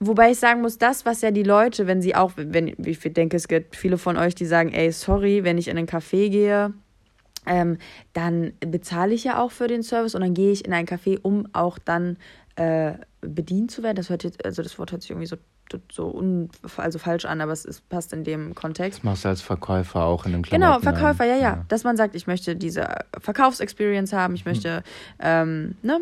Wobei 0.00 0.32
ich 0.32 0.38
sagen 0.38 0.60
muss, 0.60 0.76
das, 0.78 1.06
was 1.06 1.22
ja 1.22 1.30
die 1.30 1.44
Leute, 1.44 1.86
wenn 1.86 2.02
sie 2.02 2.14
auch, 2.14 2.32
wenn 2.36 2.74
ich 2.84 2.98
denke, 3.00 3.36
es 3.36 3.48
gibt 3.48 3.76
viele 3.76 3.96
von 3.96 4.16
euch, 4.16 4.34
die 4.34 4.44
sagen, 4.44 4.72
ey, 4.72 4.92
sorry, 4.92 5.44
wenn 5.44 5.56
ich 5.56 5.68
in 5.68 5.78
einen 5.78 5.86
Café 5.86 6.28
gehe, 6.28 6.74
ähm, 7.46 7.78
dann 8.12 8.52
bezahle 8.60 9.14
ich 9.14 9.24
ja 9.24 9.40
auch 9.40 9.50
für 9.50 9.68
den 9.68 9.82
Service 9.82 10.14
und 10.14 10.22
dann 10.22 10.34
gehe 10.34 10.52
ich 10.52 10.64
in 10.64 10.72
ein 10.72 10.86
Café, 10.86 11.18
um 11.22 11.48
auch 11.52 11.78
dann 11.78 12.18
äh, 12.56 12.94
bedient 13.20 13.70
zu 13.70 13.82
werden. 13.82 13.96
Das 13.96 14.10
hört 14.10 14.24
jetzt, 14.24 14.44
also 14.44 14.62
das 14.62 14.78
Wort 14.78 14.92
hört 14.92 15.02
sich 15.02 15.10
irgendwie 15.10 15.26
so 15.26 15.36
so 15.90 16.08
un, 16.08 16.50
also 16.76 16.98
falsch 16.98 17.24
an, 17.24 17.40
aber 17.40 17.52
es 17.52 17.64
ist, 17.64 17.88
passt 17.88 18.12
in 18.12 18.24
dem 18.24 18.54
Kontext. 18.54 18.98
Das 19.00 19.04
machst 19.04 19.24
du 19.24 19.28
als 19.28 19.40
Verkäufer 19.42 20.04
auch 20.04 20.26
in 20.26 20.34
einem 20.34 20.42
Genau, 20.42 20.78
Klamottenladen. 20.78 20.98
Verkäufer, 20.98 21.24
ja, 21.24 21.36
ja, 21.36 21.42
Ja. 21.42 21.64
Dass 21.68 21.84
man 21.84 21.96
sagt, 21.96 22.14
ich 22.14 22.26
möchte 22.26 22.56
diese 22.56 22.86
Verkaufsexperience 23.18 24.12
haben, 24.12 24.34
ich 24.34 24.44
möchte 24.44 24.82
ähm, 25.20 25.76
ne, 25.82 26.00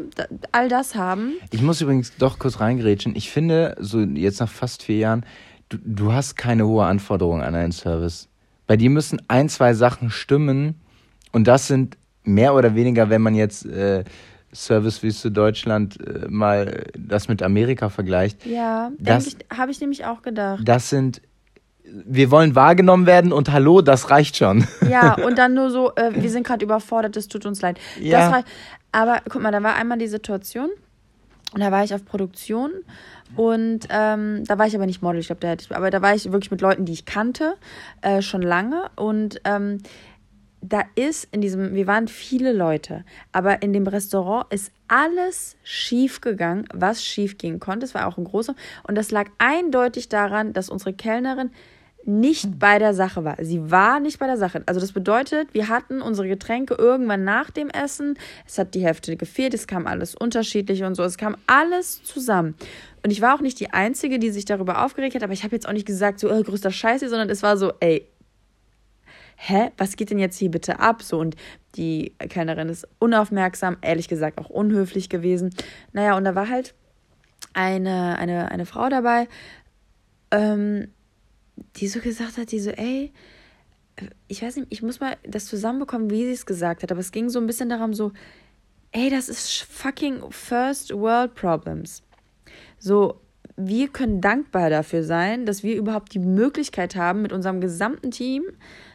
all 0.53 0.68
das 0.68 0.94
haben. 0.94 1.35
Ich 1.51 1.62
muss 1.62 1.81
übrigens 1.81 2.16
doch 2.16 2.38
kurz 2.38 2.61
reingrätschen. 2.61 3.16
Ich 3.16 3.31
finde, 3.31 3.77
so 3.81 4.01
jetzt 4.01 4.40
nach 4.40 4.48
fast 4.51 4.83
vier 4.83 4.98
Jahren, 4.98 5.25
du, 5.68 5.79
du 5.85 6.12
hast 6.12 6.37
keine 6.37 6.66
hohe 6.66 6.85
Anforderung 6.85 7.42
an 7.42 7.55
einen 7.55 7.72
Service. 7.72 8.29
Bei 8.66 8.77
dir 8.77 8.90
müssen 8.90 9.20
ein, 9.29 9.48
zwei 9.48 9.75
Sachen 9.75 10.11
stimmen 10.11 10.81
und 11.33 11.46
das 11.46 11.66
sind 11.66 11.96
mehr 12.25 12.55
oder 12.55 12.75
weniger, 12.75 13.11
wenn 13.11 13.22
man 13.22 13.35
jetzt 13.35 13.66
äh, 13.66 14.05
Servicewüste 14.53 15.31
Deutschland 15.31 15.99
äh, 16.07 16.27
mal 16.29 16.85
das 16.99 17.29
mit 17.29 17.43
Amerika 17.43 17.88
vergleicht, 17.88 18.45
Ja, 18.47 18.91
Das- 18.99 19.37
habe 19.57 19.71
ich 19.71 19.81
nämlich 19.81 20.05
auch 20.05 20.23
gedacht. 20.23 20.61
das 20.65 20.91
sind, 20.91 21.23
wir 21.85 22.31
wollen 22.31 22.55
wahrgenommen 22.55 23.07
werden 23.07 23.33
und 23.33 23.51
hallo, 23.51 23.81
das 23.83 24.11
reicht 24.11 24.37
schon. 24.37 24.67
Ja, 24.88 25.15
und 25.27 25.38
dann 25.38 25.55
nur 25.55 25.71
so, 25.71 25.95
äh, 25.97 26.11
wir 26.15 26.31
sind 26.31 26.47
gerade 26.47 26.65
überfordert, 26.65 27.17
es 27.17 27.29
tut 27.29 27.47
uns 27.47 27.61
leid. 27.62 27.79
Ja. 28.01 28.19
Das 28.21 28.33
war, 28.33 28.45
aber 28.93 29.21
guck 29.29 29.43
mal, 29.43 29.53
da 29.53 29.62
war 29.62 29.75
einmal 29.75 29.99
die 29.99 30.07
Situation, 30.09 30.69
und 31.55 31.61
da 31.61 31.71
war 31.71 31.85
ich 31.85 31.93
auf 31.95 32.05
Produktion 32.05 32.71
und 33.37 33.81
ähm, 33.91 34.45
da 34.47 34.59
war 34.59 34.67
ich 34.67 34.75
aber 34.75 34.87
nicht 34.87 35.03
Model, 35.03 35.21
ich 35.21 35.27
glaube, 35.27 35.41
da 35.41 35.49
hätte 35.49 35.65
ich, 35.65 35.75
aber 35.77 35.91
da 35.91 36.01
war 36.03 36.15
ich 36.15 36.31
wirklich 36.33 36.51
mit 36.51 36.61
Leuten, 36.62 36.85
die 36.87 36.93
ich 36.93 37.05
kannte, 37.05 37.55
äh, 38.03 38.23
schon 38.23 38.41
lange 38.43 38.85
und 38.97 39.41
ähm, 39.45 39.79
da 40.62 40.83
ist 40.94 41.29
in 41.33 41.40
diesem, 41.40 41.75
wir 41.75 41.87
waren 41.87 42.09
viele 42.09 42.53
Leute, 42.53 43.05
aber 43.33 43.62
in 43.62 43.72
dem 43.72 43.87
Restaurant 43.87 44.53
ist 44.53 44.72
alles 44.88 45.57
schief 45.64 46.20
gegangen, 46.20 46.66
was 46.72 47.05
schief 47.05 47.37
gehen 47.37 47.59
konnte. 47.59 47.85
Es 47.85 47.94
war 47.94 48.07
auch 48.07 48.16
ein 48.16 48.25
großer. 48.25 48.55
Und 48.87 48.94
das 48.94 49.11
lag 49.11 49.29
eindeutig 49.38 50.09
daran, 50.09 50.53
dass 50.53 50.70
unsere 50.70 50.92
Kellnerin 50.92 51.51
nicht 52.05 52.59
bei 52.59 52.79
der 52.79 52.94
Sache 52.94 53.25
war. 53.25 53.37
Sie 53.40 53.70
war 53.70 54.01
nicht 54.01 54.18
bei 54.18 54.27
der 54.27 54.37
Sache. 54.37 54.62
Also 54.66 54.81
das 54.81 54.92
bedeutet, 54.92 55.55
wir 55.55 55.68
hatten 55.68 56.03
unsere 56.03 56.29
Getränke 56.29 56.75
irgendwann 56.75 57.25
nach 57.25 57.51
dem 57.51 57.68
Essen. 57.68 58.18
Es 58.46 58.59
hat 58.59 58.75
die 58.75 58.83
Hälfte 58.83 59.16
gefehlt, 59.16 59.55
es 59.55 59.66
kam 59.66 59.87
alles 59.87 60.14
unterschiedlich 60.14 60.83
und 60.83 60.94
so. 60.94 61.05
Es 61.05 61.16
kam 61.16 61.37
alles 61.46 62.03
zusammen. 62.03 62.55
Und 63.05 63.11
ich 63.11 63.20
war 63.20 63.35
auch 63.35 63.40
nicht 63.40 63.59
die 63.61 63.70
Einzige, 63.70 64.18
die 64.18 64.31
sich 64.31 64.44
darüber 64.44 64.85
aufgeregt 64.85 65.14
hat, 65.14 65.22
aber 65.22 65.33
ich 65.33 65.44
habe 65.44 65.55
jetzt 65.55 65.68
auch 65.68 65.72
nicht 65.72 65.87
gesagt, 65.87 66.20
so, 66.20 66.29
äh, 66.29 66.42
größter 66.42 66.70
Scheiße, 66.70 67.09
sondern 67.09 67.31
es 67.31 67.42
war 67.42 67.57
so, 67.57 67.72
ey, 67.81 68.07
hä, 69.44 69.72
was 69.76 69.96
geht 69.96 70.11
denn 70.11 70.20
jetzt 70.20 70.38
hier 70.38 70.50
bitte 70.50 70.78
ab? 70.78 71.02
So, 71.02 71.18
und 71.18 71.35
die 71.74 72.14
Kellnerin 72.18 72.68
ist 72.68 72.87
unaufmerksam, 73.00 73.76
ehrlich 73.81 74.09
gesagt 74.09 74.38
auch 74.38 74.50
unhöflich 74.50 75.09
gewesen. 75.09 75.50
Naja, 75.92 76.16
und 76.16 76.24
da 76.24 76.35
war 76.37 76.48
halt 76.48 76.74
eine, 77.52 78.18
eine, 78.18 78.52
eine 78.52 78.66
Frau 78.66 78.88
dabei, 78.88 79.28
ähm, 80.31 80.88
die 81.76 81.88
so 81.88 81.98
gesagt 81.98 82.38
hat, 82.38 82.52
die 82.52 82.61
so, 82.61 82.70
ey, 82.70 83.12
ich 84.28 84.42
weiß 84.42 84.57
nicht, 84.57 84.68
ich 84.70 84.83
muss 84.83 85.00
mal 85.00 85.16
das 85.24 85.46
zusammenbekommen, 85.46 86.11
wie 86.11 86.24
sie 86.24 86.33
es 86.33 86.46
gesagt 86.46 86.85
hat, 86.85 86.92
aber 86.92 87.00
es 87.00 87.11
ging 87.11 87.28
so 87.28 87.40
ein 87.40 87.46
bisschen 87.46 87.68
darum, 87.68 87.94
so, 87.94 88.12
ey, 88.92 89.11
das 89.11 89.28
ist 89.28 89.62
fucking 89.62 90.22
First 90.31 90.94
World 90.94 91.35
Problems. 91.35 92.02
So, 92.78 93.20
wir 93.57 93.88
können 93.88 94.20
dankbar 94.20 94.70
dafür 94.70 95.02
sein, 95.02 95.46
dass 95.46 95.62
wir 95.62 95.76
überhaupt 95.76 96.14
die 96.14 96.20
Möglichkeit 96.20 96.96
haben, 96.96 97.22
mit 97.22 97.33
unserem 97.33 97.61
gesamten 97.61 98.11
Team, 98.11 98.44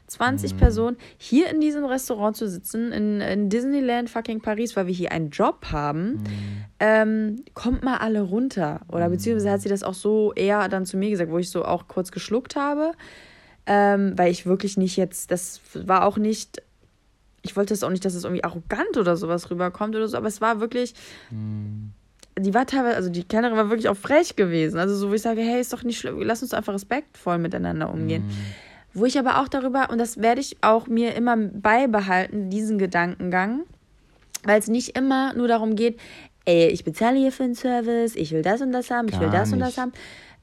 20 0.07 0.55
Personen, 0.57 0.97
hier 1.17 1.49
in 1.49 1.59
diesem 1.59 1.83
Restaurant 1.83 2.35
zu 2.35 2.47
sitzen, 2.47 2.91
in, 2.91 3.19
in 3.19 3.49
Disneyland 3.49 4.09
fucking 4.09 4.41
Paris, 4.41 4.75
weil 4.75 4.87
wir 4.87 4.93
hier 4.93 5.11
einen 5.11 5.29
Job 5.29 5.67
haben. 5.71 6.23
Ähm, 6.79 7.43
kommt 7.53 7.83
mal 7.83 7.97
alle 7.97 8.21
runter. 8.21 8.81
Oder 8.87 9.09
beziehungsweise 9.09 9.51
hat 9.51 9.61
sie 9.61 9.69
das 9.69 9.83
auch 9.83 9.93
so 9.93 10.33
eher 10.33 10.69
dann 10.69 10.85
zu 10.85 10.95
mir 10.97 11.09
gesagt, 11.09 11.29
wo 11.29 11.37
ich 11.37 11.49
so 11.49 11.65
auch 11.65 11.87
kurz 11.87 12.11
geschluckt 12.11 12.55
habe. 12.55 12.93
Ähm, 13.65 14.13
weil 14.17 14.31
ich 14.31 14.45
wirklich 14.45 14.77
nicht 14.77 14.95
jetzt, 14.95 15.29
das 15.29 15.59
war 15.73 16.05
auch 16.05 16.17
nicht, 16.17 16.61
ich 17.41 17.57
wollte 17.57 17.73
es 17.73 17.83
auch 17.83 17.89
nicht, 17.89 18.05
dass 18.05 18.13
es 18.13 18.23
irgendwie 18.23 18.45
arrogant 18.45 18.95
oder 18.97 19.17
sowas 19.17 19.51
rüberkommt 19.51 19.93
oder 19.93 20.07
so, 20.07 20.15
aber 20.15 20.27
es 20.27 20.39
war 20.39 20.61
wirklich, 20.61 20.93
die 22.39 22.53
war 22.53 22.65
teilweise, 22.65 22.95
also 22.95 23.09
die 23.09 23.23
Kellnerin 23.25 23.57
war 23.57 23.69
wirklich 23.69 23.89
auch 23.89 23.97
frech 23.97 24.37
gewesen. 24.37 24.79
Also 24.79 24.95
so, 24.95 25.09
wo 25.09 25.13
ich 25.13 25.21
sage, 25.21 25.41
hey, 25.41 25.59
ist 25.59 25.73
doch 25.73 25.83
nicht 25.83 25.99
schlimm, 25.99 26.21
lass 26.21 26.41
uns 26.41 26.53
einfach 26.53 26.73
respektvoll 26.73 27.39
miteinander 27.39 27.91
umgehen. 27.91 28.23
Wo 28.93 29.05
ich 29.05 29.19
aber 29.19 29.41
auch 29.41 29.47
darüber, 29.47 29.89
und 29.89 29.97
das 29.99 30.21
werde 30.21 30.41
ich 30.41 30.57
auch 30.61 30.87
mir 30.87 31.15
immer 31.15 31.37
beibehalten, 31.37 32.49
diesen 32.49 32.77
Gedankengang, 32.77 33.61
weil 34.43 34.59
es 34.59 34.67
nicht 34.67 34.97
immer 34.97 35.33
nur 35.33 35.47
darum 35.47 35.75
geht, 35.75 35.99
ey, 36.45 36.67
ich 36.67 36.83
bezahle 36.83 37.17
hier 37.17 37.31
für 37.31 37.43
einen 37.43 37.55
Service, 37.55 38.15
ich 38.15 38.31
will 38.31 38.41
das 38.41 38.61
und 38.61 38.71
das 38.71 38.89
haben, 38.89 39.07
ich 39.09 39.19
will 39.19 39.29
das 39.29 39.51
und 39.51 39.59
das 39.59 39.69
nicht. 39.69 39.77
haben. 39.79 39.91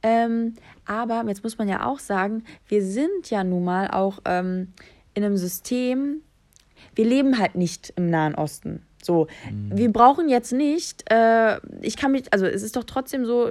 Ähm, 0.03 0.55
aber 0.85 1.25
jetzt 1.27 1.43
muss 1.43 1.57
man 1.57 1.69
ja 1.69 1.87
auch 1.87 1.99
sagen, 1.99 2.45
wir 2.69 2.85
sind 2.85 3.31
ja 3.31 3.43
nun 3.43 3.65
mal 3.65 3.89
auch 3.91 4.19
ähm, 4.27 4.73
in 5.15 5.25
einem 5.25 5.39
System, 5.39 6.21
wir 6.95 7.07
leben 7.07 7.39
halt 7.39 7.55
nicht 7.55 7.95
im 7.97 8.11
Nahen 8.11 8.35
Osten. 8.35 8.83
So, 9.03 9.27
wir 9.71 9.93
brauchen 9.93 10.29
jetzt 10.29 10.53
nicht, 10.53 11.11
äh, 11.11 11.59
ich 11.83 11.97
kann 11.97 12.13
mich, 12.13 12.33
also 12.33 12.47
es 12.47 12.63
ist 12.63 12.77
doch 12.77 12.85
trotzdem 12.85 13.25
so, 13.25 13.51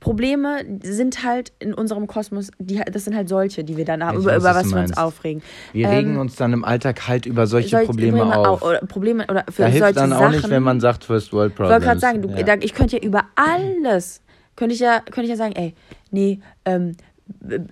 Probleme 0.00 0.58
sind 0.82 1.24
halt 1.24 1.52
in 1.58 1.74
unserem 1.74 2.06
Kosmos, 2.06 2.50
die, 2.58 2.76
das 2.90 3.04
sind 3.04 3.16
halt 3.16 3.28
solche, 3.28 3.64
die 3.64 3.76
wir 3.76 3.84
dann 3.84 4.04
haben, 4.04 4.18
Ich 4.18 4.22
über, 4.24 4.32
weiß, 4.34 4.42
über 4.42 4.54
was 4.54 4.70
wir 4.72 4.80
uns 4.80 4.96
aufregen. 4.96 5.42
Wir 5.72 5.86
Ähm, 5.88 5.94
regen 5.94 6.18
uns 6.18 6.36
dann 6.36 6.52
im 6.52 6.64
Alltag 6.64 7.08
halt 7.08 7.26
über 7.26 7.46
solche 7.48 7.68
solche 7.70 7.86
Probleme, 7.86 8.36
auf. 8.36 8.62
Oder 8.62 8.78
Probleme 8.80 9.24
oder 9.28 9.44
für 9.50 9.62
Da 9.62 9.68
hilft 9.68 9.78
solche 9.86 9.94
dann 9.94 10.12
auch 10.12 10.20
Sachen. 10.20 10.32
nicht, 10.36 10.50
wenn 10.50 10.62
man 10.62 10.78
sagt 10.80 11.02
First 11.04 11.32
World 11.32 11.50
Ich 11.50 11.56
Problems. 11.56 11.72
wollte 11.72 11.86
gerade 11.86 12.00
sagen, 12.00 12.22
du, 12.22 12.28
ja. 12.28 12.42
da, 12.44 12.54
ich 12.60 12.74
könnte 12.74 12.96
ja 12.98 13.02
über 13.02 13.24
alles, 13.34 14.22
könnte 14.54 14.74
ich 14.74 14.80
ja, 14.80 15.00
könnte 15.00 15.22
ich 15.22 15.30
ja 15.30 15.36
sagen, 15.36 15.54
ey, 15.56 15.74
nee, 16.12 16.40
ähm, 16.64 16.96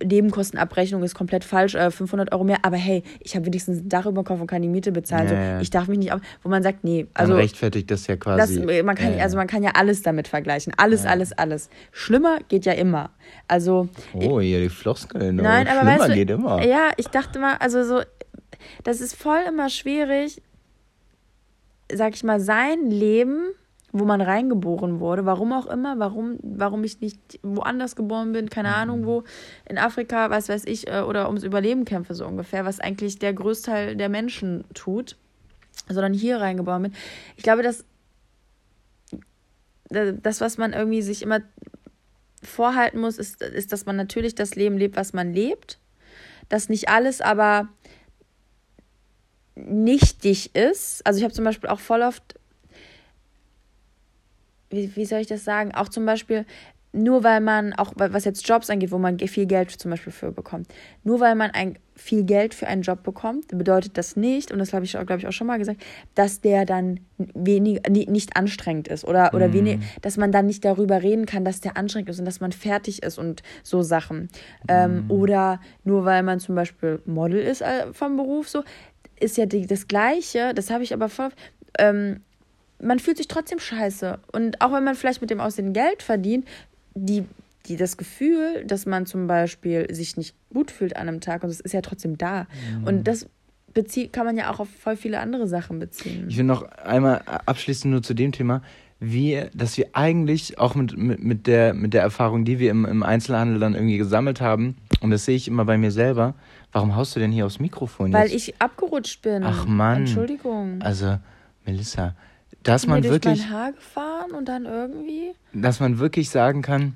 Nebenkostenabrechnung 0.04 1.02
ist 1.02 1.14
komplett 1.14 1.44
falsch, 1.44 1.74
äh, 1.74 1.90
500 1.90 2.32
Euro 2.32 2.44
mehr, 2.44 2.58
aber 2.62 2.76
hey, 2.76 3.02
ich 3.20 3.34
habe 3.36 3.46
wenigstens 3.46 3.80
ein 3.80 3.88
Dach 3.88 4.06
über 4.06 4.22
dem 4.22 4.26
Kopf 4.26 4.40
und 4.40 4.46
kann 4.46 4.62
die 4.62 4.68
Miete 4.68 4.92
bezahlen. 4.92 5.28
Ja, 5.28 5.56
so. 5.56 5.62
Ich 5.62 5.70
darf 5.70 5.88
mich 5.88 5.98
nicht 5.98 6.12
auf, 6.12 6.20
wo 6.42 6.48
man 6.48 6.62
sagt, 6.62 6.84
nee, 6.84 7.06
also 7.14 7.32
also 7.32 7.42
rechtfertigt 7.42 7.90
das 7.90 8.06
ja 8.06 8.16
das, 8.16 8.22
quasi. 8.50 8.82
man 8.82 8.94
kann, 8.96 9.16
Ja, 9.16 9.22
also 9.24 9.36
man 9.36 9.46
kann 9.46 9.62
ja 9.62 9.72
alles 9.74 10.02
damit 10.02 10.28
vergleichen, 10.28 10.72
alles, 10.76 11.04
Ja. 11.04 11.10
alles, 11.10 11.32
alles. 11.32 11.68
Schlimmer 11.92 12.38
geht 12.48 12.64
ja 12.66 12.72
immer. 12.72 13.10
Also 13.48 13.88
oh, 14.14 14.40
hier 14.40 14.60
die 14.60 14.68
Floskeln. 14.68 15.36
Nein, 15.36 15.66
oh, 15.66 15.70
aber 15.70 15.80
Schlimmer 15.80 15.98
weißt 16.00 16.08
du, 16.10 16.14
geht 16.14 16.30
immer. 16.30 16.64
ja, 16.66 16.90
ich 16.96 17.08
dachte 17.08 17.38
mal, 17.38 17.56
also 17.58 17.84
so, 17.84 18.02
das 18.84 19.00
ist 19.00 19.14
voll 19.16 19.40
immer 19.48 19.68
schwierig, 19.68 20.40
sag 21.92 22.14
ich 22.14 22.24
mal, 22.24 22.40
sein 22.40 22.90
Leben, 22.90 23.48
wo 23.98 24.04
man 24.04 24.20
reingeboren 24.20 25.00
wurde, 25.00 25.24
warum 25.24 25.52
auch 25.52 25.66
immer, 25.66 25.98
warum, 25.98 26.38
warum 26.42 26.84
ich 26.84 27.00
nicht 27.00 27.40
woanders 27.42 27.96
geboren 27.96 28.32
bin, 28.32 28.50
keine 28.50 28.74
Ahnung 28.74 29.06
wo, 29.06 29.24
in 29.68 29.78
Afrika, 29.78 30.30
was 30.30 30.48
weiß 30.48 30.64
ich, 30.66 30.88
äh, 30.88 31.00
oder 31.00 31.26
ums 31.28 31.42
Überleben 31.42 31.84
kämpfe 31.84 32.14
so 32.14 32.26
ungefähr, 32.26 32.64
was 32.64 32.80
eigentlich 32.80 33.18
der 33.18 33.32
Größteil 33.32 33.96
der 33.96 34.08
Menschen 34.08 34.64
tut, 34.74 35.16
sondern 35.88 36.12
hier 36.12 36.40
reingeboren 36.40 36.82
bin. 36.82 36.94
Ich 37.36 37.42
glaube, 37.42 37.62
dass 37.62 37.84
das, 39.88 40.40
was 40.40 40.58
man 40.58 40.72
irgendwie 40.72 41.02
sich 41.02 41.22
immer 41.22 41.40
vorhalten 42.42 43.00
muss, 43.00 43.18
ist, 43.18 43.40
ist, 43.42 43.72
dass 43.72 43.86
man 43.86 43.96
natürlich 43.96 44.34
das 44.34 44.54
Leben 44.54 44.76
lebt, 44.76 44.96
was 44.96 45.12
man 45.12 45.32
lebt. 45.32 45.78
Dass 46.48 46.68
nicht 46.68 46.88
alles 46.88 47.20
aber 47.20 47.68
nichtig 49.56 50.54
ist. 50.54 51.04
Also 51.06 51.18
ich 51.18 51.24
habe 51.24 51.34
zum 51.34 51.44
Beispiel 51.44 51.70
auch 51.70 51.80
voll 51.80 52.02
oft, 52.02 52.35
wie, 54.70 54.94
wie 54.96 55.04
soll 55.04 55.20
ich 55.20 55.26
das 55.26 55.44
sagen, 55.44 55.74
auch 55.74 55.88
zum 55.88 56.06
Beispiel, 56.06 56.44
nur 56.96 57.24
weil 57.24 57.40
man, 57.40 57.72
auch 57.74 57.92
was 57.96 58.24
jetzt 58.24 58.48
Jobs 58.48 58.70
angeht, 58.70 58.90
wo 58.90 58.98
man 58.98 59.18
viel 59.18 59.46
Geld 59.46 59.70
zum 59.70 59.90
Beispiel 59.90 60.12
für 60.12 60.32
bekommt, 60.32 60.68
nur 61.04 61.20
weil 61.20 61.34
man 61.34 61.50
ein, 61.50 61.78
viel 61.94 62.24
Geld 62.24 62.54
für 62.54 62.66
einen 62.66 62.82
Job 62.82 63.02
bekommt, 63.02 63.48
bedeutet 63.48 63.96
das 63.96 64.16
nicht, 64.16 64.50
und 64.50 64.58
das 64.58 64.72
habe 64.72 64.84
ich, 64.84 64.92
glaube 64.92 65.18
ich, 65.18 65.26
auch 65.26 65.32
schon 65.32 65.46
mal 65.46 65.58
gesagt, 65.58 65.82
dass 66.14 66.40
der 66.40 66.64
dann 66.64 67.00
wenig, 67.18 67.82
nicht 67.88 68.36
anstrengend 68.36 68.88
ist 68.88 69.04
oder, 69.04 69.32
oder 69.34 69.48
mm. 69.48 69.52
wenig, 69.52 69.78
dass 70.02 70.16
man 70.16 70.32
dann 70.32 70.46
nicht 70.46 70.64
darüber 70.64 71.02
reden 71.02 71.26
kann, 71.26 71.44
dass 71.44 71.60
der 71.60 71.76
anstrengend 71.76 72.10
ist 72.10 72.18
und 72.18 72.24
dass 72.24 72.40
man 72.40 72.52
fertig 72.52 73.02
ist 73.02 73.18
und 73.18 73.42
so 73.62 73.82
Sachen. 73.82 74.22
Mm. 74.22 74.28
Ähm, 74.68 74.94
mhm. 75.04 75.10
oder 75.10 75.60
nur 75.84 76.04
weil 76.04 76.22
man 76.22 76.40
zum 76.40 76.54
Beispiel 76.54 77.00
Model 77.06 77.40
ist 77.40 77.62
äh, 77.62 77.92
vom 77.92 78.16
Beruf, 78.16 78.48
so, 78.48 78.62
ist 79.18 79.36
ja 79.36 79.46
die, 79.46 79.66
das 79.66 79.88
Gleiche, 79.88 80.52
das 80.54 80.70
habe 80.70 80.84
ich 80.84 80.92
aber 80.92 81.08
voll. 81.08 81.30
Ähm, 81.78 82.20
man 82.80 82.98
fühlt 82.98 83.16
sich 83.16 83.28
trotzdem 83.28 83.58
scheiße. 83.58 84.18
Und 84.32 84.60
auch 84.60 84.72
wenn 84.72 84.84
man 84.84 84.94
vielleicht 84.94 85.20
mit 85.20 85.30
dem 85.30 85.40
Aussehen 85.40 85.72
Geld 85.72 86.02
verdient, 86.02 86.46
die, 86.94 87.24
die 87.66 87.76
das 87.76 87.96
Gefühl, 87.96 88.64
dass 88.66 88.86
man 88.86 89.06
zum 89.06 89.26
Beispiel 89.26 89.92
sich 89.94 90.16
nicht 90.16 90.34
gut 90.52 90.70
fühlt 90.70 90.96
an 90.96 91.08
einem 91.08 91.20
Tag, 91.20 91.42
und 91.42 91.50
das 91.50 91.60
ist 91.60 91.72
ja 91.72 91.80
trotzdem 91.80 92.18
da. 92.18 92.46
Mhm. 92.78 92.84
Und 92.86 93.04
das 93.04 93.28
bezieht, 93.74 94.12
kann 94.12 94.24
man 94.24 94.36
ja 94.36 94.50
auch 94.50 94.60
auf 94.60 94.68
voll 94.68 94.96
viele 94.96 95.20
andere 95.20 95.46
Sachen 95.46 95.78
beziehen. 95.78 96.26
Ich 96.28 96.36
will 96.36 96.44
noch 96.44 96.62
einmal 96.62 97.22
abschließend 97.44 97.92
nur 97.92 98.02
zu 98.02 98.14
dem 98.14 98.32
Thema, 98.32 98.62
wie, 98.98 99.42
dass 99.52 99.76
wir 99.76 99.88
eigentlich 99.92 100.58
auch 100.58 100.74
mit, 100.74 100.96
mit, 100.96 101.22
mit, 101.22 101.46
der, 101.46 101.74
mit 101.74 101.92
der 101.92 102.00
Erfahrung, 102.00 102.46
die 102.46 102.58
wir 102.58 102.70
im, 102.70 102.86
im 102.86 103.02
Einzelhandel 103.02 103.58
dann 103.58 103.74
irgendwie 103.74 103.98
gesammelt 103.98 104.40
haben, 104.40 104.76
und 105.00 105.10
das 105.10 105.26
sehe 105.26 105.36
ich 105.36 105.46
immer 105.46 105.66
bei 105.66 105.76
mir 105.76 105.90
selber, 105.90 106.34
warum 106.72 106.96
haust 106.96 107.14
du 107.14 107.20
denn 107.20 107.30
hier 107.30 107.44
aufs 107.44 107.60
Mikrofon 107.60 108.12
Weil 108.12 108.30
jetzt? 108.30 108.48
ich 108.48 108.60
abgerutscht 108.60 109.20
bin. 109.20 109.42
Ach 109.44 109.66
Mann. 109.66 109.98
Entschuldigung. 109.98 110.80
Also, 110.80 111.18
Melissa, 111.66 112.14
dass 112.66 112.86
man 112.86 113.04
wirklich. 113.04 113.38
Durch 113.38 113.50
mein 113.50 113.50
Haar 113.50 113.72
gefahren 113.72 114.30
und 114.32 114.48
dann 114.48 114.66
irgendwie. 114.66 115.32
Dass 115.52 115.80
man 115.80 115.98
wirklich 115.98 116.30
sagen 116.30 116.62
kann, 116.62 116.94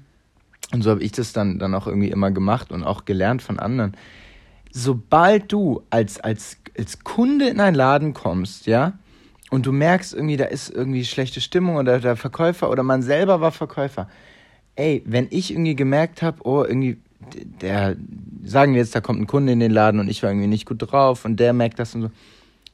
und 0.73 0.83
so 0.83 0.91
habe 0.91 1.03
ich 1.03 1.12
das 1.12 1.33
dann, 1.33 1.59
dann 1.59 1.75
auch 1.75 1.87
irgendwie 1.87 2.11
immer 2.11 2.31
gemacht 2.31 2.73
und 2.73 2.83
auch 2.85 3.05
gelernt 3.05 3.43
von 3.43 3.59
anderen. 3.59 3.97
Sobald 4.73 5.53
du 5.53 5.83
als, 5.91 6.21
als, 6.21 6.59
als 6.77 7.03
Kunde 7.05 7.49
in 7.49 7.61
einen 7.61 7.77
Laden 7.77 8.14
kommst, 8.14 8.66
ja, 8.66 8.95
und 9.51 9.66
du 9.66 9.73
merkst 9.73 10.14
irgendwie, 10.14 10.37
da 10.37 10.45
ist 10.45 10.71
irgendwie 10.71 11.05
schlechte 11.05 11.41
Stimmung 11.41 11.77
oder 11.77 11.99
der 11.99 12.16
Verkäufer 12.16 12.71
oder 12.71 12.83
man 12.83 13.03
selber 13.03 13.41
war 13.41 13.51
Verkäufer. 13.51 14.09
Ey, 14.77 15.03
wenn 15.07 15.27
ich 15.31 15.53
irgendwie 15.53 15.75
gemerkt 15.75 16.23
habe, 16.23 16.39
oh, 16.45 16.64
irgendwie, 16.64 16.99
der, 17.61 17.97
sagen 18.45 18.73
wir 18.73 18.81
jetzt, 18.81 18.95
da 18.95 19.01
kommt 19.01 19.21
ein 19.21 19.27
Kunde 19.27 19.53
in 19.53 19.61
den 19.61 19.73
Laden 19.73 20.01
und 20.01 20.09
ich 20.09 20.23
war 20.23 20.31
irgendwie 20.31 20.47
nicht 20.47 20.66
gut 20.66 20.79
drauf 20.79 21.25
und 21.25 21.39
der 21.39 21.53
merkt 21.53 21.79
das 21.79 21.95
und 21.95 22.03
so. 22.03 22.11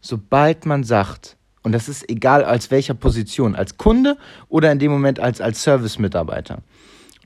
Sobald 0.02 0.66
man 0.66 0.84
sagt, 0.84 1.36
und 1.66 1.72
das 1.72 1.88
ist 1.88 2.08
egal 2.08 2.44
als 2.44 2.70
welcher 2.70 2.94
Position, 2.94 3.56
als 3.56 3.76
Kunde 3.76 4.18
oder 4.48 4.70
in 4.70 4.78
dem 4.78 4.92
Moment 4.92 5.18
als, 5.18 5.40
als 5.40 5.64
Service-Mitarbeiter. 5.64 6.58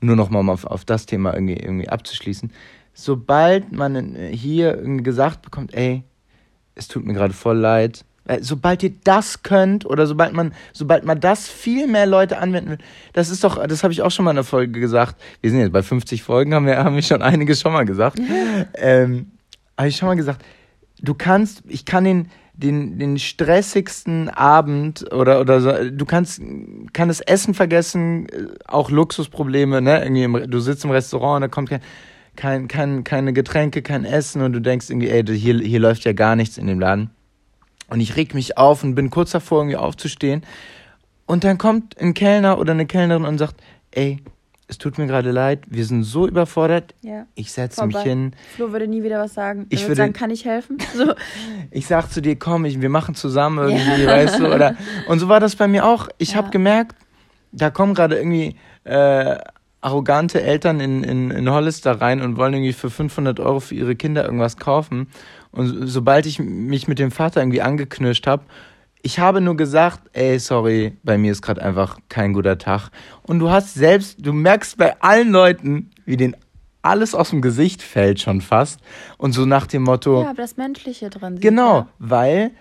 Nur 0.01 0.15
noch 0.15 0.31
mal 0.31 0.49
auf, 0.49 0.65
auf 0.65 0.83
das 0.83 1.05
Thema 1.05 1.35
irgendwie, 1.35 1.57
irgendwie 1.57 1.87
abzuschließen. 1.87 2.51
Sobald 2.95 3.71
man 3.71 4.15
hier 4.31 4.77
gesagt 5.03 5.43
bekommt, 5.43 5.75
ey, 5.75 6.03
es 6.73 6.87
tut 6.87 7.05
mir 7.05 7.13
gerade 7.13 7.35
voll 7.35 7.59
leid, 7.59 8.03
sobald 8.39 8.81
ihr 8.81 8.93
das 9.03 9.43
könnt 9.43 9.85
oder 9.85 10.07
sobald 10.07 10.33
man, 10.33 10.55
sobald 10.73 11.05
man 11.05 11.19
das 11.19 11.47
viel 11.47 11.85
mehr 11.85 12.07
Leute 12.07 12.39
anwenden 12.39 12.71
will, 12.71 12.77
das 13.13 13.29
ist 13.29 13.43
doch, 13.43 13.63
das 13.67 13.83
habe 13.83 13.93
ich 13.93 14.01
auch 14.01 14.09
schon 14.09 14.25
mal 14.25 14.31
in 14.31 14.37
der 14.37 14.43
Folge 14.43 14.79
gesagt. 14.79 15.21
Wir 15.41 15.51
sind 15.51 15.59
jetzt 15.59 15.71
bei 15.71 15.83
50 15.83 16.23
Folgen, 16.23 16.55
haben 16.55 16.65
wir, 16.65 16.83
haben 16.83 16.95
wir 16.95 17.03
schon 17.03 17.21
einiges 17.21 17.61
schon 17.61 17.73
mal 17.73 17.85
gesagt. 17.85 18.19
ähm, 18.73 19.33
habe 19.77 19.87
ich 19.87 19.97
schon 19.97 20.07
mal 20.07 20.15
gesagt, 20.15 20.43
du 20.99 21.13
kannst, 21.13 21.61
ich 21.67 21.85
kann 21.85 22.05
den, 22.05 22.31
den, 22.61 22.97
den 22.99 23.19
stressigsten 23.19 24.29
Abend 24.29 25.11
oder, 25.11 25.41
oder 25.41 25.61
so, 25.61 25.89
du 25.89 26.05
kannst, 26.05 26.41
kann 26.93 27.07
das 27.07 27.19
Essen 27.21 27.53
vergessen, 27.53 28.27
äh, 28.29 28.47
auch 28.67 28.89
Luxusprobleme, 28.89 29.81
ne? 29.81 30.03
Irgendwie 30.03 30.23
im, 30.23 30.49
du 30.49 30.59
sitzt 30.59 30.85
im 30.85 30.91
Restaurant 30.91 31.37
und 31.37 31.41
da 31.41 31.47
kommt 31.47 31.69
kein, 31.69 31.81
kein, 32.35 32.67
kein, 32.67 33.03
keine 33.03 33.33
Getränke, 33.33 33.81
kein 33.81 34.05
Essen 34.05 34.41
und 34.41 34.53
du 34.53 34.61
denkst 34.61 34.89
irgendwie, 34.89 35.09
ey, 35.09 35.23
hier, 35.25 35.59
hier 35.59 35.79
läuft 35.79 36.05
ja 36.05 36.13
gar 36.13 36.35
nichts 36.35 36.57
in 36.57 36.67
dem 36.67 36.79
Laden. 36.79 37.09
Und 37.89 37.99
ich 37.99 38.15
reg 38.15 38.33
mich 38.33 38.57
auf 38.57 38.83
und 38.83 38.95
bin 38.95 39.09
kurz 39.09 39.31
davor, 39.31 39.59
irgendwie 39.59 39.77
aufzustehen. 39.77 40.43
Und 41.25 41.43
dann 41.43 41.57
kommt 41.57 41.99
ein 41.99 42.13
Kellner 42.13 42.57
oder 42.57 42.71
eine 42.71 42.85
Kellnerin 42.85 43.25
und 43.25 43.37
sagt, 43.37 43.55
ey, 43.91 44.19
es 44.71 44.77
tut 44.77 44.97
mir 44.97 45.05
gerade 45.05 45.31
leid, 45.31 45.65
wir 45.67 45.85
sind 45.85 46.03
so 46.03 46.25
überfordert. 46.25 46.95
Ja. 47.01 47.25
Ich 47.35 47.51
setze 47.51 47.85
mich 47.85 47.97
hin. 47.97 48.31
Flo 48.55 48.71
würde 48.71 48.87
nie 48.87 49.03
wieder 49.03 49.19
was 49.19 49.33
sagen. 49.33 49.65
Er 49.69 49.77
ich 49.77 49.83
würde 49.83 49.95
sagen, 49.95 50.13
kann 50.13 50.31
ich 50.31 50.45
helfen? 50.45 50.77
So. 50.95 51.13
ich 51.71 51.87
sag 51.87 52.11
zu 52.11 52.21
dir, 52.21 52.37
komm, 52.37 52.65
ich, 52.65 52.79
wir 52.79 52.89
machen 52.89 53.15
zusammen 53.15 53.69
irgendwie, 53.69 54.03
ja. 54.03 54.09
weißt 54.09 54.39
du, 54.39 54.53
oder 54.53 54.75
und 55.07 55.19
so 55.19 55.29
war 55.29 55.39
das 55.39 55.55
bei 55.55 55.67
mir 55.67 55.85
auch. 55.85 56.07
Ich 56.17 56.31
ja. 56.31 56.37
habe 56.37 56.51
gemerkt, 56.51 56.95
da 57.51 57.69
kommen 57.69 57.93
gerade 57.93 58.17
irgendwie 58.17 58.55
äh, 58.83 59.37
arrogante 59.81 60.41
Eltern 60.41 60.79
in, 60.79 61.03
in, 61.03 61.31
in 61.31 61.49
Hollister 61.49 61.99
rein 61.99 62.21
und 62.21 62.37
wollen 62.37 62.53
irgendwie 62.53 62.73
für 62.73 62.89
500 62.89 63.39
Euro 63.39 63.59
für 63.59 63.75
ihre 63.75 63.95
Kinder 63.95 64.23
irgendwas 64.23 64.57
kaufen. 64.57 65.07
Und 65.51 65.87
sobald 65.87 66.25
ich 66.25 66.39
mich 66.39 66.87
mit 66.87 66.99
dem 66.99 67.11
Vater 67.11 67.41
irgendwie 67.41 67.61
angeknirscht 67.61 68.27
habe 68.27 68.43
ich 69.03 69.19
habe 69.19 69.41
nur 69.41 69.57
gesagt, 69.57 70.01
ey, 70.13 70.39
sorry, 70.39 70.97
bei 71.03 71.17
mir 71.17 71.31
ist 71.31 71.41
gerade 71.41 71.61
einfach 71.61 71.97
kein 72.09 72.33
guter 72.33 72.57
Tag. 72.57 72.89
Und 73.23 73.39
du 73.39 73.49
hast 73.49 73.73
selbst, 73.73 74.17
du 74.25 74.33
merkst 74.33 74.77
bei 74.77 74.99
allen 75.01 75.31
Leuten, 75.31 75.91
wie 76.05 76.17
denen 76.17 76.35
alles 76.81 77.13
aus 77.13 77.29
dem 77.29 77.41
Gesicht 77.41 77.81
fällt 77.81 78.19
schon 78.19 78.41
fast. 78.41 78.79
Und 79.17 79.33
so 79.33 79.45
nach 79.45 79.67
dem 79.67 79.83
Motto. 79.83 80.23
Ja, 80.23 80.29
aber 80.31 80.41
das 80.41 80.57
Menschliche 80.57 81.09
drin. 81.09 81.39
Genau, 81.39 81.79
ja. 81.79 81.87
weil 81.99 82.51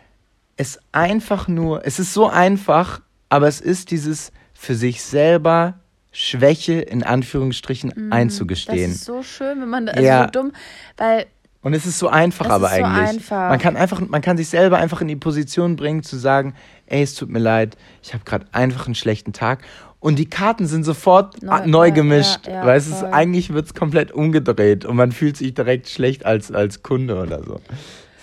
es 0.57 0.78
einfach 0.93 1.49
nur, 1.49 1.86
es 1.86 1.99
ist 1.99 2.12
so 2.12 2.28
einfach, 2.28 3.01
aber 3.28 3.49
es 3.49 3.61
ist 3.61 3.91
dieses 3.91 4.32
für 4.53 4.74
sich 4.74 5.03
selber 5.03 5.80
Schwäche 6.12 6.80
in 6.80 7.03
Anführungsstrichen 7.03 7.93
mm, 7.95 8.12
einzugestehen. 8.12 8.91
Das 8.91 9.01
ist 9.01 9.05
so 9.05 9.22
schön, 9.22 9.61
wenn 9.61 9.68
man, 9.68 9.88
also 9.88 10.05
ja. 10.05 10.24
so 10.24 10.30
dumm, 10.30 10.53
weil 10.97 11.26
und 11.63 11.75
es 11.75 11.85
ist 11.87 11.99
so 11.99 12.09
einfach 12.09 12.47
es 12.47 12.53
aber 12.53 12.67
ist 12.67 12.73
eigentlich. 12.85 13.27
So 13.27 13.35
einfach. 13.35 13.51
Man 13.51 13.59
kann 13.59 13.77
einfach, 13.77 14.01
man 14.01 14.23
kann 14.23 14.37
sich 14.37 14.49
selber 14.49 14.79
einfach 14.79 15.01
in 15.01 15.09
die 15.09 15.17
Position 15.17 15.77
bringen 15.77 16.03
zu 16.03 16.17
sagen, 16.17 16.55
ey, 16.87 17.03
es 17.03 17.15
tut 17.15 17.29
mir 17.29 17.39
leid, 17.39 17.77
ich 18.03 18.15
habe 18.15 18.25
gerade 18.25 18.47
einfach 18.53 18.87
einen 18.87 18.95
schlechten 18.95 19.33
Tag. 19.33 19.63
Und 20.01 20.19
die 20.19 20.31
Karten 20.31 20.67
sind 20.67 20.85
sofort 20.85 21.43
neu, 21.43 21.67
neu 21.67 21.91
gemischt. 21.91 22.47
Ja, 22.47 22.53
ja, 22.55 22.67
weil 22.67 22.79
es 22.79 22.87
ist, 22.87 23.05
eigentlich 23.05 23.53
wird 23.53 23.67
es 23.67 23.75
komplett 23.75 24.13
umgedreht 24.13 24.87
und 24.87 24.97
man 24.97 25.13
fühlt 25.13 25.37
sich 25.37 25.53
direkt 25.53 25.89
schlecht 25.91 26.25
als, 26.25 26.51
als 26.51 26.83
Kunde 26.83 27.21
oder 27.21 27.45
so. 27.45 27.61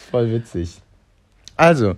Voll 0.09 0.31
witzig. 0.31 0.81
Also, 1.55 1.95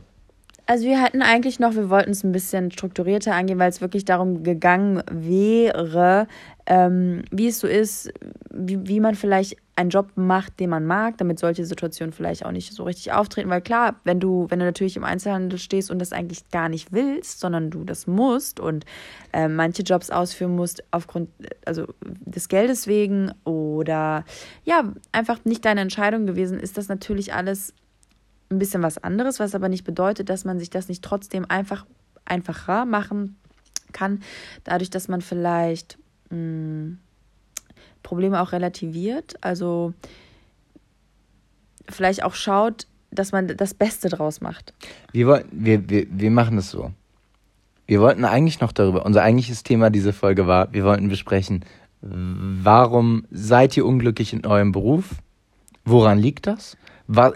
also 0.69 0.85
wir 0.85 1.01
hatten 1.01 1.23
eigentlich 1.23 1.59
noch, 1.59 1.73
wir 1.73 1.89
wollten 1.89 2.11
es 2.11 2.23
ein 2.23 2.31
bisschen 2.31 2.69
strukturierter 2.69 3.33
angehen, 3.33 3.57
weil 3.57 3.69
es 3.69 3.81
wirklich 3.81 4.05
darum 4.05 4.43
gegangen 4.43 5.01
wäre, 5.11 6.27
ähm, 6.67 7.23
wie 7.31 7.47
es 7.47 7.57
so 7.57 7.65
ist, 7.65 8.13
wie, 8.51 8.87
wie 8.87 8.99
man 8.99 9.15
vielleicht 9.15 9.57
einen 9.75 9.89
Job 9.89 10.11
macht, 10.13 10.59
den 10.59 10.69
man 10.69 10.85
mag, 10.85 11.17
damit 11.17 11.39
solche 11.39 11.65
Situationen 11.65 12.13
vielleicht 12.13 12.45
auch 12.45 12.51
nicht 12.51 12.71
so 12.71 12.83
richtig 12.83 13.13
auftreten. 13.13 13.49
Weil 13.49 13.61
klar, 13.61 13.95
wenn 14.03 14.19
du, 14.19 14.45
wenn 14.49 14.59
du 14.59 14.65
natürlich 14.65 14.95
im 14.95 15.03
Einzelhandel 15.03 15.57
stehst 15.57 15.89
und 15.89 15.97
das 15.97 16.13
eigentlich 16.13 16.47
gar 16.51 16.69
nicht 16.69 16.91
willst, 16.91 17.39
sondern 17.39 17.71
du 17.71 17.83
das 17.83 18.05
musst 18.05 18.59
und 18.59 18.85
äh, 19.33 19.47
manche 19.47 19.81
Jobs 19.81 20.11
ausführen 20.11 20.55
musst 20.55 20.83
aufgrund 20.91 21.29
also 21.65 21.87
des 22.03 22.47
Geldes 22.47 22.85
wegen 22.85 23.31
oder 23.43 24.23
ja, 24.65 24.83
einfach 25.13 25.43
nicht 25.45 25.65
deine 25.65 25.81
Entscheidung 25.81 26.27
gewesen, 26.27 26.59
ist 26.59 26.77
das 26.77 26.89
natürlich 26.89 27.33
alles 27.33 27.73
ein 28.49 28.59
bisschen 28.59 28.81
was 28.81 28.97
anderes, 28.97 29.39
was 29.39 29.55
aber 29.55 29.69
nicht 29.69 29.83
bedeutet, 29.83 30.29
dass 30.29 30.45
man 30.45 30.59
sich 30.59 30.69
das 30.69 30.87
nicht 30.87 31.03
trotzdem 31.03 31.45
einfach 31.47 31.85
einfacher 32.25 32.85
machen 32.85 33.37
kann, 33.91 34.21
dadurch, 34.63 34.89
dass 34.89 35.07
man 35.07 35.21
vielleicht 35.21 35.97
mh, 36.29 36.37
hm, 36.37 36.99
Probleme 38.03 38.41
auch 38.41 38.51
relativiert, 38.51 39.35
also 39.41 39.93
vielleicht 41.87 42.23
auch 42.23 42.33
schaut, 42.33 42.87
dass 43.11 43.31
man 43.31 43.47
das 43.47 43.73
Beste 43.73 44.09
draus 44.09 44.41
macht. 44.41 44.73
Wir, 45.11 45.43
wir, 45.51 45.89
wir, 45.89 46.07
wir 46.09 46.31
machen 46.31 46.55
das 46.55 46.69
so. 46.69 46.91
Wir 47.87 48.01
wollten 48.01 48.23
eigentlich 48.23 48.61
noch 48.61 48.71
darüber, 48.71 49.05
unser 49.05 49.23
eigentliches 49.23 49.63
Thema 49.63 49.89
dieser 49.89 50.13
Folge 50.13 50.45
war, 50.45 50.71
wir 50.73 50.85
wollten 50.85 51.09
besprechen, 51.09 51.65
warum 52.01 53.25
seid 53.31 53.75
ihr 53.75 53.85
unglücklich 53.85 54.31
in 54.31 54.45
eurem 54.45 54.71
Beruf? 54.71 55.15
Woran 55.85 56.19
liegt 56.19 56.45
das? 56.45 56.77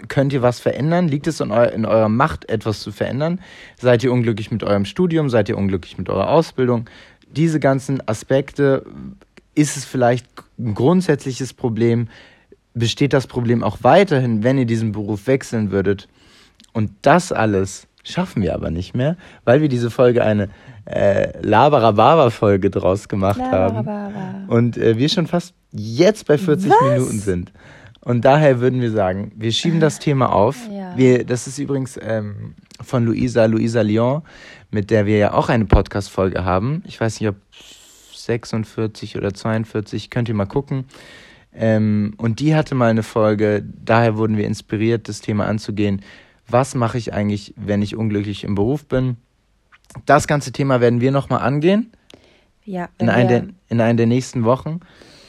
Könnt 0.08 0.32
ihr 0.32 0.42
was 0.42 0.60
verändern? 0.60 1.08
Liegt 1.08 1.26
es 1.26 1.40
in, 1.40 1.50
eu 1.50 1.64
in 1.64 1.84
eurer 1.84 2.08
Macht, 2.08 2.48
etwas 2.48 2.80
zu 2.80 2.92
verändern? 2.92 3.40
Seid 3.80 4.04
ihr 4.04 4.12
unglücklich 4.12 4.50
mit 4.50 4.62
eurem 4.62 4.84
Studium? 4.84 5.28
Seid 5.28 5.48
ihr 5.48 5.58
unglücklich 5.58 5.98
mit 5.98 6.08
eurer 6.08 6.30
Ausbildung? 6.30 6.88
Diese 7.30 7.58
ganzen 7.58 8.06
Aspekte, 8.06 8.84
ist 9.54 9.76
es 9.76 9.84
vielleicht 9.84 10.26
ein 10.58 10.74
grundsätzliches 10.74 11.52
Problem? 11.52 12.08
Besteht 12.74 13.12
das 13.12 13.26
Problem 13.26 13.62
auch 13.62 13.78
weiterhin, 13.82 14.42
wenn 14.42 14.58
ihr 14.58 14.66
diesen 14.66 14.92
Beruf 14.92 15.26
wechseln 15.26 15.70
würdet? 15.70 16.08
Und 16.72 16.90
das 17.02 17.32
alles 17.32 17.86
schaffen 18.02 18.42
wir 18.42 18.54
aber 18.54 18.70
nicht 18.70 18.94
mehr, 18.94 19.16
weil 19.44 19.60
wir 19.60 19.68
diese 19.68 19.90
Folge 19.90 20.22
eine 20.22 20.50
äh, 20.84 21.40
Labarababa-Folge 21.40 22.70
draus 22.70 23.08
gemacht 23.08 23.40
haben. 23.40 24.46
Und 24.48 24.76
äh, 24.76 24.98
wir 24.98 25.08
schon 25.08 25.26
fast 25.26 25.54
jetzt 25.72 26.26
bei 26.26 26.36
40 26.36 26.70
Was? 26.70 26.80
Minuten 26.82 27.18
sind. 27.18 27.52
Und 28.04 28.24
daher 28.24 28.60
würden 28.60 28.80
wir 28.82 28.90
sagen, 28.90 29.32
wir 29.34 29.50
schieben 29.50 29.80
das 29.80 29.98
Thema 29.98 30.32
auf. 30.32 30.56
Ja. 30.70 30.96
Wir, 30.96 31.24
das 31.24 31.46
ist 31.46 31.58
übrigens 31.58 31.98
ähm, 32.00 32.54
von 32.82 33.06
Luisa, 33.06 33.46
Luisa 33.46 33.80
Lyon, 33.80 34.22
mit 34.70 34.90
der 34.90 35.06
wir 35.06 35.16
ja 35.16 35.32
auch 35.32 35.48
eine 35.48 35.64
Podcast-Folge 35.64 36.44
haben. 36.44 36.82
Ich 36.86 37.00
weiß 37.00 37.20
nicht, 37.20 37.30
ob 37.30 37.36
46 38.14 39.16
oder 39.16 39.32
42, 39.32 40.10
könnt 40.10 40.28
ihr 40.28 40.34
mal 40.34 40.44
gucken. 40.44 40.84
Ähm, 41.54 42.14
und 42.18 42.40
die 42.40 42.54
hatte 42.54 42.74
mal 42.74 42.90
eine 42.90 43.02
Folge, 43.02 43.64
daher 43.64 44.16
wurden 44.16 44.36
wir 44.36 44.46
inspiriert, 44.46 45.08
das 45.08 45.20
Thema 45.20 45.46
anzugehen. 45.46 46.02
Was 46.46 46.74
mache 46.74 46.98
ich 46.98 47.14
eigentlich, 47.14 47.54
wenn 47.56 47.80
ich 47.80 47.96
unglücklich 47.96 48.44
im 48.44 48.54
Beruf 48.54 48.84
bin? 48.86 49.16
Das 50.04 50.26
ganze 50.26 50.52
Thema 50.52 50.80
werden 50.80 51.00
wir 51.00 51.12
nochmal 51.12 51.40
angehen 51.40 51.92
Ja, 52.64 52.88
in, 52.98 53.06
wenn 53.06 53.08
ein 53.08 53.28
wir, 53.28 53.40
der, 53.40 53.48
in 53.68 53.80
einer 53.80 53.94
der 53.94 54.06
nächsten 54.06 54.44
Wochen. 54.44 54.80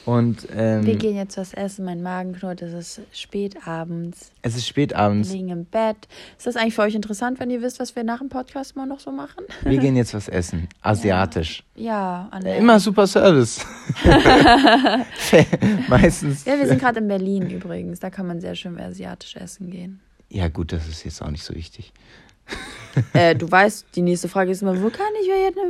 Und 0.06 0.46
ähm, 0.56 0.86
wir 0.86 0.94
gehen 0.96 1.16
jetzt 1.16 1.36
was 1.36 1.52
essen, 1.52 1.84
mein 1.84 2.00
Magen 2.00 2.32
knurrt, 2.32 2.62
es 2.62 2.72
ist 2.72 3.00
spät 3.12 3.66
abends, 3.66 4.30
es 4.40 4.56
ist 4.56 4.66
spät 4.68 4.90
wir 4.92 4.98
abends. 5.00 5.32
liegen 5.32 5.48
im 5.48 5.64
Bett. 5.64 5.96
Ist 6.38 6.46
das 6.46 6.54
eigentlich 6.54 6.76
für 6.76 6.82
euch 6.82 6.94
interessant, 6.94 7.40
wenn 7.40 7.50
ihr 7.50 7.60
wisst, 7.60 7.80
was 7.80 7.96
wir 7.96 8.04
nach 8.04 8.20
dem 8.20 8.28
Podcast 8.28 8.76
mal 8.76 8.86
noch 8.86 9.00
so 9.00 9.10
machen? 9.10 9.44
Wir 9.62 9.78
gehen 9.78 9.96
jetzt 9.96 10.14
was 10.14 10.28
essen. 10.28 10.68
Asiatisch. 10.80 11.64
Ja, 11.74 12.28
an 12.30 12.46
Ja, 12.46 12.54
Immer 12.54 12.78
super 12.78 13.06
Service. 13.08 13.66
Meistens. 15.88 16.44
Ja, 16.44 16.56
wir 16.58 16.66
sind 16.66 16.80
gerade 16.80 17.00
in 17.00 17.08
Berlin 17.08 17.50
übrigens. 17.50 18.00
Da 18.00 18.08
kann 18.10 18.26
man 18.26 18.40
sehr 18.40 18.54
schön 18.54 18.78
asiatisch 18.80 19.36
essen 19.36 19.70
gehen. 19.70 20.00
Ja, 20.28 20.48
gut, 20.48 20.72
das 20.72 20.86
ist 20.88 21.04
jetzt 21.04 21.20
auch 21.22 21.30
nicht 21.30 21.44
so 21.44 21.54
wichtig. 21.54 21.92
Äh, 23.12 23.34
du 23.34 23.50
weißt, 23.50 23.88
die 23.94 24.00
nächste 24.00 24.26
Frage 24.26 24.50
ist 24.50 24.62
immer, 24.62 24.74
wo 24.82 24.88
kann 24.88 25.06
ich 25.20 25.28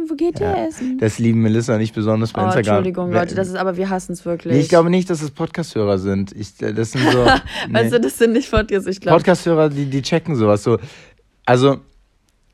wo 0.09 0.14
geht 0.14 0.39
ihr 0.39 0.47
Ja, 0.47 0.66
essen? 0.68 0.97
Das 0.99 1.18
lieben 1.18 1.43
Melissa 1.43 1.77
nicht 1.77 1.93
besonders 1.93 2.33
bei 2.33 2.41
Oh, 2.43 2.45
Instagram. 2.45 2.77
Entschuldigung, 2.77 3.11
Leute, 3.12 3.35
das 3.35 3.49
ist 3.49 3.57
aber 3.57 3.77
wir 3.77 3.91
hassen 3.91 4.12
es 4.12 4.24
wirklich. 4.24 4.53
Nee, 4.55 4.61
ich 4.61 4.68
glaube 4.68 4.91
nicht, 4.91 5.11
dass 5.11 5.20
es 5.22 5.33
Podcast-Hörer 5.33 5.99
sind. 5.99 6.31
Ich, 6.31 6.62
äh, 6.62 6.72
das 6.72 6.93
sind 6.93 7.11
so. 7.11 7.24
nee. 7.68 7.91
Du, 7.91 7.99
das 7.99 8.18
sind 8.18 8.33
nicht 8.33 8.49
Podcasts, 8.49 8.87
ich 8.87 9.01
glaube. 9.01 9.18
Podcast-Hörer, 9.18 9.70
die, 9.70 9.87
die 9.87 10.03
checken 10.03 10.37
sowas 10.37 10.62
so. 10.62 10.79
Also, 11.47 11.79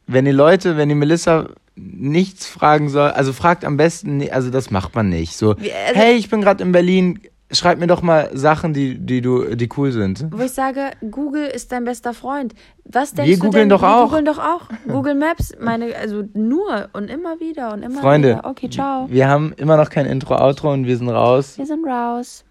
wenn 0.06 0.24
die 0.24 0.30
Leute, 0.30 0.78
wenn 0.78 0.88
die 0.88 0.94
Melissa 0.94 1.50
nichts 1.76 2.46
fragen 2.46 2.88
soll, 2.88 3.10
also 3.10 3.34
fragt 3.34 3.66
am 3.66 3.76
besten, 3.76 4.26
also 4.30 4.48
das 4.48 4.70
macht 4.70 4.94
man 4.94 5.10
nicht. 5.10 5.36
So, 5.36 5.54
Wie- 5.58 5.70
also- 5.70 6.00
hey, 6.00 6.14
ich 6.16 6.30
bin 6.30 6.40
gerade 6.40 6.62
in 6.64 6.72
Berlin, 6.72 7.20
schreib 7.52 7.78
mir 7.78 7.86
doch 7.86 8.02
mal 8.02 8.30
Sachen, 8.32 8.72
die, 8.72 8.98
die 8.98 9.20
du, 9.20 9.54
die 9.54 9.68
cool 9.76 9.92
sind. 9.92 10.26
Wo 10.30 10.42
ich 10.42 10.52
sage, 10.52 10.90
Google 11.10 11.46
ist 11.46 11.72
dein 11.72 11.84
bester 11.84 12.14
Freund. 12.14 12.54
Was 12.84 13.12
denkst 13.14 13.28
Wir 13.28 13.36
du 13.36 13.44
googeln 13.44 13.68
denn? 13.68 13.68
doch 13.70 13.82
Wir 13.82 13.96
auch. 13.96 14.08
googeln 14.08 14.24
doch 14.24 14.38
auch. 14.38 14.62
Google 14.88 15.14
Maps, 15.14 15.52
meine, 15.60 15.94
also 15.96 16.24
nur 16.34 16.88
und 16.92 17.08
immer 17.08 17.40
wieder 17.40 17.72
und 17.72 17.82
immer 17.82 18.00
Freunde, 18.00 18.30
wieder. 18.38 18.44
Okay, 18.48 18.68
ciao. 18.70 19.06
wir 19.08 19.28
haben 19.28 19.52
immer 19.56 19.76
noch 19.76 19.90
kein 19.90 20.06
Intro, 20.06 20.34
Outro 20.36 20.72
und 20.72 20.86
wir 20.86 20.96
sind 20.96 21.08
raus. 21.08 21.58
Wir 21.58 21.66
sind 21.66 21.86
raus. 21.86 22.44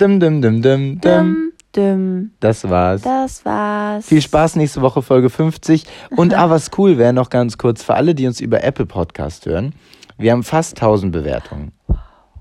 Dim, 0.00 0.18
dim, 0.20 0.42
dim, 0.42 0.60
dim. 0.60 1.00
Dim, 1.00 1.52
dim. 1.74 2.30
Das 2.40 2.68
war's. 2.68 3.02
Das 3.02 3.44
war's. 3.44 4.06
Viel 4.06 4.20
Spaß 4.22 4.56
nächste 4.56 4.82
Woche 4.82 5.02
Folge 5.02 5.30
50. 5.30 5.84
Und 6.16 6.34
ah, 6.34 6.50
was 6.50 6.70
cool 6.78 6.98
wäre 6.98 7.12
noch 7.12 7.30
ganz 7.30 7.58
kurz 7.58 7.82
für 7.82 7.94
alle, 7.94 8.14
die 8.14 8.26
uns 8.26 8.40
über 8.40 8.64
Apple 8.64 8.86
Podcast 8.86 9.46
hören. 9.46 9.72
Wir 10.18 10.32
haben 10.32 10.42
fast 10.42 10.76
1000 10.76 11.12
Bewertungen. 11.12 11.72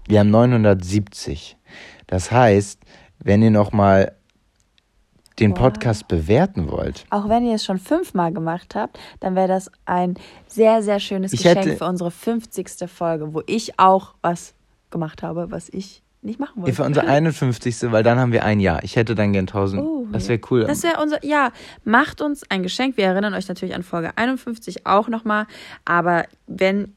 Wir 0.08 0.20
haben 0.20 0.32
970. 0.32 1.58
Das 2.08 2.32
heißt, 2.32 2.80
wenn 3.20 3.41
ihr 3.41 3.51
noch 3.51 3.72
mal 3.72 4.14
den 5.39 5.51
Wow. 5.51 5.58
Podcast 5.60 6.08
bewerten 6.08 6.70
wollt, 6.72 7.06
Auch 7.10 7.28
wenn 7.28 7.43
ihr 7.45 7.56
es 7.56 7.66
schon 7.66 7.80
fünfmal 7.80 8.32
gemacht 8.32 8.76
habt, 8.76 8.99
dann 9.20 9.36
wäre 9.36 9.47
das 9.47 9.72
ein 9.86 10.14
sehr, 10.47 10.84
sehr 10.84 10.99
schönes 10.99 11.34
Ich 11.34 11.41
Geschenk 11.41 11.66
hätte- 11.66 11.78
für 11.78 11.86
unsere 11.86 12.12
50. 12.12 12.88
Folge, 12.88 13.34
wo 13.34 13.41
ich 13.47 13.80
auch 13.80 14.14
was 14.22 14.54
gemacht 14.91 15.24
habe, 15.24 15.49
was 15.49 15.70
ich 15.70 16.04
nicht 16.22 16.39
machen 16.39 16.62
wollte. 16.62 16.76
für 16.76 16.84
unser 16.84 17.06
51. 17.08 17.91
weil 17.91 18.04
dann 18.04 18.20
haben 18.20 18.32
wir 18.32 18.45
ein 18.45 18.60
Jahr. 18.60 18.84
Ich 18.84 18.95
hätte 18.95 19.16
dann 19.16 19.34
gern 19.34 19.47
1000. 19.47 19.82
Oh, 19.84 20.06
das 20.12 20.30
wäre 20.30 20.39
cool. 20.51 20.66
Das 20.66 20.84
wäre 20.84 21.01
unser, 21.01 21.26
ja, 21.26 21.51
macht 21.84 22.22
uns 22.22 22.43
ein 22.49 22.62
Geschenk. 22.64 22.95
Wir 22.95 23.06
erinnern 23.08 23.34
euch 23.34 23.47
natürlich 23.49 23.74
an 23.76 23.84
Folge 23.84 24.16
51 24.16 24.86
auch 24.86 25.08
nochmal. 25.10 25.47
Aber 25.84 26.26
wenn 26.47 26.95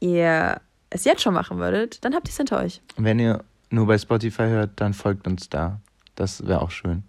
ihr 0.00 0.60
es 0.88 1.04
jetzt 1.04 1.20
schon 1.22 1.34
machen 1.34 1.58
würdet, 1.58 2.02
dann 2.04 2.14
habt 2.14 2.28
ihr 2.28 2.30
es 2.30 2.36
hinter 2.36 2.60
euch. 2.60 2.80
Wenn 2.96 3.18
ihr 3.18 3.42
nur 3.72 3.86
bei 3.86 3.98
Spotify 3.98 4.44
hört, 4.44 4.70
dann 4.76 4.94
folgt 4.94 5.26
uns 5.26 5.48
da. 5.48 5.80
Das 6.14 6.46
wäre 6.46 6.62
auch 6.62 6.70
schön. 6.70 7.02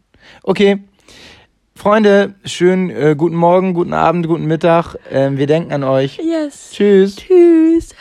Okay. 0.44 0.84
Freunde, 1.76 2.36
schön 2.46 2.90
äh, 2.90 3.16
guten 3.18 3.36
Morgen, 3.36 3.74
guten 3.74 3.94
Abend, 3.94 4.28
guten 4.28 4.46
Mittag. 4.46 4.96
Ähm, 5.10 5.38
wir 5.38 5.48
denken 5.48 5.74
an 5.74 5.84
euch. 5.84 6.20
Yes. 6.20 6.72
Tschüss. 6.72 7.16
Tschüss. 7.16 7.96